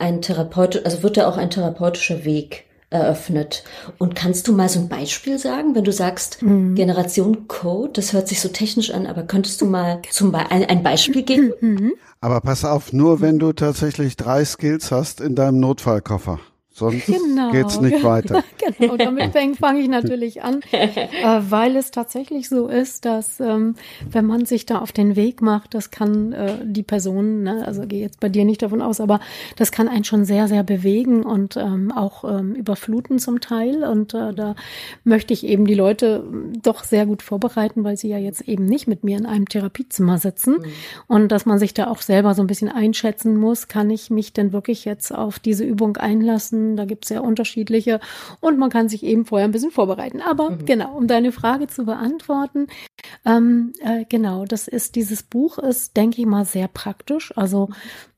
[0.00, 3.64] ein Therapeut, also wird da auch ein therapeutischer Weg eröffnet?
[3.98, 6.74] Und kannst du mal so ein Beispiel sagen, wenn du sagst, mhm.
[6.74, 10.64] Generation Code, das hört sich so technisch an, aber könntest du mal zum Be ein,
[10.64, 11.52] ein Beispiel geben?
[11.60, 11.92] Mhm.
[12.20, 16.40] Aber pass auf, nur wenn du tatsächlich drei Skills hast in deinem Notfallkoffer.
[16.80, 17.52] Sonst genau.
[17.52, 18.42] geht's nicht weiter.
[18.56, 21.08] genau, damit fange ich natürlich an, äh,
[21.48, 23.74] weil es tatsächlich so ist, dass ähm,
[24.10, 27.86] wenn man sich da auf den Weg macht, das kann äh, die Person, ne, also
[27.86, 29.20] gehe jetzt bei dir nicht davon aus, aber
[29.56, 33.84] das kann einen schon sehr, sehr bewegen und ähm, auch ähm, überfluten zum Teil.
[33.84, 34.54] Und äh, da
[35.04, 36.24] möchte ich eben die Leute
[36.62, 40.16] doch sehr gut vorbereiten, weil sie ja jetzt eben nicht mit mir in einem Therapiezimmer
[40.16, 40.64] sitzen mhm.
[41.08, 44.32] und dass man sich da auch selber so ein bisschen einschätzen muss, kann ich mich
[44.32, 46.69] denn wirklich jetzt auf diese Übung einlassen?
[46.76, 48.00] Da gibt es ja unterschiedliche
[48.40, 50.20] und man kann sich eben vorher ein bisschen vorbereiten.
[50.20, 50.64] Aber mhm.
[50.64, 52.66] genau, um deine Frage zu beantworten,
[53.24, 57.36] ähm, äh, genau, das ist dieses Buch ist, denke ich mal, sehr praktisch.
[57.36, 57.68] Also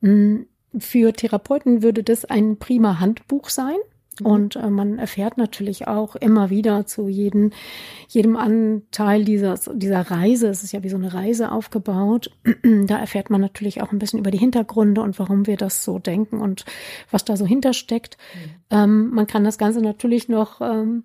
[0.01, 0.45] mh, mm,
[0.79, 3.75] für Therapeuten würde das ein prima Handbuch sein.
[4.19, 4.25] Mhm.
[4.25, 7.51] Und äh, man erfährt natürlich auch immer wieder zu jedem,
[8.07, 12.31] jedem Anteil dieser, dieser Reise, es ist ja wie so eine Reise aufgebaut,
[12.63, 15.99] da erfährt man natürlich auch ein bisschen über die Hintergründe und warum wir das so
[15.99, 16.65] denken und
[17.11, 18.17] was da so hintersteckt.
[18.33, 18.49] Mhm.
[18.69, 21.03] Ähm, man kann das Ganze natürlich noch ähm,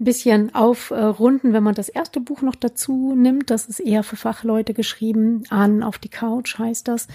[0.00, 3.50] ein bisschen aufrunden, wenn man das erste Buch noch dazu nimmt.
[3.50, 5.44] Das ist eher für Fachleute geschrieben.
[5.50, 7.06] An auf die Couch heißt das.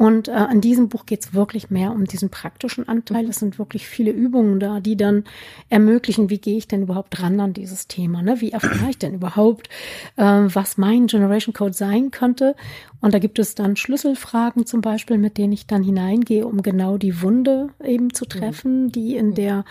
[0.00, 3.28] Und äh, an diesem Buch geht es wirklich mehr um diesen praktischen Anteil.
[3.28, 5.24] Es sind wirklich viele Übungen da, die dann
[5.68, 8.22] ermöglichen, wie gehe ich denn überhaupt ran an dieses Thema?
[8.22, 8.40] Ne?
[8.40, 9.68] Wie erfahre ich denn überhaupt,
[10.16, 12.56] äh, was mein Generation Code sein könnte?
[13.00, 16.98] Und da gibt es dann Schlüsselfragen zum Beispiel, mit denen ich dann hineingehe, um genau
[16.98, 18.28] die Wunde eben zu mhm.
[18.28, 19.64] treffen, die in der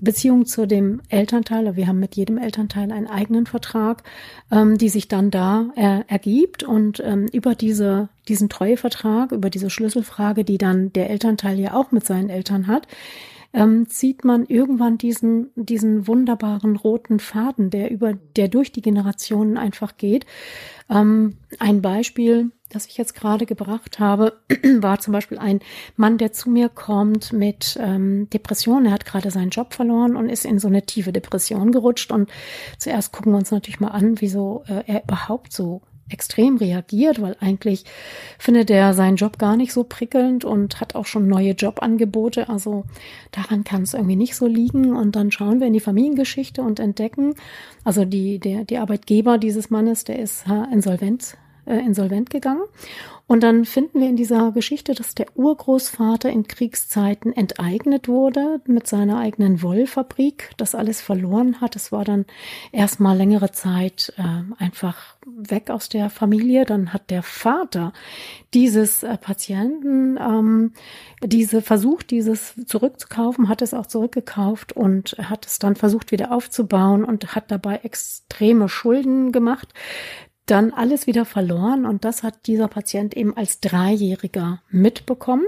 [0.00, 4.02] Beziehung zu dem Elternteil, wir haben mit jedem Elternteil einen eigenen Vertrag,
[4.50, 6.62] ähm, die sich dann da äh, ergibt.
[6.62, 11.92] Und ähm, über diese, diesen Treuevertrag, über diese Schlüsselfrage, die dann der Elternteil ja auch
[11.92, 12.86] mit seinen Eltern hat,
[13.52, 19.56] ähm, zieht man irgendwann diesen, diesen wunderbaren roten Faden, der über, der durch die Generationen
[19.56, 20.24] einfach geht.
[20.88, 24.38] Ähm, ein Beispiel, das ich jetzt gerade gebracht habe,
[24.78, 25.60] war zum Beispiel ein
[25.96, 28.86] Mann, der zu mir kommt mit ähm, Depressionen.
[28.86, 32.12] Er hat gerade seinen Job verloren und ist in so eine tiefe Depression gerutscht.
[32.12, 32.30] Und
[32.78, 37.36] zuerst gucken wir uns natürlich mal an, wieso äh, er überhaupt so extrem reagiert, weil
[37.40, 37.84] eigentlich
[38.38, 42.48] findet er seinen Job gar nicht so prickelnd und hat auch schon neue Jobangebote.
[42.48, 42.84] Also
[43.30, 44.96] daran kann es irgendwie nicht so liegen.
[44.96, 47.34] Und dann schauen wir in die Familiengeschichte und entdecken,
[47.84, 51.36] also die, der, die Arbeitgeber dieses Mannes, der ist insolvent
[51.70, 52.62] äh, insolvent gegangen.
[53.30, 58.88] Und dann finden wir in dieser Geschichte, dass der Urgroßvater in Kriegszeiten enteignet wurde mit
[58.88, 61.76] seiner eigenen Wollfabrik, das alles verloren hat.
[61.76, 62.26] Es war dann
[62.72, 66.64] erstmal längere Zeit äh, einfach weg aus der Familie.
[66.64, 67.92] Dann hat der Vater
[68.52, 70.72] dieses äh, Patienten ähm,
[71.22, 77.04] diese versucht, dieses zurückzukaufen, hat es auch zurückgekauft und hat es dann versucht wieder aufzubauen
[77.04, 79.72] und hat dabei extreme Schulden gemacht
[80.50, 81.86] dann alles wieder verloren.
[81.86, 85.44] Und das hat dieser Patient eben als Dreijähriger mitbekommen.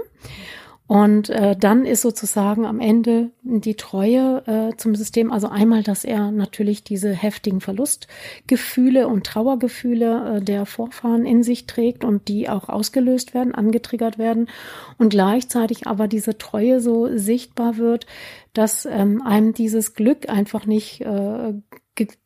[0.85, 6.03] Und äh, dann ist sozusagen am Ende die Treue äh, zum System, also einmal, dass
[6.03, 12.49] er natürlich diese heftigen Verlustgefühle und Trauergefühle äh, der Vorfahren in sich trägt und die
[12.49, 14.49] auch ausgelöst werden, angetriggert werden.
[14.97, 18.05] Und gleichzeitig aber diese Treue so sichtbar wird,
[18.51, 21.53] dass ähm, einem dieses Glück einfach nicht äh,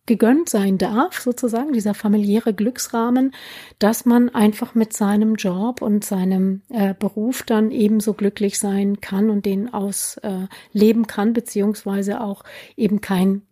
[0.06, 3.34] gegönnt sein darf, sozusagen, dieser familiäre Glücksrahmen,
[3.80, 9.30] dass man einfach mit seinem Job und seinem äh, Beruf dann ebenso glücklich sein kann
[9.30, 12.44] und den ausleben äh, kann, beziehungsweise auch
[12.76, 13.47] eben kein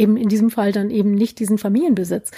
[0.00, 2.30] eben in diesem Fall dann eben nicht diesen Familienbesitz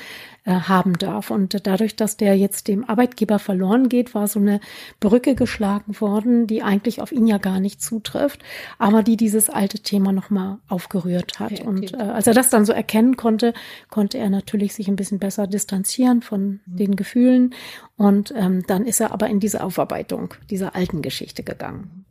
[0.44, 1.30] äh, haben darf.
[1.30, 4.60] Und dadurch, dass der jetzt dem Arbeitgeber verloren geht, war so eine
[5.00, 8.42] Brücke geschlagen worden, die eigentlich auf ihn ja gar nicht zutrifft,
[8.78, 11.52] aber die dieses alte Thema nochmal aufgerührt hat.
[11.52, 11.68] Okay, okay.
[11.68, 13.54] Und äh, als er das dann so erkennen konnte,
[13.88, 16.76] konnte er natürlich sich ein bisschen besser distanzieren von mhm.
[16.76, 17.54] den Gefühlen.
[17.96, 22.04] Und ähm, dann ist er aber in diese Aufarbeitung dieser alten Geschichte gegangen.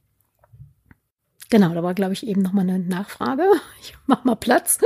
[1.52, 3.44] Genau, da war, glaube ich, eben nochmal eine Nachfrage.
[3.82, 4.80] Ich mach mal Platz.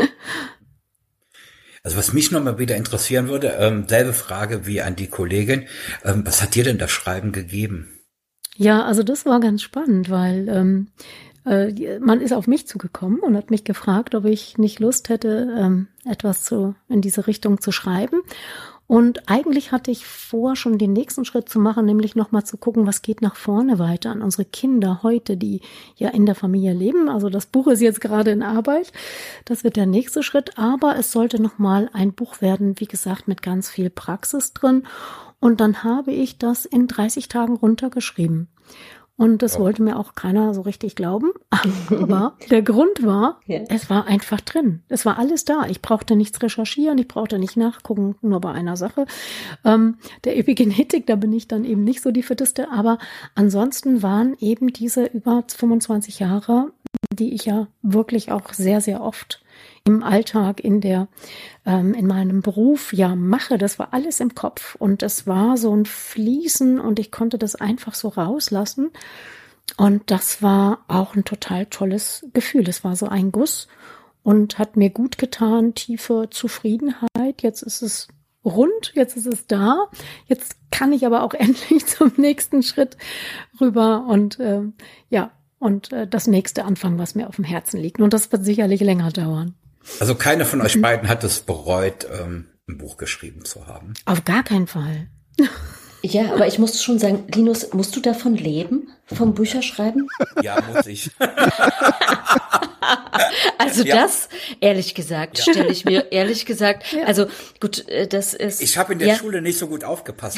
[1.86, 5.68] Also was mich nochmal wieder interessieren würde, ähm, selbe Frage wie an die Kollegin,
[6.04, 8.00] ähm, was hat dir denn das Schreiben gegeben?
[8.56, 10.88] Ja, also das war ganz spannend, weil ähm,
[11.46, 15.56] äh, man ist auf mich zugekommen und hat mich gefragt, ob ich nicht Lust hätte,
[15.60, 18.22] ähm, etwas zu, in diese Richtung zu schreiben.
[18.88, 22.86] Und eigentlich hatte ich vor, schon den nächsten Schritt zu machen, nämlich nochmal zu gucken,
[22.86, 25.62] was geht nach vorne weiter an unsere Kinder heute, die
[25.96, 27.10] ja in der Familie leben.
[27.10, 28.92] Also das Buch ist jetzt gerade in Arbeit.
[29.46, 30.60] Das wird der nächste Schritt.
[30.60, 34.84] Aber es sollte nochmal ein Buch werden, wie gesagt, mit ganz viel Praxis drin.
[35.40, 38.50] Und dann habe ich das in 30 Tagen runtergeschrieben.
[39.18, 41.32] Und das wollte mir auch keiner so richtig glauben.
[41.90, 43.62] Aber der Grund war, ja.
[43.70, 44.82] es war einfach drin.
[44.90, 45.66] Es war alles da.
[45.70, 49.06] Ich brauchte nichts recherchieren, ich brauchte nicht nachgucken, nur bei einer Sache.
[49.64, 52.72] Ähm, der Epigenetik, da bin ich dann eben nicht so die fitteste.
[52.72, 52.98] Aber
[53.36, 56.72] ansonsten waren eben diese über 25 Jahre,
[57.14, 59.42] die ich ja wirklich auch sehr, sehr oft
[59.86, 61.08] im Alltag, in der,
[61.66, 63.58] ähm, in meinem Beruf ja mache.
[63.58, 67.56] Das war alles im Kopf und es war so ein Fließen und ich konnte das
[67.56, 68.92] einfach so rauslassen.
[69.78, 72.68] Und das war auch ein total tolles Gefühl.
[72.68, 73.68] Es war so ein Guss
[74.24, 77.42] und hat mir gut getan, tiefe Zufriedenheit.
[77.42, 78.08] Jetzt ist es
[78.44, 79.88] rund, jetzt ist es da.
[80.26, 82.98] Jetzt kann ich aber auch endlich zum nächsten Schritt
[83.62, 84.62] rüber und äh,
[85.10, 88.02] ja, und äh, das nächste anfangen, was mir auf dem Herzen liegt.
[88.02, 89.56] Und das wird sicherlich länger dauern.
[90.00, 93.94] Also keiner von euch beiden hat es bereut, ähm, ein Buch geschrieben zu haben.
[94.06, 95.08] Auf gar keinen Fall.
[96.08, 98.92] Ja, aber ich muss schon sagen, Linus, musst du davon leben?
[99.06, 100.08] Vom Bücherschreiben?
[100.44, 101.10] Ja, muss ich.
[103.58, 103.96] also ja.
[103.96, 104.30] das,
[104.62, 105.52] ehrlich gesagt, ja.
[105.52, 107.06] stelle ich mir, ehrlich gesagt, ja.
[107.06, 107.26] also
[107.60, 108.62] gut, äh, das ist.
[108.62, 110.38] Ich habe in der Schule nicht so gut aufgepasst.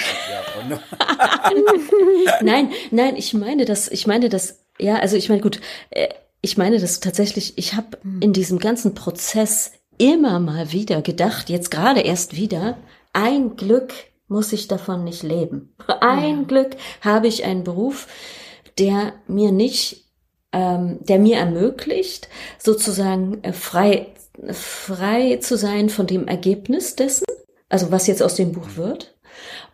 [2.42, 5.60] nein, nein, ich meine das, ich meine das, ja, also ich meine, gut,
[5.90, 6.08] äh,
[6.42, 8.22] ich meine das tatsächlich, ich habe hm.
[8.22, 12.78] in diesem ganzen Prozess immer mal wieder gedacht, jetzt gerade erst wieder,
[13.14, 13.94] ein Glück
[14.28, 15.74] muss ich davon nicht leben.
[16.02, 16.44] Ein ja.
[16.44, 18.08] Glück habe ich einen Beruf,
[18.78, 20.06] der mir nicht,
[20.52, 22.28] ähm, der mir ermöglicht,
[22.60, 24.08] sozusagen äh, frei,
[24.52, 27.26] frei zu sein von dem Ergebnis dessen,
[27.70, 29.16] also was jetzt aus dem Buch wird,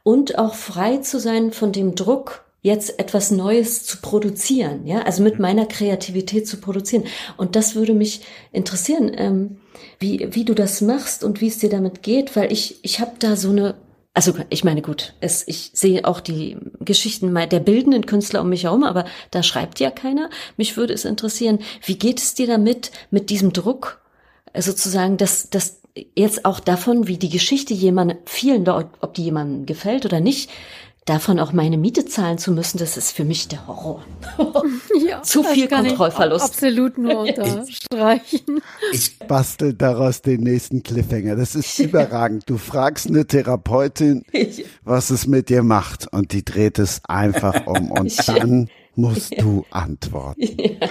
[0.03, 5.21] und auch frei zu sein von dem Druck, jetzt etwas Neues zu produzieren, ja, also
[5.21, 7.03] mit meiner Kreativität zu produzieren.
[7.37, 8.21] Und das würde mich
[8.53, 9.57] interessieren, ähm,
[9.99, 13.11] wie, wie du das machst und wie es dir damit geht, weil ich, ich habe
[13.19, 13.75] da so eine,
[14.13, 18.63] also ich meine, gut, es, ich sehe auch die Geschichten der bildenden Künstler um mich
[18.63, 20.29] herum, aber da schreibt ja keiner.
[20.55, 23.99] Mich würde es interessieren, wie geht es dir damit, mit diesem Druck,
[24.55, 25.81] sozusagen, dass, dass
[26.15, 30.49] jetzt auch davon, wie die Geschichte jemand, vielen, ob die jemandem gefällt oder nicht,
[31.05, 34.03] davon auch meine Miete zahlen zu müssen, das ist für mich der Horror.
[35.05, 36.45] Ja, Zu viel Kontrollverlust.
[36.45, 38.61] absolut nur unterstreichen.
[38.93, 41.35] Ich bastel daraus den nächsten Cliffhanger.
[41.35, 42.43] Das ist überragend.
[42.47, 44.23] Du fragst eine Therapeutin,
[44.83, 49.65] was es mit dir macht und die dreht es einfach um und dann musst du
[49.71, 50.41] antworten.
[50.41, 50.87] Ja.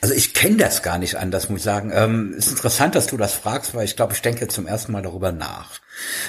[0.00, 1.92] Also ich kenne das gar nicht anders, muss ich sagen.
[1.94, 4.92] Ähm, ist interessant, dass du das fragst, weil ich glaube, ich denke jetzt zum ersten
[4.92, 5.80] Mal darüber nach.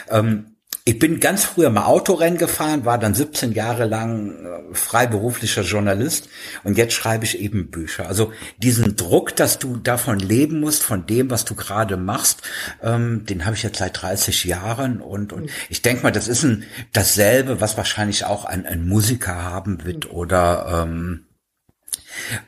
[0.09, 0.54] Ähm,
[0.87, 6.29] ich bin ganz früher mal Autorennen gefahren, war dann 17 Jahre lang äh, freiberuflicher Journalist
[6.63, 8.07] und jetzt schreibe ich eben Bücher.
[8.07, 12.43] Also diesen Druck, dass du davon leben musst, von dem, was du gerade machst,
[12.83, 16.43] ähm, den habe ich jetzt seit 30 Jahren und, und ich denke mal, das ist
[16.43, 21.25] ein dasselbe, was wahrscheinlich auch ein, ein Musiker haben wird oder ähm,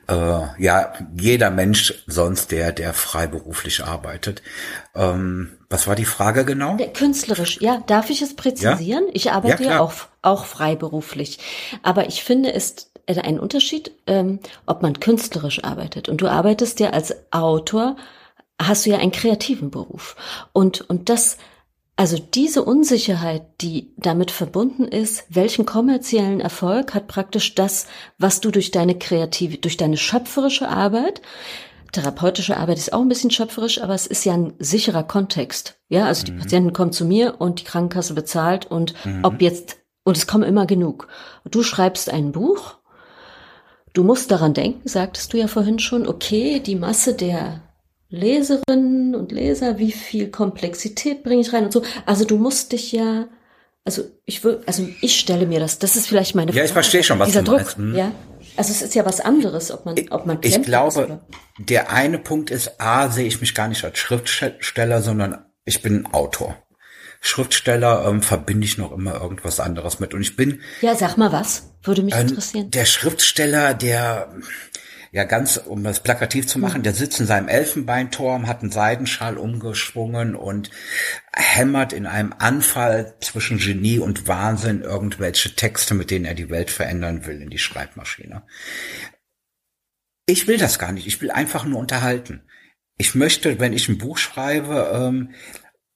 [0.07, 4.43] äh, ja, jeder Mensch sonst, der, der freiberuflich arbeitet.
[4.93, 6.77] Ähm, was war die Frage genau?
[6.94, 9.06] Künstlerisch, ja, darf ich es präzisieren?
[9.07, 9.11] Ja?
[9.14, 11.39] Ich arbeite ja, ja, auch, auch freiberuflich.
[11.84, 16.10] Aber ich finde, es ein Unterschied, ähm, ob man künstlerisch arbeitet.
[16.10, 17.95] Und du arbeitest ja als Autor,
[18.61, 20.15] hast du ja einen kreativen Beruf.
[20.52, 21.38] Und, und das,
[21.95, 27.88] also diese Unsicherheit, die damit verbunden ist, welchen kommerziellen Erfolg hat praktisch das,
[28.18, 31.22] was du durch deine kreative, durch deine schöpferische Arbeit,
[31.91, 35.80] therapeutische Arbeit ist auch ein bisschen schöpferisch, aber es ist ja ein sicherer Kontext.
[35.89, 36.39] Ja, also die mhm.
[36.39, 39.23] Patienten kommen zu mir und die Krankenkasse bezahlt und mhm.
[39.23, 41.07] ob jetzt, und es kommen immer genug.
[41.49, 42.76] Du schreibst ein Buch,
[43.93, 47.61] du musst daran denken, sagtest du ja vorhin schon, okay, die Masse der
[48.09, 51.84] Leserinnen und Leser, wie viel Komplexität bringe ich rein und so.
[52.05, 53.27] Also du musst dich ja,
[53.84, 57.03] also ich will, also ich stelle mir das, das ist vielleicht meine Ja, ich verstehe
[57.03, 57.95] schon, was Dieser du Druck, hm.
[57.95, 58.11] ja.
[58.57, 61.21] Also es ist ja was anderes, ob man, ob man Ich glaube,
[61.59, 65.81] ist, der eine Punkt ist, A, sehe ich mich gar nicht als Schriftsteller, sondern ich
[65.81, 66.57] bin Autor.
[67.21, 70.13] Schriftsteller ähm, verbinde ich noch immer irgendwas anderes mit.
[70.13, 70.61] Und ich bin.
[70.81, 71.73] Ja, sag mal was.
[71.84, 72.71] Würde mich interessieren.
[72.71, 74.34] Der Schriftsteller, der,
[75.11, 79.38] ja ganz, um das plakativ zu machen, der sitzt in seinem Elfenbeinturm, hat einen Seidenschal
[79.38, 80.69] umgeschwungen und
[81.34, 86.69] hämmert in einem Anfall zwischen Genie und Wahnsinn irgendwelche Texte, mit denen er die Welt
[86.69, 88.43] verändern will, in die Schreibmaschine.
[90.25, 91.07] Ich will das gar nicht.
[91.07, 92.43] Ich will einfach nur unterhalten.
[92.97, 95.31] Ich möchte, wenn ich ein Buch schreibe, ähm,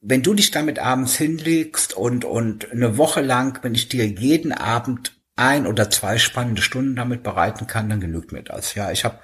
[0.02, 4.52] wenn du dich damit abends hinlegst und, und eine Woche lang, wenn ich dir jeden
[4.52, 8.76] Abend ein oder zwei spannende Stunden damit bereiten kann, dann genügt mir das.
[8.76, 9.20] Ja, ich habe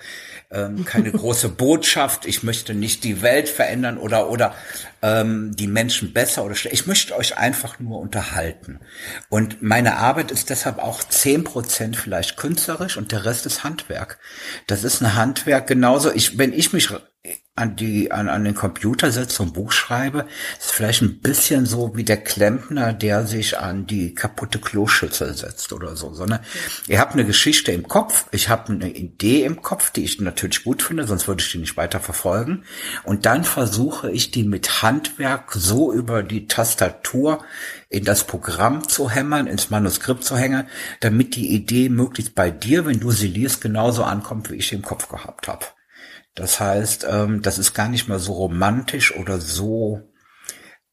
[0.50, 2.26] ähm, keine große Botschaft.
[2.26, 4.56] Ich möchte nicht die Welt verändern oder oder
[5.02, 6.74] ähm, die Menschen besser oder schlechter.
[6.74, 8.80] Ich möchte euch einfach nur unterhalten.
[9.30, 14.20] Und meine Arbeit ist deshalb auch zehn Prozent vielleicht künstlerisch und der Rest ist Handwerk.
[14.66, 16.12] Das ist ein Handwerk genauso.
[16.12, 16.90] Ich, wenn ich mich
[17.58, 20.28] an die an, an den Computer setze und Buch schreibe,
[20.60, 25.74] ist vielleicht ein bisschen so wie der Klempner, der sich an die kaputte Kloschüssel setzt
[25.74, 26.40] oder so, sondern
[26.88, 30.64] ihr habt eine Geschichte im Kopf, ich habe eine Idee im Kopf, die ich natürlich
[30.64, 32.64] gut finde, sonst würde ich die nicht weiter verfolgen
[33.04, 37.44] und dann versuche ich die mit Handwerk so über die Tastatur
[37.90, 40.68] in das Programm zu hämmern, ins Manuskript zu hängen,
[41.00, 44.76] damit die Idee möglichst bei dir, wenn du sie liest, genauso ankommt, wie ich sie
[44.76, 45.66] im Kopf gehabt habe.
[46.38, 50.08] Das heißt, ähm, das ist gar nicht mehr so romantisch oder so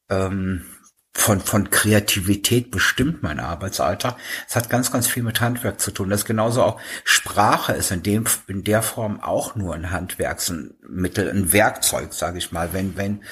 [0.09, 0.65] ähm,
[1.13, 4.17] von, von Kreativität bestimmt mein Arbeitsalltag.
[4.49, 6.09] Es hat ganz, ganz viel mit Handwerk zu tun.
[6.09, 11.31] Das ist genauso auch Sprache ist in dem, in der Form auch nur ein Handwerksmittel,
[11.31, 12.73] ein Werkzeug, sage ich mal.
[12.73, 13.23] Wenn, wenn,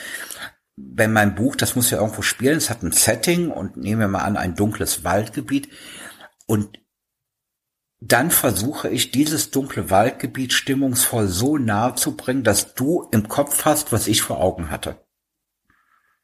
[0.76, 4.09] wenn mein Buch, das muss ja irgendwo spielen, es hat ein Setting und nehmen wir
[4.09, 5.70] mal an, ein dunkles Waldgebiet
[6.44, 6.78] und
[8.05, 13.65] dann versuche ich, dieses dunkle Waldgebiet stimmungsvoll so nahe zu bringen, dass du im Kopf
[13.65, 14.97] hast, was ich vor Augen hatte.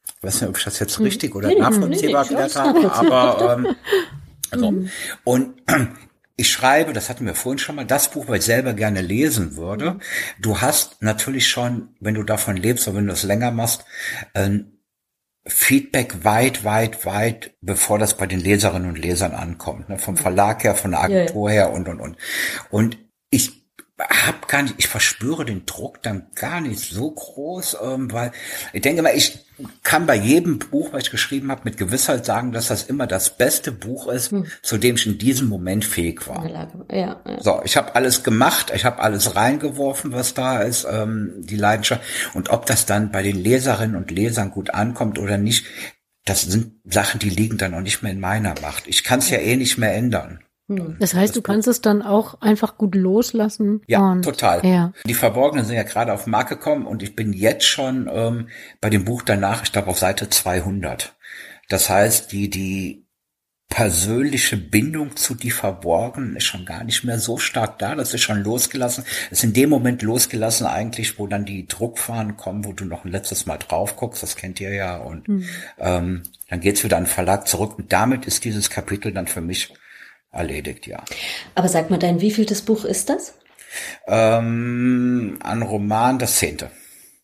[0.04, 1.04] Ich weiß nicht, ob ich das jetzt hm.
[1.04, 3.76] richtig oder nee, nachvollziehbar nee, erklärt habe, aber ähm,
[4.50, 4.90] also, mhm.
[5.22, 5.62] und
[6.36, 9.56] ich schreibe, das hatten wir vorhin schon mal, das Buch, weil ich selber gerne lesen
[9.56, 9.92] würde.
[9.92, 10.00] Mhm.
[10.40, 13.84] Du hast natürlich schon, wenn du davon lebst oder wenn du es länger machst,
[14.34, 14.77] ein
[15.48, 19.88] Feedback weit, weit, weit, bevor das bei den Leserinnen und Lesern ankommt.
[19.88, 19.98] Ne?
[19.98, 22.16] Vom Verlag her, von der Agentur her und, und, und.
[22.70, 22.98] Und
[23.30, 23.57] ich
[23.98, 28.30] hab gar nicht, ich verspüre den Druck dann gar nicht so groß, ähm, weil
[28.72, 29.44] ich denke mal, ich
[29.82, 33.36] kann bei jedem Buch, was ich geschrieben habe, mit Gewissheit sagen, dass das immer das
[33.36, 34.46] beste Buch ist, hm.
[34.62, 36.48] zu dem ich in diesem Moment fähig war.
[36.48, 37.20] Ja, ja.
[37.40, 42.02] So, ich habe alles gemacht, ich habe alles reingeworfen, was da ist, ähm, die Leidenschaft.
[42.34, 45.66] Und ob das dann bei den Leserinnen und Lesern gut ankommt oder nicht,
[46.24, 48.86] das sind Sachen, die liegen dann auch nicht mehr in meiner Macht.
[48.86, 50.40] Ich kann es ja eh nicht mehr ändern.
[50.68, 50.96] Hm.
[51.00, 53.82] Das heißt, du kannst es dann auch einfach gut loslassen.
[53.86, 54.64] Ja, und, total.
[54.64, 54.92] Ja.
[55.06, 58.48] Die Verborgenen sind ja gerade auf den Markt gekommen und ich bin jetzt schon ähm,
[58.80, 61.16] bei dem Buch danach, ich glaube auf Seite 200.
[61.68, 63.08] Das heißt, die die
[63.68, 67.94] persönliche Bindung zu die Verborgenen ist schon gar nicht mehr so stark da.
[67.94, 69.04] Das ist schon losgelassen.
[69.30, 73.12] ist in dem Moment losgelassen eigentlich, wo dann die Druckfahnen kommen, wo du noch ein
[73.12, 74.22] letztes Mal drauf guckst.
[74.22, 74.96] Das kennt ihr ja.
[74.96, 75.44] Und mhm.
[75.78, 77.78] ähm, dann geht's wieder an den Verlag zurück.
[77.78, 79.74] Und damit ist dieses Kapitel dann für mich
[80.38, 81.02] erledigt, ja.
[81.54, 83.34] Aber sag mal, dein wievieltes Buch ist das?
[84.06, 86.70] Ähm, ein Roman, das zehnte.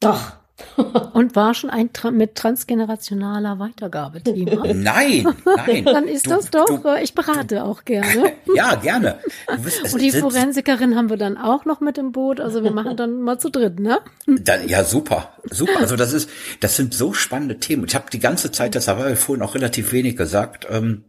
[0.00, 0.32] Doch.
[1.14, 4.62] Und war schon ein tra mit transgenerationaler Weitergabethema?
[4.74, 5.84] Nein, nein.
[5.84, 8.32] Dann ist du, das doch, du, ich berate auch gerne.
[8.54, 9.18] ja, gerne.
[9.62, 12.96] Bist, Und die Forensikerin haben wir dann auch noch mit im Boot, also wir machen
[12.96, 13.98] dann mal zu dritt, ne?
[14.26, 15.80] Dann, ja, super, super.
[15.80, 16.30] Also das ist,
[16.60, 17.84] das sind so spannende Themen.
[17.86, 21.04] Ich habe die ganze Zeit, das habe ich vorhin auch relativ wenig gesagt, ähm,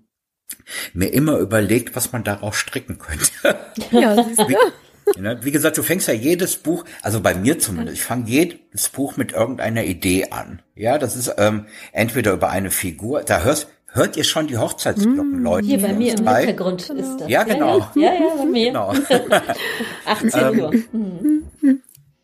[0.94, 3.26] mir immer überlegt, was man daraus stricken könnte.
[3.92, 4.56] Ja, wie,
[5.46, 9.18] wie gesagt, du fängst ja jedes Buch, also bei mir zumindest, ich fange jedes Buch
[9.18, 10.62] mit irgendeiner Idee an.
[10.74, 15.42] Ja, das ist ähm, entweder über eine Figur, da hörst, hört ihr schon die Hochzeitsglocken,
[15.42, 15.68] mm, Leute?
[15.68, 17.30] Hier bei mir im Hintergrund ist das.
[17.30, 17.80] Ja, genau.
[17.96, 18.68] Ja, ja, ja bei mir.
[18.68, 18.94] Genau.
[20.06, 20.74] 18 Uhr.
[20.74, 21.82] Ähm,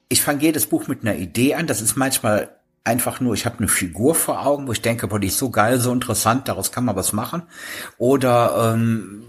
[0.10, 2.50] ich fange jedes Buch mit einer Idee an, das ist manchmal
[2.84, 5.50] einfach nur, ich habe eine Figur vor Augen, wo ich denke, boah, die ist so
[5.50, 7.44] geil, so interessant, daraus kann man was machen.
[7.98, 9.24] Oder ähm,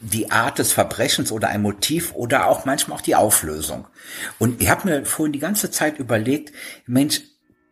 [0.00, 3.86] die Art des Verbrechens oder ein Motiv oder auch manchmal auch die Auflösung.
[4.38, 6.52] Und ich habe mir vorhin die ganze Zeit überlegt,
[6.86, 7.20] Mensch,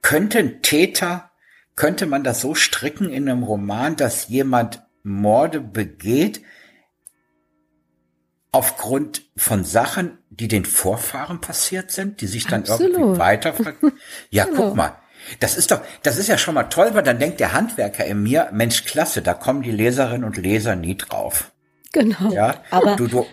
[0.02, 1.30] könnte ein Täter,
[1.74, 6.42] könnte man das so stricken in einem Roman, dass jemand Morde begeht,
[8.52, 12.93] aufgrund von Sachen, die den Vorfahren passiert sind, die sich dann Absolut.
[12.93, 13.55] irgendwie weiter.
[14.31, 14.68] Ja, genau.
[14.68, 14.97] guck mal.
[15.39, 18.22] Das ist doch, das ist ja schon mal toll, weil dann denkt der Handwerker in
[18.22, 21.52] mir, Mensch, klasse, da kommen die Leserinnen und Leser nie drauf.
[21.93, 22.32] Genau.
[22.32, 23.27] Ja, aber du, du,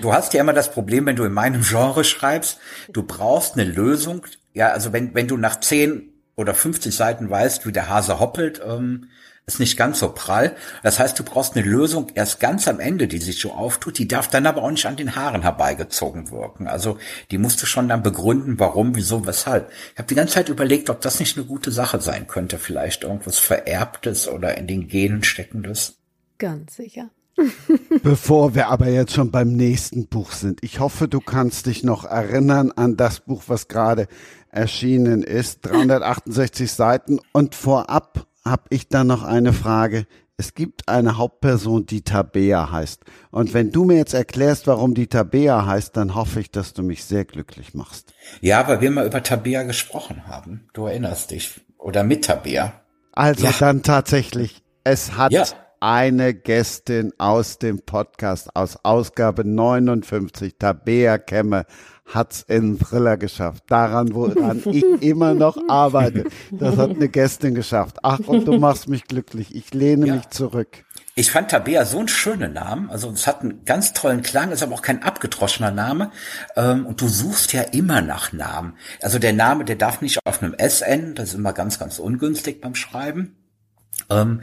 [0.00, 2.58] du hast ja immer das Problem, wenn du in meinem Genre schreibst,
[2.92, 4.26] du brauchst eine Lösung.
[4.52, 8.60] Ja, also wenn, wenn du nach zehn oder 50 Seiten weißt, wie der Hase hoppelt,
[8.66, 9.08] ähm,
[9.54, 10.56] ist nicht ganz so prall.
[10.82, 13.98] Das heißt, du brauchst eine Lösung erst ganz am Ende, die sich so auftut.
[13.98, 16.68] Die darf dann aber auch nicht an den Haaren herbeigezogen wirken.
[16.68, 16.98] Also
[17.30, 19.70] die musst du schon dann begründen, warum, wieso, weshalb.
[19.92, 22.58] Ich habe die ganze Zeit überlegt, ob das nicht eine gute Sache sein könnte.
[22.58, 25.96] Vielleicht irgendwas Vererbtes oder in den Genen steckendes.
[26.38, 27.10] Ganz sicher.
[28.02, 32.04] Bevor wir aber jetzt schon beim nächsten Buch sind, ich hoffe, du kannst dich noch
[32.04, 34.08] erinnern an das Buch, was gerade
[34.50, 37.20] erschienen ist, 368 Seiten.
[37.32, 40.06] Und vorab habe ich dann noch eine Frage.
[40.36, 43.04] Es gibt eine Hauptperson, die Tabea heißt.
[43.30, 46.82] Und wenn du mir jetzt erklärst, warum die Tabea heißt, dann hoffe ich, dass du
[46.82, 48.14] mich sehr glücklich machst.
[48.40, 50.66] Ja, weil wir mal über Tabea gesprochen haben.
[50.72, 51.60] Du erinnerst dich.
[51.76, 52.72] Oder mit Tabea.
[53.12, 53.54] Also Ja.
[53.58, 55.44] dann tatsächlich, es hat Ja.
[55.80, 61.64] eine Gästin aus dem Podcast, aus Ausgabe 59, Tabea Kemme,
[62.14, 63.64] hat's in den Thriller geschafft.
[63.68, 66.24] Daran, woran ich immer noch arbeite.
[66.50, 67.98] Das hat eine Gästin geschafft.
[68.02, 69.54] Ach, und du machst mich glücklich.
[69.54, 70.14] Ich lehne Ja.
[70.16, 70.84] mich zurück.
[71.16, 72.88] Ich fand Tabea so einen schönen Namen.
[72.90, 76.12] Also es hat einen ganz tollen Klang, ist aber auch kein abgedroschener Name.
[76.56, 78.74] Ähm, und du suchst ja immer nach Namen.
[79.02, 81.14] Also der Name, der darf nicht auf einem S enden.
[81.14, 83.36] Das ist immer ganz, ganz ungünstig beim Schreiben.
[84.08, 84.40] Ähm,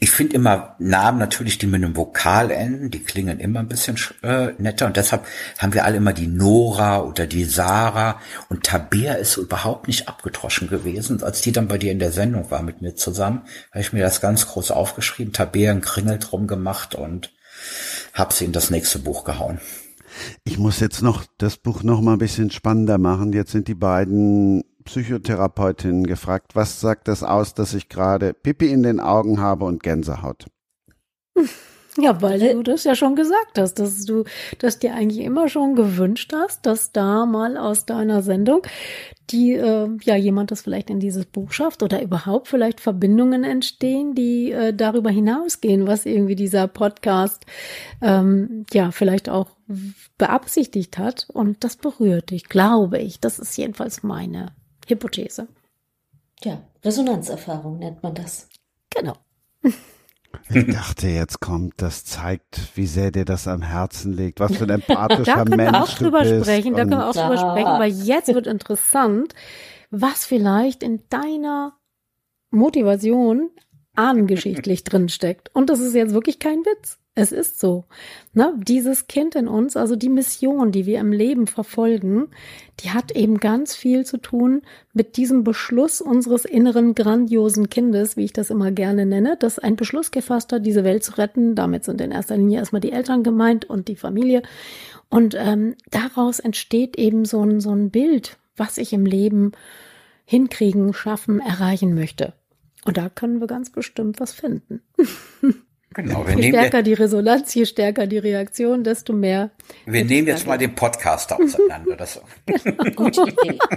[0.00, 3.96] ich finde immer Namen natürlich, die mit einem Vokal enden, die klingen immer ein bisschen
[3.96, 5.26] sch- äh, netter und deshalb
[5.58, 10.68] haben wir alle immer die Nora oder die Sarah und Tabea ist überhaupt nicht abgedroschen
[10.68, 11.22] gewesen.
[11.24, 13.42] Als die dann bei dir in der Sendung war mit mir zusammen,
[13.72, 17.32] habe ich mir das ganz groß aufgeschrieben, Tabea einen Kringel drum gemacht und
[18.14, 19.60] hab sie in das nächste Buch gehauen.
[20.44, 23.32] Ich muss jetzt noch das Buch noch mal ein bisschen spannender machen.
[23.32, 26.56] Jetzt sind die beiden Psychotherapeutinnen gefragt.
[26.56, 30.46] Was sagt das aus, dass ich gerade Pipi in den Augen habe und Gänsehaut?
[32.00, 34.22] Ja, weil du das ja schon gesagt hast, dass du
[34.60, 38.62] das dir eigentlich immer schon gewünscht hast, dass da mal aus deiner Sendung
[39.30, 44.14] die äh, ja jemand das vielleicht in dieses Buch schafft oder überhaupt vielleicht Verbindungen entstehen,
[44.14, 47.46] die äh, darüber hinausgehen, was irgendwie dieser Podcast
[48.00, 49.56] ähm, ja vielleicht auch
[50.18, 53.18] beabsichtigt hat und das berührt dich, glaube ich.
[53.18, 54.52] Das ist jedenfalls meine
[54.88, 55.48] Hypothese.
[56.42, 58.48] Ja, Resonanzerfahrung nennt man das.
[58.90, 59.14] Genau.
[60.50, 64.64] Ich dachte, jetzt kommt, das zeigt, wie sehr dir das am Herzen liegt, was für
[64.64, 67.78] ein empathischer Da können Mensch wir auch drüber sprechen, da können wir auch drüber sprechen,
[67.78, 69.34] weil jetzt wird interessant,
[69.90, 71.74] was vielleicht in deiner
[72.50, 73.50] Motivation
[73.94, 75.50] ahnengeschichtlich drinsteckt.
[75.54, 76.98] Und das ist jetzt wirklich kein Witz.
[77.18, 77.84] Es ist so.
[78.32, 78.54] Ne?
[78.62, 82.28] Dieses Kind in uns, also die Mission, die wir im Leben verfolgen,
[82.78, 84.62] die hat eben ganz viel zu tun
[84.92, 89.74] mit diesem Beschluss unseres inneren grandiosen Kindes, wie ich das immer gerne nenne, dass ein
[89.74, 91.56] Beschluss gefasst hat, diese Welt zu retten.
[91.56, 94.42] Damit sind in erster Linie erstmal die Eltern gemeint und die Familie.
[95.10, 99.50] Und ähm, daraus entsteht eben so ein, so ein Bild, was ich im Leben
[100.24, 102.34] hinkriegen, schaffen, erreichen möchte.
[102.84, 104.82] Und da können wir ganz bestimmt was finden.
[105.94, 109.50] Genau, wir Je nehmen, stärker die Resonanz, je stärker die Reaktion, desto mehr.
[109.86, 111.96] wir nehmen jetzt mal den Podcast auseinander.
[111.96, 112.20] Das,
[112.96, 113.58] Gute Idee.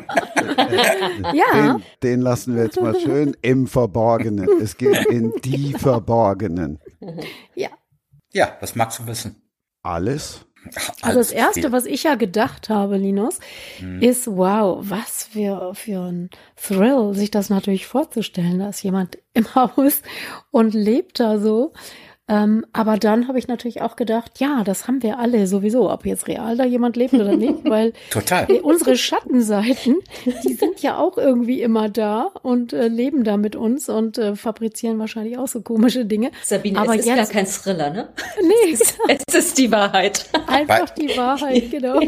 [1.33, 4.47] Ja, den, den lassen wir jetzt mal schön im Verborgenen.
[4.61, 6.79] Es geht in die Verborgenen.
[7.55, 7.69] ja.
[8.33, 9.41] ja, was magst du wissen?
[9.81, 10.45] Alles?
[11.01, 13.39] Also das Erste, was ich ja gedacht habe, Linus,
[13.79, 14.01] Mhm.
[14.01, 18.59] ist, wow, was für, für ein Thrill, sich das natürlich vorzustellen.
[18.59, 20.01] Da ist jemand im Haus
[20.51, 21.73] und lebt da so.
[22.33, 26.05] Ähm, aber dann habe ich natürlich auch gedacht, ja, das haben wir alle sowieso, ob
[26.05, 28.49] jetzt real da jemand lebt oder nicht, weil Total.
[28.49, 29.97] äh, unsere Schattenseiten,
[30.45, 34.37] die sind ja auch irgendwie immer da und äh, leben da mit uns und äh,
[34.37, 36.31] fabrizieren wahrscheinlich auch so komische Dinge.
[36.41, 38.09] Sabine, Aber es ist jetzt- gar kein Thriller, ne?
[38.41, 38.77] Nee,
[39.27, 40.25] Es ist die Wahrheit.
[40.47, 41.99] Einfach die Wahrheit, genau.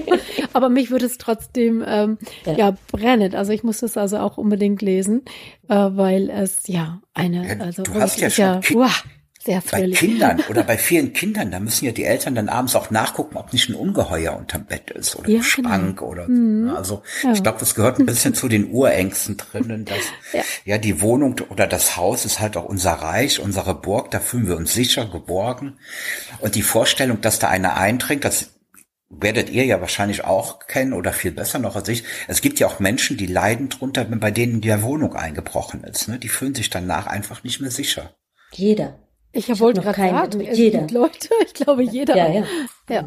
[0.54, 2.54] Aber mich würde es trotzdem ähm, ja.
[2.54, 2.74] Ja.
[2.94, 3.36] brennen.
[3.36, 5.24] Also ich muss das also auch unbedingt lesen,
[5.68, 9.04] äh, weil es ja eine, Ja, also du hast ja schon wow,
[9.46, 10.00] sehr Bei thrillig.
[10.00, 13.52] Kindern oder bei vielen Kindern, da müssen ja die Eltern dann abends auch nachgucken, ob
[13.54, 16.12] nicht ein Ungeheuer unterm Bett ist oder Ja, im Schrank genau.
[16.12, 16.70] oder Mhm.
[16.70, 16.76] so.
[16.76, 17.32] Also Ja.
[17.34, 20.00] ich glaube, das gehört ein bisschen zu den Urängsten drinnen, dass
[20.32, 20.42] Ja.
[20.66, 20.78] ja.
[20.78, 24.56] die Wohnung oder das Haus ist halt auch unser Reich, unsere Burg, da fühlen wir
[24.58, 25.78] uns sicher, geborgen.
[26.40, 28.52] Und die Vorstellung, dass da einer eindringt, das
[29.10, 32.04] werdet ihr ja wahrscheinlich auch kennen oder viel besser noch als ich.
[32.28, 36.08] Es gibt ja auch Menschen, die leiden drunter, wenn bei denen die Wohnung eingebrochen ist.
[36.08, 36.18] Ne?
[36.18, 38.16] Die fühlen sich danach einfach nicht mehr sicher.
[38.54, 39.00] Jeder.
[39.34, 40.80] Ich, Ich wollte gerade sagen, jeder.
[40.80, 42.16] gibt Leute, ich glaube jeder.
[42.16, 42.44] Ja, ja.
[42.90, 43.04] Ja.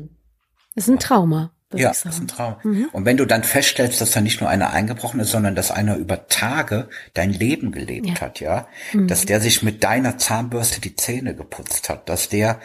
[0.75, 2.29] Das ist ein Trauma, Ja, das ist ein.
[2.29, 2.57] Traum.
[2.65, 2.89] Mhm.
[2.93, 5.97] Und wenn du dann feststellst, dass da nicht nur einer eingebrochen ist, sondern dass einer
[5.97, 8.21] über Tage dein Leben gelebt Ja.
[8.21, 9.09] hat, ja, Mhm.
[9.09, 12.61] dass der sich mit deiner Zahnbürste die Zähne geputzt hat, dass der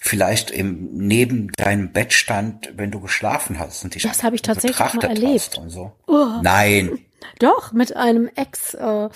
[0.00, 4.42] vielleicht im, neben deinem Bett stand, wenn du geschlafen hast und dich Das habe ich
[4.42, 5.58] tatsächlich mal erlebt.
[5.58, 5.92] Und so.
[6.06, 6.26] Oh.
[6.42, 6.98] Nein,
[7.38, 9.08] Doch, mit einem Ex, äh,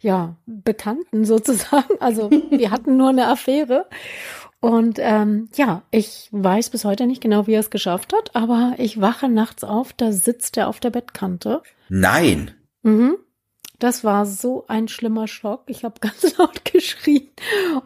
[0.00, 2.00] ja, Bekannten sozusagen.
[2.00, 3.86] Also wir hatten nur eine Affäre.
[4.60, 8.74] Und ähm, ja, ich weiß bis heute nicht genau, wie er es geschafft hat, aber
[8.78, 11.62] ich wache nachts auf, da sitzt er auf der Bettkante.
[11.88, 12.50] Nein.
[12.82, 13.18] Mhm.
[13.78, 15.62] Das war so ein schlimmer Schock.
[15.66, 17.28] Ich habe ganz laut geschrien.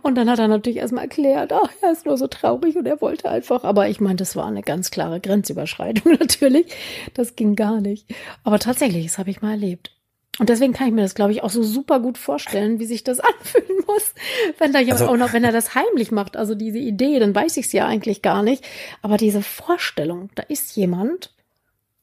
[0.03, 3.01] Und dann hat er natürlich erstmal erklärt, ach, er ist nur so traurig und er
[3.01, 3.65] wollte einfach.
[3.65, 6.67] Aber ich meine, das war eine ganz klare Grenzüberschreitung natürlich.
[7.15, 8.07] Das ging gar nicht.
[8.43, 9.93] Aber tatsächlich, das habe ich mal erlebt.
[10.39, 13.05] Und deswegen kann ich mir das, glaube ich, auch so super gut vorstellen, wie sich
[13.05, 14.15] das anfühlen muss,
[14.59, 16.39] wenn da jemand also, auch noch, wenn er das heimlich macht.
[16.39, 18.65] Also diese Idee, dann weiß ich es ja eigentlich gar nicht.
[19.03, 21.35] Aber diese Vorstellung, da ist jemand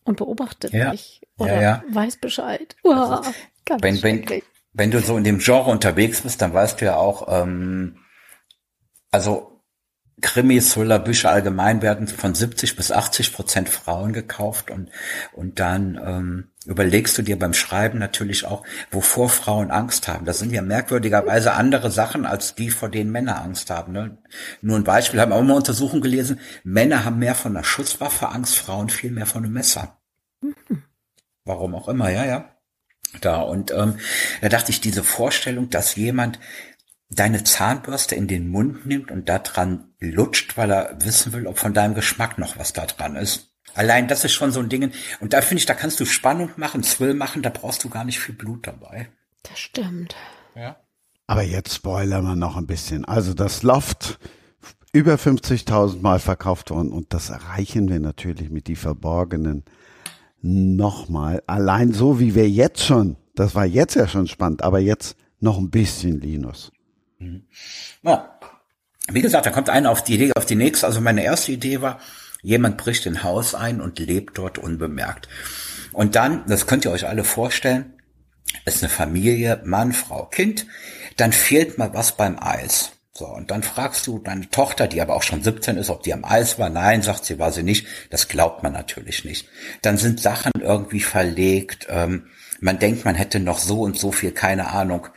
[0.04, 1.84] und beobachtet ja, mich oder ja, ja.
[1.90, 2.76] weiß Bescheid.
[2.84, 3.32] Uah, also,
[3.82, 4.26] wenn, wenn,
[4.74, 7.98] wenn du so in dem Genre unterwegs bist, dann weißt du ja auch, ähm,
[9.12, 9.50] also
[10.22, 14.90] Krimis, Thriller, Bücher allgemein werden von 70 bis 80 Prozent Frauen gekauft und,
[15.34, 20.26] und dann ähm, überlegst du dir beim Schreiben natürlich auch, wovor Frauen Angst haben.
[20.26, 23.94] Das sind ja merkwürdigerweise andere Sachen, als die, vor denen Männer Angst haben.
[23.94, 24.18] Ne?
[24.62, 28.58] Nur ein Beispiel, haben auch mal Untersuchungen gelesen, Männer haben mehr von einer Schusswaffe Angst,
[28.58, 30.00] Frauen viel mehr von einem Messer.
[30.42, 30.84] Mhm.
[31.46, 32.59] Warum auch immer, ja, ja.
[33.22, 33.98] Da und ähm,
[34.42, 36.40] da dachte ich, diese Vorstellung, dass jemand
[37.10, 41.58] deine Zahnbürste in den Mund nimmt und da dran lutscht, weil er wissen will, ob
[41.58, 43.50] von deinem Geschmack noch was da dran ist.
[43.74, 44.92] Allein das ist schon so ein Ding.
[45.20, 48.04] Und da finde ich, da kannst du Spannung machen, Thrill machen, da brauchst du gar
[48.04, 49.10] nicht viel Blut dabei.
[49.44, 50.16] Das stimmt.
[50.56, 50.78] Ja.
[51.28, 53.06] Aber jetzt spoilern wir noch ein bisschen.
[53.06, 54.20] Also das Loft
[54.92, 59.64] über 50.000 Mal verkauft worden und das erreichen wir natürlich mit die Verborgenen
[60.42, 61.44] nochmal.
[61.48, 65.58] Allein so wie wir jetzt schon, das war jetzt ja schon spannend, aber jetzt noch
[65.58, 66.72] ein bisschen Linus.
[67.20, 67.44] Mhm.
[68.04, 68.36] Ja.
[69.12, 70.86] Wie gesagt, da kommt einer auf die Idee, auf die nächste.
[70.86, 72.00] Also meine erste Idee war,
[72.44, 75.28] jemand bricht in Haus ein und lebt dort unbemerkt.
[75.92, 77.94] Und dann, das könnt ihr euch alle vorstellen,
[78.66, 80.68] ist eine Familie, Mann, Frau, Kind,
[81.18, 82.92] dann fehlt mal was beim Eis.
[83.20, 86.14] So, und dann fragst du deine Tochter, die aber auch schon 17 ist, ob die
[86.14, 86.70] am Eis war.
[86.70, 87.86] Nein, sagt sie, war sie nicht.
[88.12, 89.50] Das glaubt man natürlich nicht.
[89.82, 91.88] Dann sind Sachen irgendwie verlegt.
[91.90, 92.28] Ähm,
[92.62, 95.08] man denkt, man hätte noch so und so viel, keine Ahnung,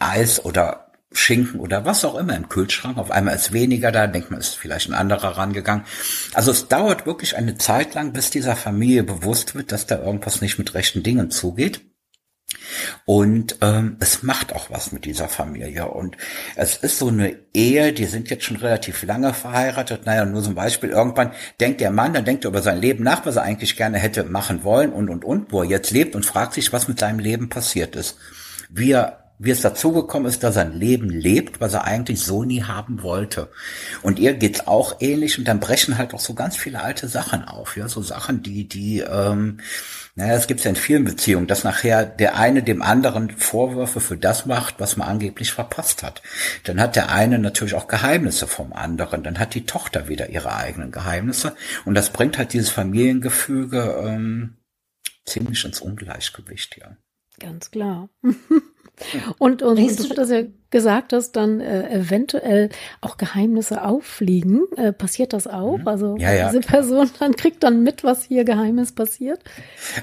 [0.00, 2.98] Eis oder Schinken oder was auch immer im Kühlschrank.
[2.98, 5.84] Auf einmal ist weniger da, denkt man, ist vielleicht ein anderer rangegangen.
[6.34, 10.40] Also es dauert wirklich eine Zeit lang, bis dieser Familie bewusst wird, dass da irgendwas
[10.40, 11.91] nicht mit rechten Dingen zugeht.
[13.04, 15.88] Und ähm, es macht auch was mit dieser Familie.
[15.88, 16.16] Und
[16.56, 20.06] es ist so eine Ehe, die sind jetzt schon relativ lange verheiratet.
[20.06, 23.26] Naja, nur zum Beispiel, irgendwann denkt der Mann, dann denkt er über sein Leben nach,
[23.26, 26.26] was er eigentlich gerne hätte machen wollen und, und, und, wo er jetzt lebt und
[26.26, 28.16] fragt sich, was mit seinem Leben passiert ist.
[28.70, 32.20] Wie er wie es dazu gekommen ist, dass er ein Leben lebt, was er eigentlich
[32.20, 33.48] so nie haben wollte.
[34.02, 37.42] Und ihr geht's auch ähnlich und dann brechen halt auch so ganz viele alte Sachen
[37.44, 39.58] auf, ja, so Sachen, die, die, ähm,
[40.14, 44.16] naja, es gibt ja in vielen Beziehungen, dass nachher der eine dem anderen Vorwürfe für
[44.16, 46.22] das macht, was man angeblich verpasst hat.
[46.64, 50.54] Dann hat der eine natürlich auch Geheimnisse vom anderen, dann hat die Tochter wieder ihre
[50.54, 51.56] eigenen Geheimnisse
[51.86, 54.58] und das bringt halt dieses Familiengefüge ähm,
[55.24, 56.96] ziemlich ins Ungleichgewicht, ja.
[57.38, 58.10] Ganz klar.
[59.38, 62.70] Und, und, und du, dass ja gesagt hast, dann äh, eventuell
[63.00, 64.62] auch Geheimnisse auffliegen.
[64.76, 65.78] Äh, passiert das auch?
[65.78, 65.88] Mhm.
[65.88, 66.48] Also ja, ja.
[66.48, 69.40] diese Person dann kriegt dann mit, was hier Geheimes passiert?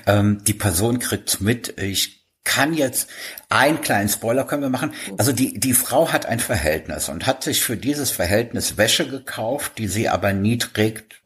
[0.06, 1.80] Ähm, die Person kriegt mit.
[1.82, 3.10] Ich kann jetzt
[3.50, 4.94] einen kleinen Spoiler können wir machen.
[5.18, 9.74] Also die, die Frau hat ein Verhältnis und hat sich für dieses Verhältnis Wäsche gekauft,
[9.78, 11.22] die sie aber nie trägt,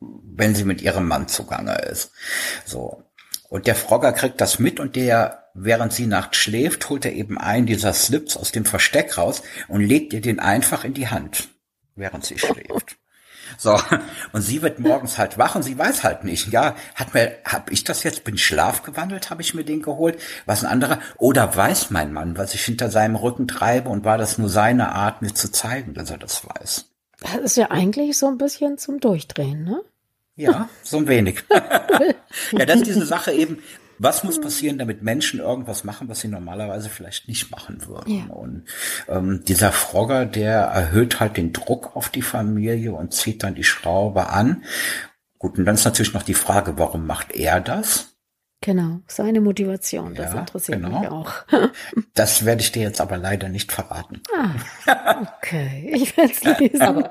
[0.00, 2.10] wenn sie mit ihrem Mann zugange ist.
[2.64, 3.04] So.
[3.48, 7.36] Und der Frogger kriegt das mit und der Während sie nachts schläft, holt er eben
[7.36, 11.48] einen dieser Slips aus dem Versteck raus und legt ihr den einfach in die Hand,
[11.96, 12.96] während sie schläft.
[13.56, 13.76] So,
[14.32, 17.72] und sie wird morgens halt wach und sie weiß halt nicht, ja, hat mir, hab
[17.72, 21.56] ich das jetzt, bin Schlaf gewandelt, habe ich mir den geholt, was ein anderer, oder
[21.56, 25.22] weiß mein Mann, was ich hinter seinem Rücken treibe und war das nur seine Art,
[25.22, 26.84] mir zu zeigen, dass er das weiß.
[27.20, 29.82] Das ist ja eigentlich so ein bisschen zum Durchdrehen, ne?
[30.36, 31.42] Ja, so ein wenig.
[32.52, 33.60] ja, das ist diese Sache eben,
[33.98, 38.28] was muss passieren, damit Menschen irgendwas machen, was sie normalerweise vielleicht nicht machen würden?
[38.28, 38.34] Ja.
[38.34, 38.64] Und
[39.08, 43.64] ähm, dieser Frogger, der erhöht halt den Druck auf die Familie und zieht dann die
[43.64, 44.64] Schraube an.
[45.38, 48.17] Gut, und dann ist natürlich noch die Frage, warum macht er das?
[48.60, 50.98] Genau, seine Motivation, das ja, interessiert genau.
[50.98, 51.32] mich auch.
[52.14, 54.20] das werde ich dir jetzt aber leider nicht verraten.
[54.36, 56.82] Ah, okay, ich werde es lesen.
[56.82, 57.08] Aber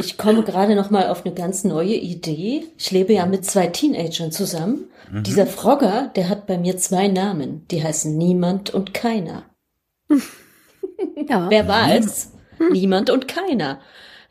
[0.00, 2.64] ich komme gerade noch mal auf eine ganz neue Idee.
[2.78, 5.22] Ich lebe ja mit zwei Teenagern zusammen Mhm.
[5.24, 7.66] Dieser Frogger, der hat bei mir zwei Namen.
[7.70, 9.44] Die heißen Niemand und Keiner.
[11.28, 11.48] Ja.
[11.48, 12.32] Wer war es?
[12.58, 12.72] Hm.
[12.72, 13.80] Niemand und Keiner.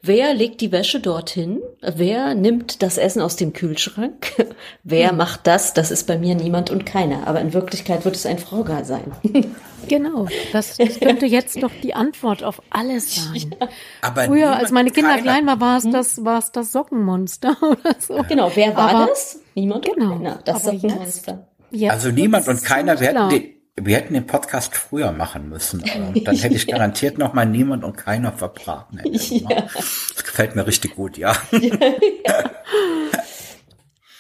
[0.02, 1.62] Wer legt die Wäsche dorthin?
[1.82, 4.32] Wer nimmt das Essen aus dem Kühlschrank?
[4.84, 5.74] wer macht das?
[5.74, 7.28] Das ist bei mir niemand und keiner.
[7.28, 9.12] Aber in Wirklichkeit wird es ein Fraugar sein.
[9.88, 13.56] Genau, das, das könnte jetzt doch die Antwort auf alles sein.
[14.02, 16.74] Aber Früher, niemand- als meine Kinder keiner- klein waren, war es das, war es das
[16.74, 18.24] Sockenmonster oder so.
[18.28, 19.40] Genau, wer war Aber- das?
[19.56, 20.10] Niemand und Genau.
[20.12, 20.40] keiner.
[20.44, 21.48] Das Aber ist ein Monster.
[21.72, 23.32] Jetzt Also niemand und keiner, wir ziemlich klar.
[23.32, 23.54] hätten, den,
[23.86, 25.84] wir hätten den Podcast früher machen müssen.
[25.86, 29.00] Ähm, Dann hätte ich garantiert noch mal niemand und keiner verbraten.
[29.04, 29.48] Ja.
[29.50, 31.36] Das gefällt mir richtig gut, ja.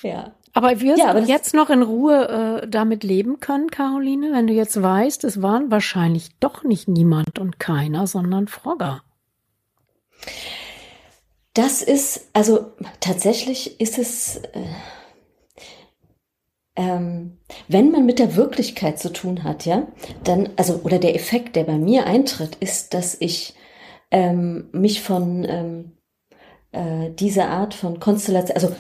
[0.02, 0.32] Ja.
[0.54, 4.54] Aber wirst Ja, aber jetzt noch in Ruhe äh, damit leben können, Caroline, wenn du
[4.54, 9.04] jetzt weißt, es waren wahrscheinlich doch nicht niemand und keiner, sondern Frogger.
[11.54, 14.64] Das ist, also tatsächlich ist es, äh,
[16.80, 17.38] ähm,
[17.68, 19.86] wenn man mit der Wirklichkeit zu tun hat, ja,
[20.24, 23.54] dann, also, oder der Effekt, der bei mir eintritt, ist, dass ich
[24.12, 25.92] ähm, mich von ähm,
[26.72, 28.74] äh, dieser Art von Konstellation, also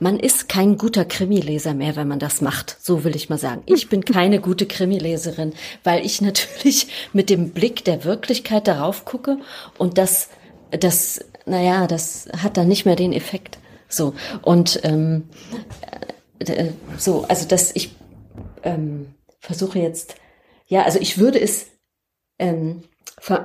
[0.00, 2.78] man ist kein guter Krimileser mehr, wenn man das macht.
[2.80, 3.62] So will ich mal sagen.
[3.66, 5.52] Ich bin keine gute Krimileserin,
[5.84, 9.38] weil ich natürlich mit dem Blick der Wirklichkeit darauf gucke
[9.78, 10.30] und das,
[10.72, 13.58] das, naja, das hat dann nicht mehr den Effekt.
[13.88, 15.28] So und ähm,
[16.40, 17.94] äh, so, also dass ich
[18.62, 20.16] ähm, versuche jetzt,
[20.66, 21.66] ja, also ich würde es,
[22.38, 22.82] ähm,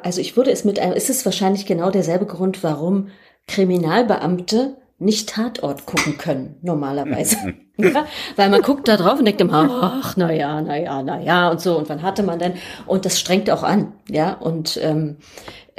[0.04, 3.10] also ich würde es mit einem, ist es wahrscheinlich genau derselbe Grund, warum
[3.48, 7.56] Kriminalbeamte nicht Tatort gucken können, normalerweise.
[7.78, 8.06] ja,
[8.36, 11.50] weil man guckt da drauf und denkt immer, ach, na ja, na ja, na ja,
[11.50, 12.54] und so, und wann hatte man denn?
[12.86, 15.18] Und das strengt auch an, ja, und ähm,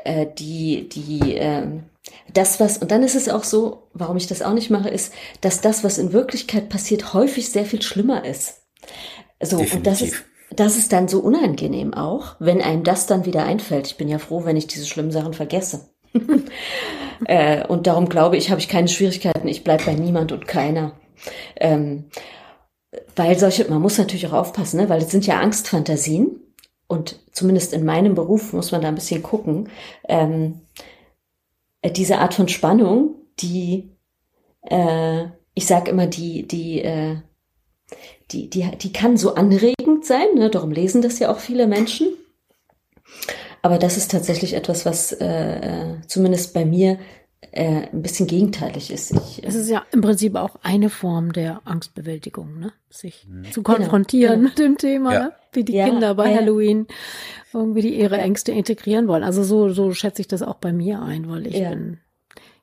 [0.05, 1.85] äh, die, die, ähm,
[2.33, 5.13] das, was, und dann ist es auch so, warum ich das auch nicht mache, ist,
[5.41, 8.63] dass das, was in Wirklichkeit passiert, häufig sehr viel schlimmer ist.
[9.41, 10.25] So, und das ist, Definitiv.
[10.51, 13.87] das ist dann so unangenehm auch, wenn einem das dann wieder einfällt.
[13.87, 15.91] Ich bin ja froh, wenn ich diese schlimmen Sachen vergesse.
[17.25, 19.49] äh, und darum glaube ich, habe ich keine Schwierigkeiten.
[19.49, 20.93] Ich bleib bei niemand und keiner.
[21.57, 22.05] Ähm,
[23.17, 24.89] weil solche, man muss natürlich auch aufpassen, ne?
[24.89, 26.39] weil es sind ja Angstfantasien.
[26.87, 29.71] Und zumindest in meinem Beruf muss man da ein bisschen gucken.
[30.09, 30.83] Ähm, äh,
[31.91, 33.91] diese Art von Spannung, die,
[34.63, 37.17] äh, ich sag immer, die, die, äh,
[38.31, 40.51] die, die, die kann so anregend sein, ne?
[40.51, 42.09] darum lesen das ja auch viele Menschen.
[43.63, 46.99] Aber das ist tatsächlich etwas, was äh, äh, zumindest bei mir
[47.51, 49.11] äh, ein bisschen gegenteilig ist.
[49.13, 52.73] Ich, Es äh, ist ja im Prinzip auch eine Form der Angstbewältigung, ne?
[52.89, 53.51] sich Mhm.
[53.53, 54.49] zu konfrontieren genau.
[54.49, 55.21] mit dem Thema, Ja.
[55.25, 55.33] ne?
[55.53, 56.39] wie die Ja, Kinder bei ja.
[56.39, 56.87] Halloween
[57.53, 58.17] irgendwie die ihre.
[58.19, 59.25] Ängste integrieren wollen.
[59.25, 61.71] Also so, so schätze ich das auch bei mir ein, weil ich Ja.
[61.71, 61.99] bin,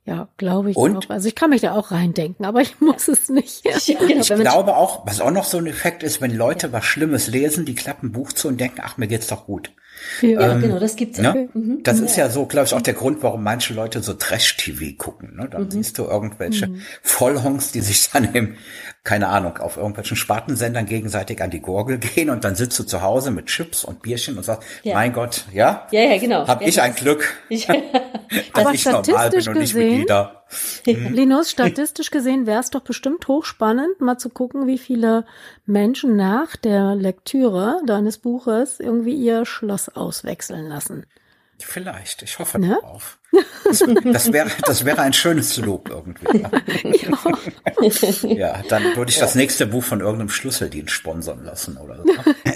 [0.05, 1.05] ja, glaube ich Und?
[1.05, 1.09] auch.
[1.11, 3.63] Also ich kann mich da auch reindenken, aber ich muss es nicht.
[3.65, 3.77] ja,
[4.07, 6.85] genau, Ich man- glaube auch, was auch noch so ein Effekt ist, wenn Leute was
[6.85, 9.71] Schlimmes lesen, die klappen ein Buch zu und denken, ach, mir geht's doch gut.
[10.21, 11.19] Ja, ähm, genau, das gibt's.
[11.19, 11.49] Ne?
[11.53, 11.79] Mhm.
[11.83, 15.35] Das ist ja so, glaube ich, auch der Grund, warum manche Leute so Trash-TV gucken.
[15.35, 15.47] Ne?
[15.49, 16.69] Dann siehst du irgendwelche
[17.01, 18.55] Vollhongs, die sich dann im,
[19.03, 23.01] keine Ahnung, auf irgendwelchen Spartensendern gegenseitig an die Gurgel gehen und dann sitzt du zu
[23.01, 24.95] Hause mit Chips und Bierchen und sagst, Ja.
[24.95, 26.47] mein Gott, ja, Ja, ja, genau.
[26.47, 27.75] hab ja, ich ein Glück, Ich, dass
[28.53, 30.35] Aber ich normal bin statistisch und nicht gesehen- Mitglieder.
[30.85, 35.25] Linus, statistisch gesehen wäre es doch bestimmt hochspannend, mal zu gucken, wie viele
[35.65, 41.05] Menschen nach der Lektüre deines Buches irgendwie ihr Schloss auswechseln lassen.
[41.59, 42.77] Vielleicht, ich hoffe Ne?
[42.81, 43.18] darauf.
[43.63, 46.43] Das, das wäre, das wäre ein schönes Lob irgendwie.
[48.35, 52.03] Ja, dann würde ich das nächste Buch von irgendeinem Schlüsseldienst sponsern lassen oder so.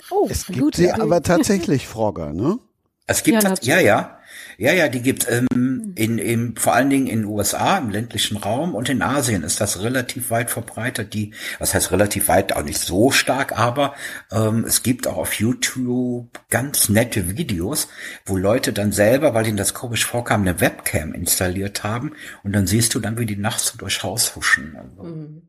[0.09, 2.57] Oh, Es gibt sie aber tatsächlich, Frogger, ne?
[3.05, 4.17] Es gibt Ja, ja, ja,
[4.63, 8.37] ja, ja, die gibt ähm, in, in vor allen Dingen in den USA im ländlichen
[8.37, 11.13] Raum und in Asien ist das relativ weit verbreitet.
[11.13, 13.93] Die, was heißt relativ weit, auch nicht so stark, aber
[14.31, 17.89] ähm, es gibt auch auf YouTube ganz nette Videos,
[18.25, 22.13] wo Leute dann selber, weil ihnen das komisch vorkam, eine Webcam installiert haben
[22.43, 24.77] und dann siehst du dann, wie die nachts so durchs Haus huschen.
[24.77, 25.41] Also, Mhm.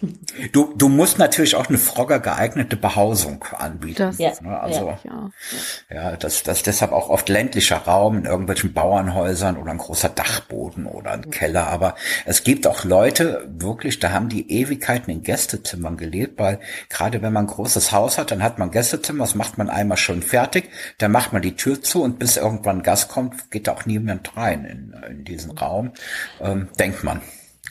[0.52, 3.98] Du, du musst natürlich auch eine Frogger geeignete Behausung anbieten.
[3.98, 4.58] Das- Ja, ne?
[4.60, 5.30] Also Ja.
[5.92, 10.86] ja, das, das deshalb auch oft ländlicher Raum in irgendwelchen Bauernhäusern oder ein großer Dachboden
[10.86, 11.66] oder ein Keller.
[11.68, 11.94] Aber
[12.24, 17.32] es gibt auch Leute, wirklich, da haben die Ewigkeiten in Gästezimmern gelebt, weil gerade wenn
[17.32, 20.70] man ein großes Haus hat, dann hat man Gästezimmer, das macht man einmal schon fertig,
[20.98, 24.64] dann macht man die Tür zu und bis irgendwann Gast kommt, geht auch niemand rein
[24.64, 25.92] in, in diesen Raum,
[26.40, 27.20] ähm, denkt man.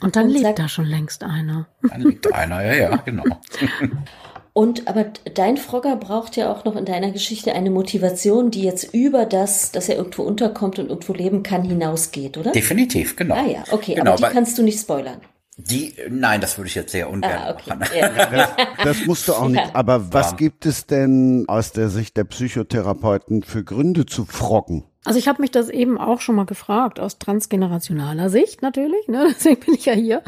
[0.02, 1.66] Und dann Und liegt sag- da schon längst einer.
[1.82, 3.24] Dann liegt einer, ja, ja, genau.
[4.52, 8.92] Und aber dein Frogger braucht ja auch noch in deiner Geschichte eine Motivation, die jetzt
[8.92, 12.50] über das, dass er irgendwo unterkommt und irgendwo leben kann, hinausgeht, oder?
[12.52, 13.36] Definitiv, genau.
[13.36, 15.20] Ah ja, okay, genau, aber die kannst du nicht spoilern.
[15.56, 17.70] die, nein, das würde ich jetzt sehr ungern Ah, okay.
[17.78, 17.92] machen.
[17.96, 18.48] Ja.
[18.82, 19.74] Das musst du auch nicht.
[19.74, 20.36] Aber was Ja.
[20.38, 24.84] gibt es denn aus der Sicht der Psychotherapeuten für Gründe zu froggen?
[25.02, 29.28] Also ich habe mich das eben auch schon mal gefragt, aus transgenerationaler Sicht natürlich, ne?
[29.30, 30.22] deswegen bin ich ja hier,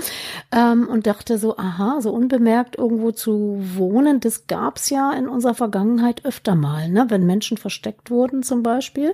[0.51, 5.55] ähm, und dachte so, aha, so unbemerkt irgendwo zu wohnen, das gab's ja in unserer
[5.55, 7.05] Vergangenheit öfter mal, ne?
[7.09, 9.13] wenn Menschen versteckt wurden zum Beispiel.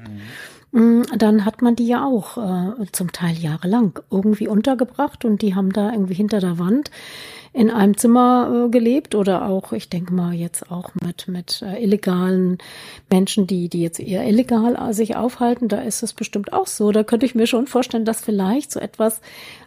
[0.73, 5.43] Mhm mm, dann hat man die ja auch äh, zum Teil jahrelang irgendwie untergebracht und
[5.43, 6.91] die haben da irgendwie hinter der Wand
[7.53, 11.83] in einem Zimmer äh, gelebt oder auch, ich denke mal jetzt auch mit, mit äh,
[11.83, 12.59] illegalen
[13.11, 16.93] Menschen, die, die jetzt eher illegal äh, sich aufhalten, da ist es bestimmt auch so.
[16.93, 19.21] Da könnte ich mir schon vorstellen, dass vielleicht so etwas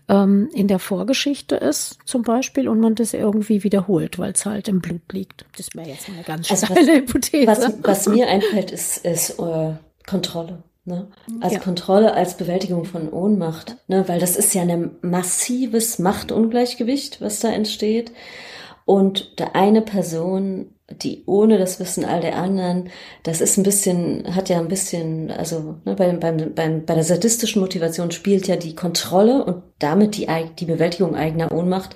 [0.08, 4.68] ähm, in der Vorgeschichte ist, zum Beispiel, und man das irgendwie wiederholt, weil es halt
[4.68, 5.46] im Blut liegt.
[5.58, 7.48] Das wäre jetzt eine ganz also steile Hypothese.
[7.48, 9.74] Was, was mir einfällt, ist, ist äh,
[10.08, 10.64] Kontrolle.
[10.84, 11.10] Ne?
[11.42, 11.60] Als ja.
[11.60, 14.08] Kontrolle, als Bewältigung von Ohnmacht, ne?
[14.08, 18.12] weil das ist ja ein massives Machtungleichgewicht, was da entsteht.
[18.86, 22.90] Und der eine Person, die ohne das Wissen all der anderen,
[23.22, 27.04] das ist ein bisschen, hat ja ein bisschen, also ne, beim, beim, beim, bei der
[27.04, 30.28] sadistischen Motivation spielt ja die Kontrolle und damit die,
[30.60, 31.96] die Bewältigung eigener Ohnmacht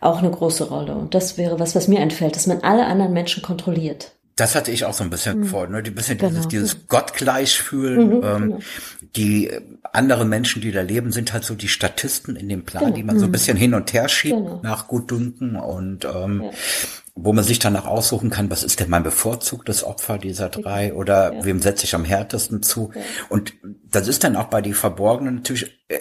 [0.00, 0.94] auch eine große Rolle.
[0.94, 4.12] Und das wäre was, was mir einfällt, dass man alle anderen Menschen kontrolliert.
[4.36, 5.44] Das hatte ich auch so ein bisschen mhm.
[5.44, 5.82] vor, ne?
[5.82, 6.30] Die bisschen genau.
[6.30, 8.08] dieses, dieses Gottgleich fühlen.
[8.08, 8.58] Mhm, ähm, genau.
[9.16, 9.50] Die
[9.92, 12.96] anderen Menschen, die da leben, sind halt so die Statisten in dem Plan, genau.
[12.96, 13.32] die man so ein mhm.
[13.32, 14.60] bisschen hin und her schiebt genau.
[14.62, 16.50] nach Gutdünken und ähm, ja.
[17.14, 21.34] wo man sich danach aussuchen kann, was ist denn mein bevorzugtes Opfer dieser drei oder
[21.34, 21.44] ja.
[21.44, 22.90] wem setze ich am härtesten zu.
[22.94, 23.02] Ja.
[23.28, 23.52] Und
[23.90, 25.98] das ist dann auch bei die Verborgenen natürlich äh,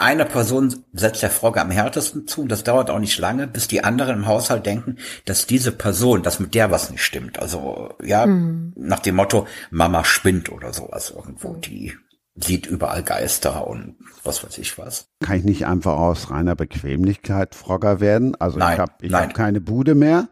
[0.00, 3.68] einer Person setzt der Frogge am härtesten zu und das dauert auch nicht lange, bis
[3.68, 7.38] die anderen im Haushalt denken, dass diese Person, dass mit der was nicht stimmt.
[7.38, 8.72] Also ja, mhm.
[8.76, 11.60] nach dem Motto, Mama spinnt oder sowas irgendwo, mhm.
[11.60, 11.96] die
[12.36, 15.06] sieht überall Geister und was weiß ich was.
[15.20, 18.34] Kann ich nicht einfach aus reiner Bequemlichkeit Frogger werden?
[18.40, 20.28] Also nein, ich habe ich hab keine Bude mehr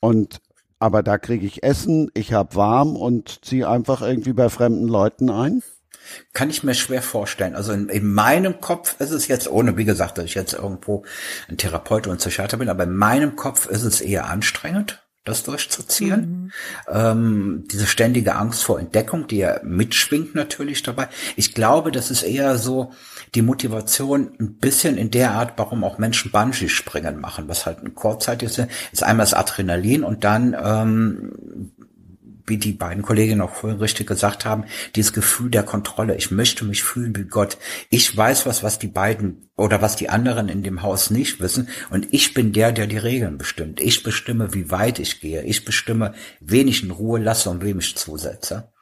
[0.00, 0.40] und
[0.78, 5.28] aber da kriege ich Essen, ich habe warm und ziehe einfach irgendwie bei fremden Leuten
[5.28, 5.62] ein.
[6.32, 7.54] Kann ich mir schwer vorstellen.
[7.54, 11.04] Also in, in, meinem Kopf ist es jetzt, ohne wie gesagt, dass ich jetzt irgendwo
[11.48, 15.42] ein Therapeut oder ein Psychiater bin, aber in meinem Kopf ist es eher anstrengend, das
[15.42, 16.20] durchzuziehen.
[16.20, 16.52] Mhm.
[16.88, 21.08] Ähm, diese ständige Angst vor Entdeckung, die ja mitschwingt natürlich dabei.
[21.36, 22.92] Ich glaube, das ist eher so
[23.34, 27.94] die Motivation ein bisschen in der Art, warum auch Menschen Bungee-Springen machen, was halt ein
[27.94, 31.72] kurzzeitiges ist, ist einmal das Adrenalin und dann ähm,
[32.48, 34.64] wie die beiden Kolleginnen auch vorhin richtig gesagt haben,
[34.96, 36.16] dieses Gefühl der Kontrolle.
[36.16, 37.58] Ich möchte mich fühlen wie Gott.
[37.90, 41.68] Ich weiß was, was die beiden oder was die anderen in dem Haus nicht wissen.
[41.90, 43.80] Und ich bin der, der die Regeln bestimmt.
[43.80, 45.42] Ich bestimme, wie weit ich gehe.
[45.42, 48.72] Ich bestimme, wen ich in Ruhe lasse und wem ich zusetze.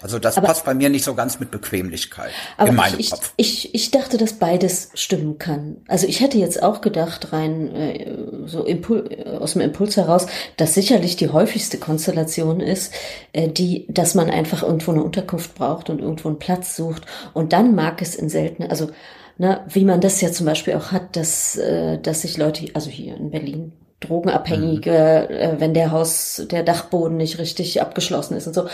[0.00, 3.10] Also das aber, passt bei mir nicht so ganz mit Bequemlichkeit aber in meinem ich,
[3.10, 3.34] Kopf.
[3.36, 5.82] Ich, ich dachte, dass beides stimmen kann.
[5.88, 8.16] Also ich hätte jetzt auch gedacht, rein äh,
[8.46, 9.08] so Impul
[9.38, 10.26] aus dem Impuls heraus,
[10.56, 12.94] dass sicherlich die häufigste Konstellation ist,
[13.34, 17.04] äh, die, dass man einfach irgendwo eine Unterkunft braucht und irgendwo einen Platz sucht.
[17.34, 18.88] Und dann mag es in seltenen, also
[19.36, 22.88] ne, wie man das ja zum Beispiel auch hat, dass, äh, dass sich Leute, also
[22.88, 25.34] hier in Berlin, Drogenabhängige, mhm.
[25.34, 28.68] äh, wenn der Haus, der Dachboden nicht richtig abgeschlossen ist und so.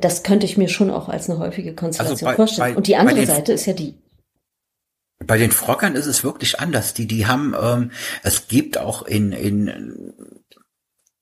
[0.00, 2.72] Das könnte ich mir schon auch als eine häufige Konstellation also bei, vorstellen.
[2.74, 3.94] Bei, und die andere Seite ist ja die.
[5.24, 6.94] Bei den Frockern ist es wirklich anders.
[6.94, 7.90] Die, die haben, ähm,
[8.22, 10.14] es gibt auch in, in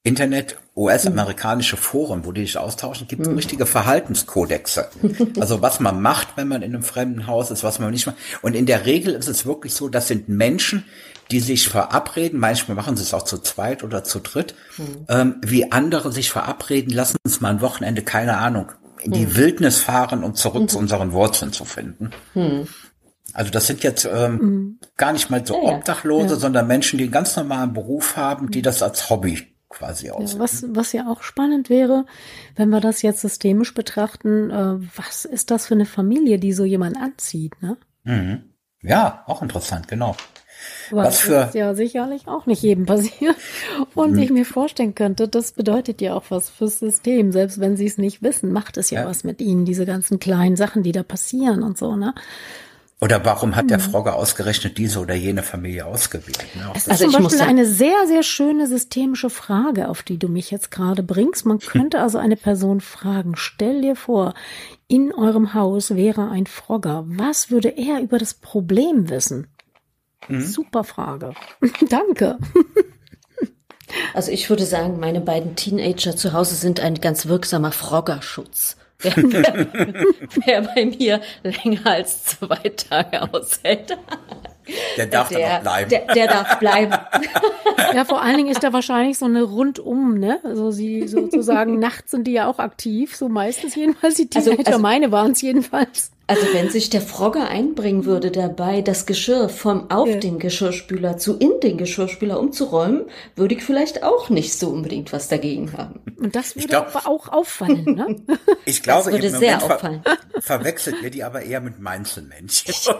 [0.06, 3.34] Internet US-amerikanische Foren, wo die sich austauschen, gibt mhm.
[3.34, 4.88] richtige Verhaltenskodexe.
[5.40, 8.16] Also was man macht, wenn man in einem fremden Haus ist, was man nicht macht.
[8.42, 10.84] Und in der Regel ist es wirklich so, das sind Menschen,
[11.30, 15.06] die sich verabreden, manchmal machen sie es auch zu zweit oder zu dritt, mhm.
[15.08, 18.72] ähm, wie andere sich verabreden, lassen uns mal ein Wochenende, keine Ahnung,
[19.02, 19.36] in die mhm.
[19.36, 20.68] Wildnis fahren, um zurück mhm.
[20.68, 22.10] zu unseren Wurzeln zu finden.
[22.34, 22.68] Mhm.
[23.32, 24.78] Also das sind jetzt ähm, mhm.
[24.96, 26.36] gar nicht mal so ja, Obdachlose, ja.
[26.36, 30.34] sondern Menschen, die einen ganz normalen Beruf haben, die das als Hobby quasi aus.
[30.34, 32.06] Ja, was, was ja auch spannend wäre,
[32.54, 36.64] wenn wir das jetzt systemisch betrachten, äh, was ist das für eine Familie, die so
[36.64, 37.76] jemand anzieht, ne?
[38.04, 38.44] Mhm.
[38.82, 40.16] Ja, auch interessant, genau.
[40.90, 43.36] Was, was für ja sicherlich auch nicht jedem passiert.
[43.94, 44.18] Und mhm.
[44.18, 47.32] ich mir vorstellen könnte, das bedeutet ja auch was fürs System.
[47.32, 50.18] Selbst wenn sie es nicht wissen, macht es ja, ja, was mit ihnen, diese ganzen
[50.18, 52.14] kleinen Sachen, die da passieren und so, ne?
[52.98, 53.82] Oder warum hat der mhm.
[53.82, 56.46] Frogge ausgerechnet diese oder jene Familie ausgewählt?
[56.54, 56.72] Ne?
[56.74, 60.50] Es ist also zum Beispiel eine sehr, sehr schöne systemische Frage, auf die du mich
[60.50, 61.44] jetzt gerade bringst.
[61.44, 64.32] Man könnte also eine Person fragen, stell dir vor,
[64.88, 67.04] in eurem Haus wäre ein Frogger.
[67.06, 69.48] Was würde er über das Problem wissen?
[70.28, 70.40] Mhm.
[70.40, 71.34] Super Frage.
[71.88, 72.38] Danke.
[74.14, 78.76] Also ich würde sagen, meine beiden Teenager zu Hause sind ein ganz wirksamer Froggerschutz.
[79.02, 79.14] Wer,
[80.44, 83.96] wer, bei mir länger als zwei Tage aushält.
[84.96, 85.90] Der darf der, dann auch bleiben.
[85.90, 86.94] Der, der darf bleiben.
[87.94, 90.40] Ja, vor allen Dingen ist da wahrscheinlich so eine rundum, ne?
[90.42, 94.16] Also sie sozusagen nachts sind die ja auch aktiv, so meistens jedenfalls.
[94.16, 96.10] Die Also- Teenager, also- meine waren es jedenfalls.
[96.28, 100.16] Also wenn sich der Frogger einbringen würde dabei, das Geschirr vom auf Ja.
[100.16, 103.04] den Geschirrspüler zu in den Geschirrspüler umzuräumen,
[103.36, 106.00] würde ich vielleicht auch nicht so unbedingt was dagegen haben.
[106.18, 108.16] Und das würde glaub- aber auch auffallen, ne?
[108.64, 110.02] Ich glaube, würde im sehr Moment ver- auffallen.
[110.40, 112.74] verwechselt ihr die aber eher mit Mainzelmännchen.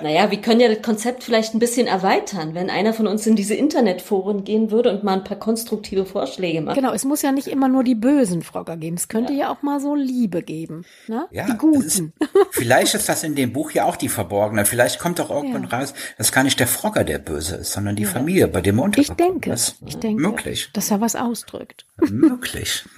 [0.00, 3.36] Naja, wir können ja das Konzept vielleicht ein bisschen erweitern, wenn einer von uns in
[3.36, 6.76] diese Internetforen gehen würde und mal ein paar konstruktive Vorschläge macht.
[6.76, 8.96] Genau, es muss ja nicht immer nur die bösen Frogger geben.
[8.96, 11.26] Es könnte ja, auch mal so Liebe geben, ne?
[11.30, 12.12] Ja, die das ist, Guten.
[12.50, 14.64] vielleicht ist das in dem Buch ja auch die Verborgene.
[14.64, 15.78] Vielleicht kommt auch irgendwann Ja.
[15.78, 18.90] raus, dass gar nicht der Frogger der Böse ist, sondern die Familie, bei dem er
[18.96, 19.76] Ich denke, ist.
[19.86, 20.70] ich denke, Möglich.
[20.72, 21.86] dass er was ausdrückt.
[22.10, 22.84] Möglich.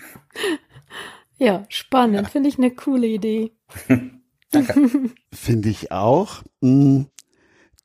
[1.37, 2.29] Ja, spannend.
[2.31, 3.53] Finde ich eine coole Idee.
[4.53, 4.91] Danke.
[5.35, 6.43] Finde ich auch.
[6.63, 7.07] Hm,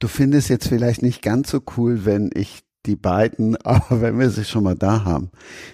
[0.02, 4.30] Du findest jetzt vielleicht nicht ganz so cool, wenn ich die beiden, aber wenn wir
[4.30, 5.30] sie schon mal da haben,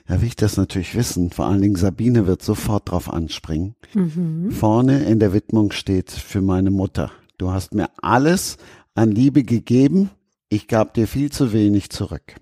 [0.08, 1.32] da will ich das natürlich wissen.
[1.32, 3.76] Vor allen Dingen Sabine wird sofort drauf anspringen.
[3.94, 4.52] Mhm.
[4.52, 7.12] Vorne in der Widmung steht für meine Mutter.
[7.38, 8.58] Du hast mir alles
[8.94, 10.12] an Liebe gegeben.
[10.50, 12.36] Ich gab dir viel zu wenig zurück.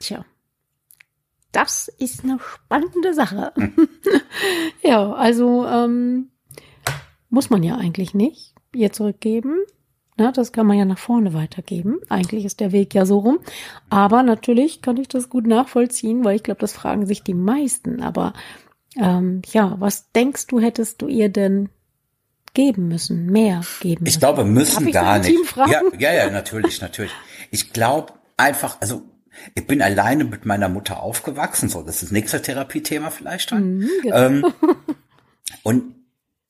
[0.00, 0.24] Tja.
[1.52, 3.52] Das ist eine spannende Sache.
[4.82, 6.30] ja, also ähm,
[7.30, 9.54] muss man ja eigentlich nicht ihr zurückgeben.
[10.16, 11.98] Na, das kann man ja nach vorne weitergeben.
[12.08, 13.40] Eigentlich ist der Weg ja so rum.
[13.90, 18.00] Aber natürlich kann ich das gut nachvollziehen, weil ich glaube, das fragen sich die meisten.
[18.00, 18.32] Aber
[18.96, 21.68] ähm, ja, was denkst du, hättest du ihr denn
[22.54, 23.26] geben müssen?
[23.26, 24.14] Mehr geben müssen?
[24.14, 25.46] Ich glaube, müssen gar so nicht.
[25.46, 25.72] fragen?
[25.72, 27.12] Ja, ja, ja, natürlich, natürlich.
[27.50, 29.02] Ich glaube einfach, also
[29.56, 33.78] ich bin alleine mit meiner Mutter aufgewachsen, so das ist das nächste Therapiethema vielleicht dann.
[33.78, 34.16] Mhm, genau.
[34.16, 34.44] Ähm,
[35.64, 35.94] und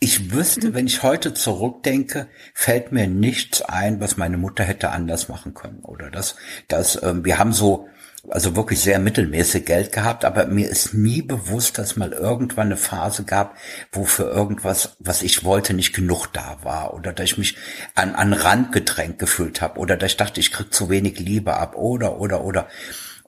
[0.05, 5.31] ich wüsste, wenn ich heute zurückdenke, fällt mir nichts ein, was meine Mutter hätte anders
[5.31, 5.81] machen können.
[5.81, 6.37] Oder das,
[6.69, 7.89] das, ähm, wir haben so,
[8.29, 12.77] also wirklich sehr mittelmäßig Geld gehabt, aber mir ist nie bewusst, dass mal irgendwann eine
[12.77, 13.57] Phase gab,
[13.93, 16.93] wo für irgendwas, was ich wollte, nicht genug da war.
[16.93, 17.57] Oder dass ich mich
[17.95, 19.81] an, an Rand gedrängt gefühlt habe.
[19.81, 21.77] Oder dass ich dachte, ich krieg zu wenig Liebe ab.
[21.77, 22.69] Oder, oder, oder.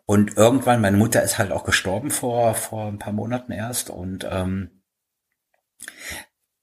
[0.05, 3.89] Und irgendwann, meine Mutter ist halt auch gestorben vor, vor ein paar Monaten erst.
[3.89, 4.71] Und ähm,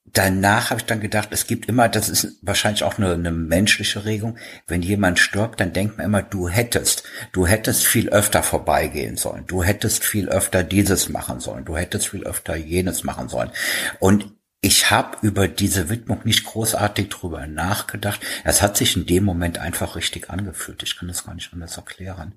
[0.06, 4.06] danach habe ich dann gedacht, es gibt immer, das ist wahrscheinlich auch eine, eine menschliche
[4.06, 9.18] Regung, wenn jemand stirbt, dann denkt man immer, du hättest, du hättest viel öfter vorbeigehen
[9.18, 13.52] sollen, du hättest viel öfter dieses machen sollen, du hättest viel öfter jenes machen sollen.
[14.00, 18.22] Und ich habe über diese Widmung nicht großartig drüber nachgedacht.
[18.46, 20.84] Es hat sich in dem Moment einfach richtig angefühlt.
[20.84, 22.36] Ich kann das gar nicht anders erklären.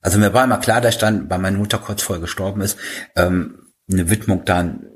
[0.00, 2.78] Also mir war immer klar, dass ich dann, weil meine Mutter kurz vorher gestorben ist,
[3.14, 4.86] ähm, eine Widmung dann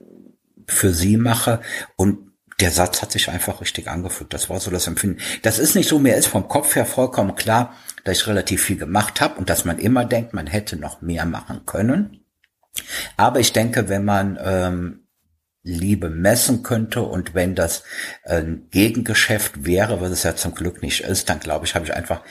[0.70, 1.60] für sie mache
[1.97, 2.30] und
[2.60, 4.34] der Satz hat sich einfach richtig angefühlt.
[4.34, 5.20] Das war so das Empfinden.
[5.42, 7.74] Das ist nicht so, mir ist vom Kopf her vollkommen klar,
[8.05, 11.24] dass ich relativ viel gemacht habe und dass man immer denkt, man hätte noch mehr
[11.24, 12.24] machen können.
[13.16, 15.06] Aber ich denke, wenn man ähm,
[15.62, 17.82] Liebe messen könnte und wenn das
[18.24, 21.94] ein Gegengeschäft wäre, was es ja zum Glück nicht ist, dann glaube ich, habe ich
[21.94, 22.22] einfach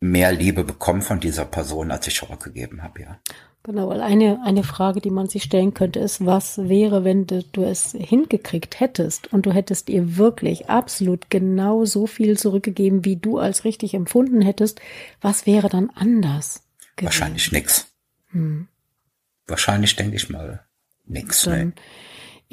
[0.00, 3.20] mehr Liebe bekommen von dieser Person, als ich zurückgegeben habe, ja.
[3.64, 7.42] Genau, weil eine, eine Frage, die man sich stellen könnte, ist, was wäre, wenn du,
[7.42, 13.16] du es hingekriegt hättest und du hättest ihr wirklich absolut genau so viel zurückgegeben, wie
[13.16, 14.80] du als richtig empfunden hättest,
[15.20, 16.64] was wäre dann anders?
[16.96, 17.06] gewesen?
[17.06, 17.86] Wahrscheinlich nix.
[18.30, 18.68] Hm.
[19.46, 20.64] Wahrscheinlich denke ich mal
[21.04, 21.42] nix.
[21.42, 21.72] Dann Nee.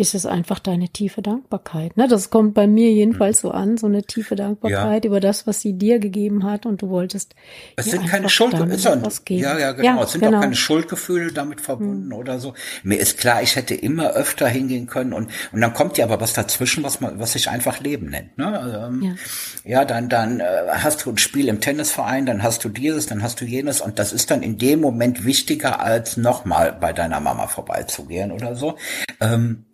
[0.02, 1.95] Ist es einfach deine tiefe Dankbarkeit.
[1.95, 2.07] Ne?
[2.07, 5.73] Das kommt bei mir jedenfalls so an, so eine tiefe Dankbarkeit über das, was sie
[5.73, 7.36] dir gegeben hat und du wolltest.
[7.76, 8.95] Es sind keine einfach Schuld, damit ist ja,
[9.30, 10.02] ja, ja, genau.
[10.02, 10.38] es sind genau.
[10.38, 12.56] auch keine Schuldgefühle damit verbunden oder so.
[12.82, 16.19] Mir ist klar, ich hätte immer öfter hingehen können und, und dann kommt ja aber
[16.19, 18.60] was dazwischen, was man, was sich einfach Leben nennt, ne?
[18.60, 19.72] Also, ähm, Ja.
[19.72, 19.86] ja.
[19.86, 23.40] dann, dann äh, hast du ein Spiel im Tennisverein, dann hast du dieses, dann hast
[23.40, 27.45] du jenes und das ist dann in dem Moment wichtiger, als nochmal bei deiner Mama
[27.45, 28.78] vorbeizugehen oder so.
[29.19, 29.65] Ähm,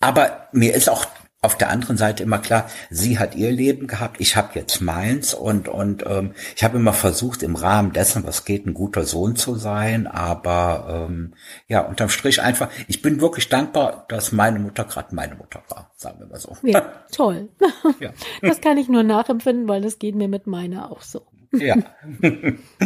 [0.00, 1.06] aber mir ist auch
[1.42, 5.32] auf der anderen Seite immer klar, sie hat ihr Leben gehabt, ich habe jetzt meins
[5.32, 9.36] und und ähm, ich habe immer versucht im Rahmen dessen, was geht, ein guter Sohn
[9.36, 11.32] zu sein, aber ähm,
[11.66, 15.90] ja unterm Strich einfach, ich bin wirklich dankbar, dass meine Mutter gerade meine Mutter war,
[15.96, 16.54] sagen wir mal so.
[16.62, 17.48] Ja, toll.
[18.00, 18.10] Ja.
[18.42, 21.22] Das kann ich nur nachempfinden, weil das geht mir mit meiner auch so.
[21.52, 21.76] Ja,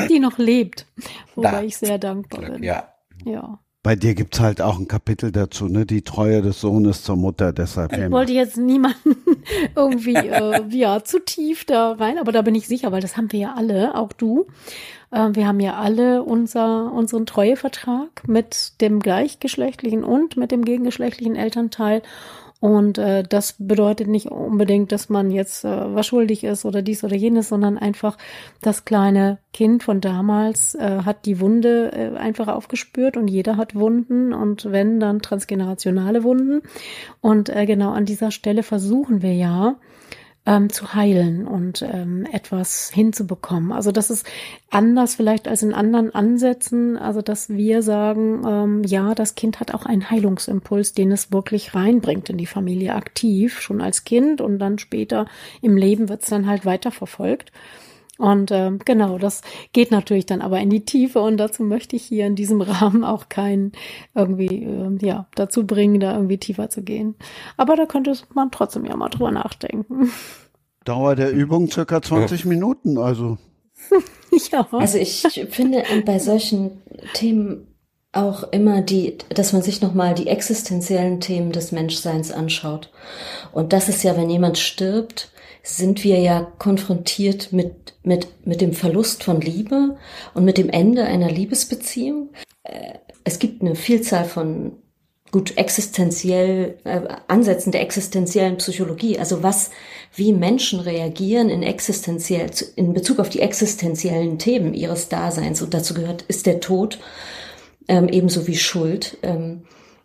[0.09, 0.86] Die noch lebt,
[1.35, 1.62] wobei Da.
[1.62, 2.62] ich sehr dankbar bin.
[2.62, 2.95] ja.
[3.24, 3.59] Ja.
[3.85, 5.85] Bei dir gibt's halt auch ein Kapitel dazu, ne?
[5.85, 7.93] Die Treue des Sohnes zur Mutter, deshalb.
[7.93, 9.15] Ich wollte jetzt niemanden
[9.77, 13.31] irgendwie äh, ja zu tief da rein, aber da bin ich sicher, weil das haben
[13.31, 14.47] wir ja alle, auch du.
[15.11, 21.36] Äh, wir haben ja alle unser, unseren Treuevertrag mit dem gleichgeschlechtlichen und mit dem gegengeschlechtlichen
[21.36, 22.01] Elternteil.
[22.65, 27.05] Und äh, das bedeutet nicht unbedingt, dass man jetzt äh, was schuldig ist oder dies
[27.05, 28.16] oder jenes, sondern einfach
[28.62, 33.74] das kleine Kind von damals äh, hat die Wunde äh, einfach aufgespürt und jeder hat
[33.74, 36.62] Wunden und wenn dann transgenerationale Wunden.
[37.20, 39.77] Und äh, genau an dieser Stelle versuchen wir ja,
[40.47, 43.73] ähm, zu heilen und ähm, etwas hinzubekommen.
[43.73, 44.27] Also das ist
[44.71, 46.99] anders vielleicht als in anderen Ansätzen.
[46.99, 51.75] Also dass wir sagen, ähm, ja, das Kind hat auch einen Heilungsimpuls, den es wirklich
[51.75, 55.27] reinbringt in die Familie aktiv, schon als Kind und dann später
[55.62, 57.51] im Leben wird es dann halt weiterverfolgt.
[58.19, 59.41] Und ähm, genau, das
[59.73, 63.05] geht natürlich dann aber in die Tiefe und dazu möchte ich hier in diesem Rahmen
[63.05, 63.73] auch keinen
[64.15, 67.16] irgendwie äh, ja dazu bringen, da irgendwie tiefer zu gehen.
[67.57, 70.12] Aber da könnte man trotzdem ja mal drüber nachdenken.
[70.85, 73.39] Dauer der Übung circa 20 Minuten, also.
[74.53, 74.69] ja.
[74.70, 76.82] Also ich finde bei solchen
[77.15, 77.66] Themen
[78.12, 82.91] auch immer die, dass man sich nochmal die existenziellen Themen des Menschseins anschaut.
[83.53, 85.32] Und das ist ja, wenn jemand stirbt,
[85.65, 89.97] sind wir ja konfrontiert mit, mit, mit dem Verlust von Liebe
[90.35, 92.28] und mit dem Ende einer Liebesbeziehung.
[92.62, 94.73] Äh, es gibt eine Vielzahl von
[95.32, 99.70] gut existenziell äh, Ansätzen der existenziellen Psychologie, also was
[100.15, 105.95] wie Menschen reagieren in existenziell in Bezug auf die existenziellen Themen ihres Daseins und dazu
[105.95, 107.01] gehört ist der Tod
[107.89, 109.16] ähm, ebenso wie Schuld.
[109.23, 109.62] Ähm,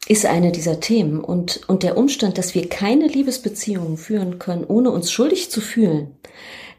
[0.09, 1.23] ist eine dieser Themen.
[1.23, 6.17] Und, und der Umstand, dass wir keine Liebesbeziehungen führen können, ohne uns schuldig zu fühlen,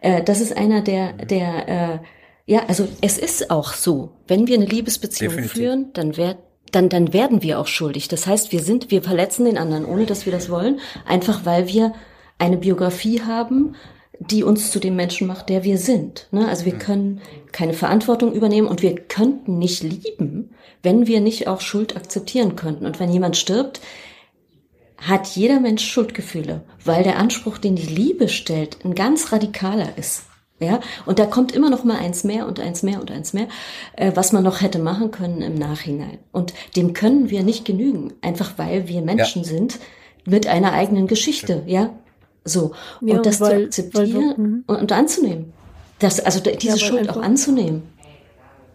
[0.02, 1.98] äh, das ist einer der, der äh,
[2.44, 5.56] ja, also es ist auch so, wenn wir eine Liebesbeziehung Definitiv.
[5.56, 6.38] führen, dann wird
[6.72, 8.06] dann, dann werden wir auch schuldig.
[8.06, 11.66] Das heißt, wir sind, wir verletzen den anderen, ohne dass wir das wollen, einfach weil
[11.66, 11.94] wir
[12.38, 13.74] eine Biografie haben,
[14.20, 16.28] die uns zu dem Menschen macht, der wir sind.
[16.30, 16.46] Ne?
[16.46, 17.22] Also wir können
[17.52, 20.50] keine Verantwortung übernehmen und wir könnten nicht lieben,
[20.82, 22.84] wenn wir nicht auch Schuld akzeptieren könnten.
[22.84, 23.80] Und wenn jemand stirbt,
[24.98, 30.24] hat jeder Mensch Schuldgefühle, weil der Anspruch, den die Liebe stellt, ein ganz radikaler ist.
[30.62, 33.48] Ja, und da kommt immer noch mal eins mehr und eins mehr und eins mehr,
[33.96, 36.18] äh, was man noch hätte machen können im Nachhinein.
[36.32, 39.48] Und dem können wir nicht genügen, einfach weil wir Menschen ja.
[39.48, 39.78] sind
[40.26, 41.94] mit einer eigenen Geschichte, ja.
[42.44, 42.72] So.
[43.00, 44.64] Und ja, das weil, zu akzeptieren weil, mhm.
[44.66, 45.52] und, und, anzunehmen.
[45.98, 47.82] Das, also diese ja, Schuld auch anzunehmen.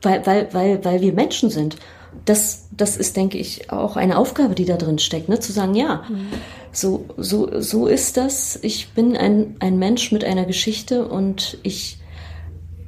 [0.01, 1.77] Weil, weil, weil, weil wir Menschen sind.
[2.25, 5.39] Das, das ist, denke ich, auch eine Aufgabe, die da drin steckt, ne?
[5.39, 6.27] Zu sagen, ja, mhm.
[6.71, 8.59] so, so, so ist das.
[8.61, 11.97] Ich bin ein, ein Mensch mit einer Geschichte und ich,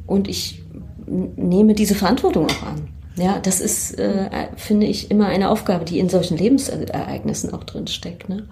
[0.06, 0.64] und ich
[1.08, 2.90] nehme diese Verantwortung auch an.
[3.18, 7.88] Ja, das ist, äh, finde ich, immer eine Aufgabe, die in solchen Lebensereignissen auch drin
[7.88, 8.30] steckt.
[8.30, 8.48] Ne?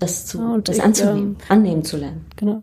[0.00, 2.26] Das, zu, ja, das ich, anzunehmen, ähm, annehmen zu lernen.
[2.36, 2.62] Genau.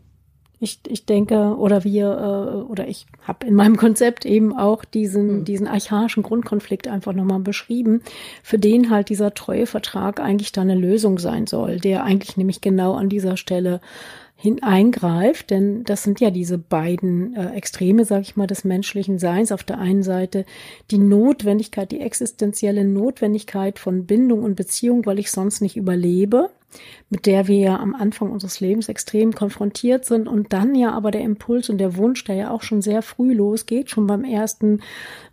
[0.59, 5.39] Ich, ich denke, oder wir, äh, oder ich habe in meinem Konzept eben auch diesen,
[5.39, 5.45] mhm.
[5.45, 8.01] diesen archaischen Grundkonflikt einfach nochmal beschrieben,
[8.41, 12.95] für den halt dieser Treuevertrag eigentlich da eine Lösung sein soll, der eigentlich nämlich genau
[12.95, 13.81] an dieser Stelle
[14.39, 19.51] hineingreift, denn das sind ja diese beiden äh, Extreme, sage ich mal, des menschlichen Seins.
[19.51, 20.45] Auf der einen Seite
[20.91, 26.51] die Notwendigkeit, die existenzielle Notwendigkeit von Bindung und Beziehung, weil ich sonst nicht überlebe
[27.09, 31.11] mit der wir ja am Anfang unseres Lebens extrem konfrontiert sind und dann ja aber
[31.11, 34.81] der Impuls und der Wunsch, der ja auch schon sehr früh losgeht, schon beim ersten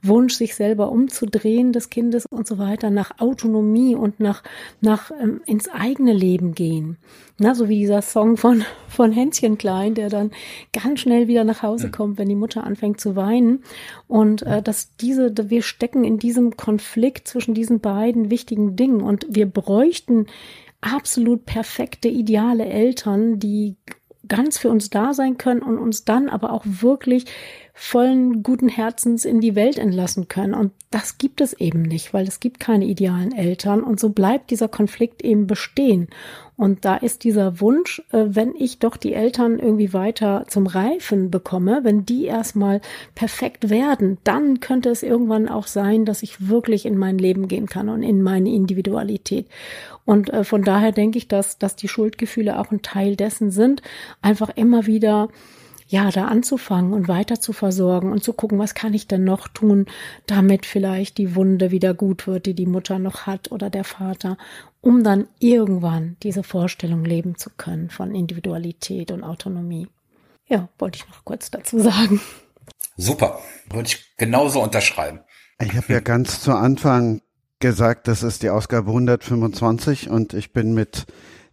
[0.02, 4.42] Wunsch, sich selber umzudrehen des Kindes und so weiter, nach Autonomie und nach,
[4.80, 6.96] nach ähm, ins eigene Leben gehen.
[7.36, 10.30] Na, so wie dieser Song von, von Hänschen Klein, der dann
[10.72, 13.64] ganz schnell wieder nach Hause kommt, wenn die Mutter anfängt zu weinen.
[14.06, 19.26] Und äh, dass diese, wir stecken in diesem Konflikt zwischen diesen beiden wichtigen Dingen und
[19.28, 20.26] wir bräuchten
[20.84, 23.76] absolut perfekte, ideale Eltern, die
[24.28, 27.26] ganz für uns da sein können und uns dann aber auch wirklich
[27.76, 30.54] vollen guten Herzens in die Welt entlassen können.
[30.54, 33.82] Und das gibt es eben nicht, weil es gibt keine idealen Eltern.
[33.82, 36.06] Und so bleibt dieser Konflikt eben bestehen.
[36.56, 41.32] Und da ist dieser Wunsch, äh, wenn ich doch die Eltern irgendwie weiter zum Reifen
[41.32, 42.80] bekomme, wenn die erstmal
[43.16, 47.66] perfekt werden, dann könnte es irgendwann auch sein, dass ich wirklich in mein Leben gehen
[47.66, 49.48] kann und in meine Individualität.
[50.04, 53.82] Und äh, von daher denke ich, dass, dass die Schuldgefühle auch ein Teil dessen sind,
[54.22, 55.28] einfach immer wieder
[55.94, 59.46] ja, da anzufangen und weiter zu versorgen und zu gucken, was kann ich denn noch
[59.46, 59.86] tun,
[60.26, 64.36] damit vielleicht die Wunde wieder gut wird, die die Mutter noch hat oder der Vater,
[64.80, 69.86] um dann irgendwann diese Vorstellung leben zu können von Individualität und Autonomie.
[70.48, 72.20] Ja, wollte ich noch kurz dazu sagen.
[72.96, 73.38] Super,
[73.70, 75.20] würde ich genauso unterschreiben.
[75.60, 77.22] Ich habe ja ganz zu Anfang
[77.60, 81.06] gesagt, das ist die Ausgabe 125 und ich bin mit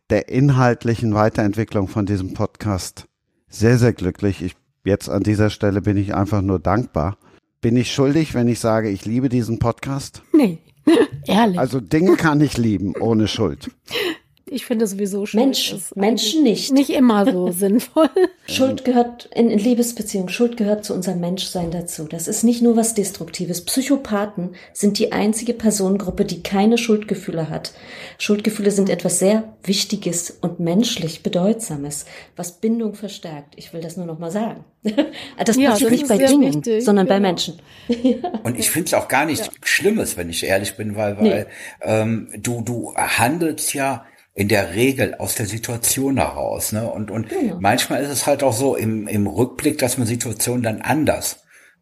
[0.10, 3.08] der inhaltlichen Weiterentwicklung von diesem Podcast
[3.52, 4.42] sehr, sehr glücklich.
[4.42, 7.18] Ich, jetzt an dieser Stelle bin ich einfach nur dankbar.
[7.60, 10.24] Bin ich schuldig, wenn ich sage, ich liebe diesen Podcast?
[10.34, 10.60] Nee,
[11.28, 11.60] ehrlich.
[11.60, 13.70] Also Dinge kann ich lieben, ohne Schuld.
[14.52, 16.72] ich finde sowieso Schuld Menschen, Menschen nicht.
[16.72, 18.10] Nicht immer so sinnvoll.
[18.48, 22.06] Schuld gehört in, in Liebesbeziehungen, Schuld gehört zu unserem Menschsein dazu.
[22.06, 23.64] Das ist nicht nur was Destruktives.
[23.64, 27.74] Psychopathen sind die einzige Personengruppe, die keine Schuldgefühle hat.
[28.18, 32.06] Schuldgefühle sind etwas sehr Wichtiges und menschlich Bedeutsames,
[32.36, 33.54] was Bindung verstärkt.
[33.56, 34.66] Ich will das nur noch mal sagen.
[34.84, 37.16] das ja, passiert nicht bei Dingen, wichtig, sondern genau.
[37.16, 37.62] bei Menschen.
[38.44, 39.52] Und ich finde es auch gar nicht ja.
[39.64, 41.46] Schlimmes, wenn ich ehrlich bin, weil, weil nee.
[41.84, 46.72] ähm, du, du handelst ja in der Regel aus der Situation heraus.
[46.72, 46.90] Ne?
[46.90, 47.58] Und, und genau.
[47.60, 51.42] manchmal ist es halt auch so im, im Rückblick, dass man Situationen dann anders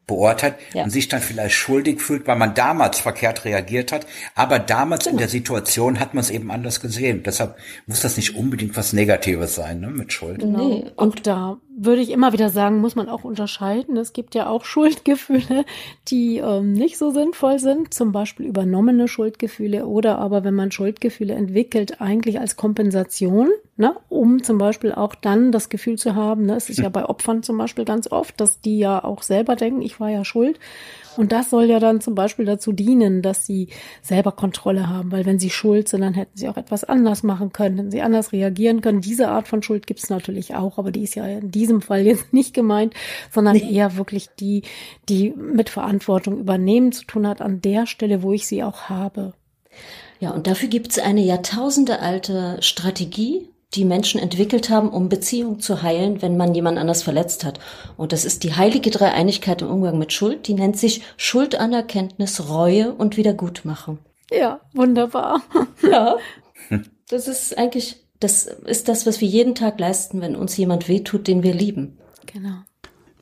[0.10, 0.84] beurteilt ja.
[0.84, 4.08] und sich dann vielleicht schuldig fühlt, weil man damals verkehrt reagiert hat.
[4.34, 5.14] Aber damals genau.
[5.14, 7.22] in der Situation hat man es eben anders gesehen.
[7.24, 7.56] Deshalb
[7.86, 10.40] muss das nicht unbedingt was Negatives sein, ne, mit Schuld.
[10.40, 10.68] Genau.
[10.68, 13.96] Nee, und da würde ich immer wieder sagen, muss man auch unterscheiden.
[13.96, 15.66] Es gibt ja auch Schuldgefühle,
[16.10, 21.34] die ähm, nicht so sinnvoll sind, zum Beispiel übernommene Schuldgefühle oder aber wenn man Schuldgefühle
[21.34, 26.56] entwickelt, eigentlich als Kompensation, ne, um zum Beispiel auch dann das Gefühl zu haben, ne,
[26.56, 29.82] es ist ja bei Opfern zum Beispiel ganz oft, dass die ja auch selber denken,
[29.82, 30.60] ich war ja schuld
[31.20, 33.68] und das soll ja dann zum Beispiel dazu dienen, dass sie
[34.02, 37.52] selber Kontrolle haben, weil wenn sie schuld sind, dann hätten sie auch etwas anders machen
[37.52, 39.02] können, hätten sie anders reagieren können.
[39.02, 42.06] Diese Art von Schuld gibt es natürlich auch, aber die ist ja in diesem Fall
[42.06, 42.94] jetzt nicht gemeint,
[43.32, 43.70] sondern nee.
[43.70, 44.62] eher wirklich die,
[45.10, 49.34] die mit Verantwortung übernehmen zu tun hat an der Stelle, wo ich sie auch habe.
[50.22, 55.84] Ja, und dafür gibt es eine jahrtausendealte Strategie, die Menschen entwickelt haben, um Beziehungen zu
[55.84, 57.60] heilen, wenn man jemand anders verletzt hat.
[57.98, 60.48] Und das ist die heilige Dreieinigkeit im Umgang mit Schuld.
[60.48, 64.00] Die nennt sich Schuldanerkenntnis, Reue und Wiedergutmachung.
[64.32, 65.42] Ja, wunderbar.
[65.82, 66.18] Ja.
[67.10, 71.26] Das ist eigentlich, das ist das, was wir jeden Tag leisten, wenn uns jemand wehtut,
[71.26, 71.98] den wir lieben.
[72.28, 72.60] Genau.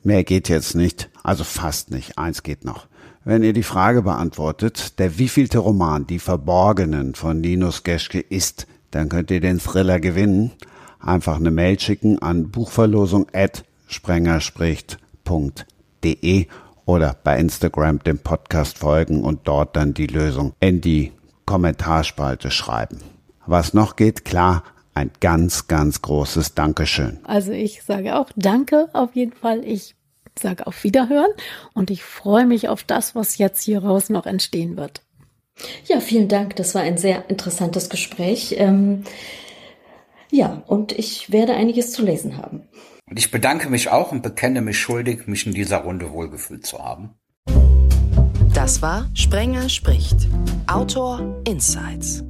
[0.02, 2.18] Mehr geht jetzt nicht, also fast nicht.
[2.18, 2.88] Eins geht noch.
[3.24, 9.08] Wenn ihr die Frage beantwortet, der wievielte Roman Die Verborgenen von Linus Geschke ist, dann
[9.08, 10.52] könnt ihr den Thriller gewinnen.
[11.00, 16.46] Einfach eine Mail schicken an buchverlosung at sprengerspricht.de
[16.84, 21.12] oder bei Instagram dem Podcast folgen und dort dann die Lösung in die
[21.46, 23.00] Kommentarspalte schreiben.
[23.46, 27.18] Was noch geht, klar, ein ganz, ganz großes Dankeschön.
[27.24, 29.64] Also ich sage auch Danke auf jeden Fall.
[29.64, 29.94] Ich
[30.38, 31.30] sage auf Wiederhören
[31.74, 35.02] und ich freue mich auf das, was jetzt hier raus noch entstehen wird.
[35.86, 36.56] Ja, vielen Dank.
[36.56, 38.54] Das war ein sehr interessantes Gespräch.
[38.58, 39.04] Ähm,
[40.30, 42.68] ja, und ich werde einiges zu lesen haben.
[43.08, 46.78] Und ich bedanke mich auch und bekenne mich schuldig, mich in dieser Runde wohlgefühlt zu
[46.78, 47.14] haben.
[48.52, 50.28] Das war Sprenger spricht.
[50.66, 52.22] Autor Insights.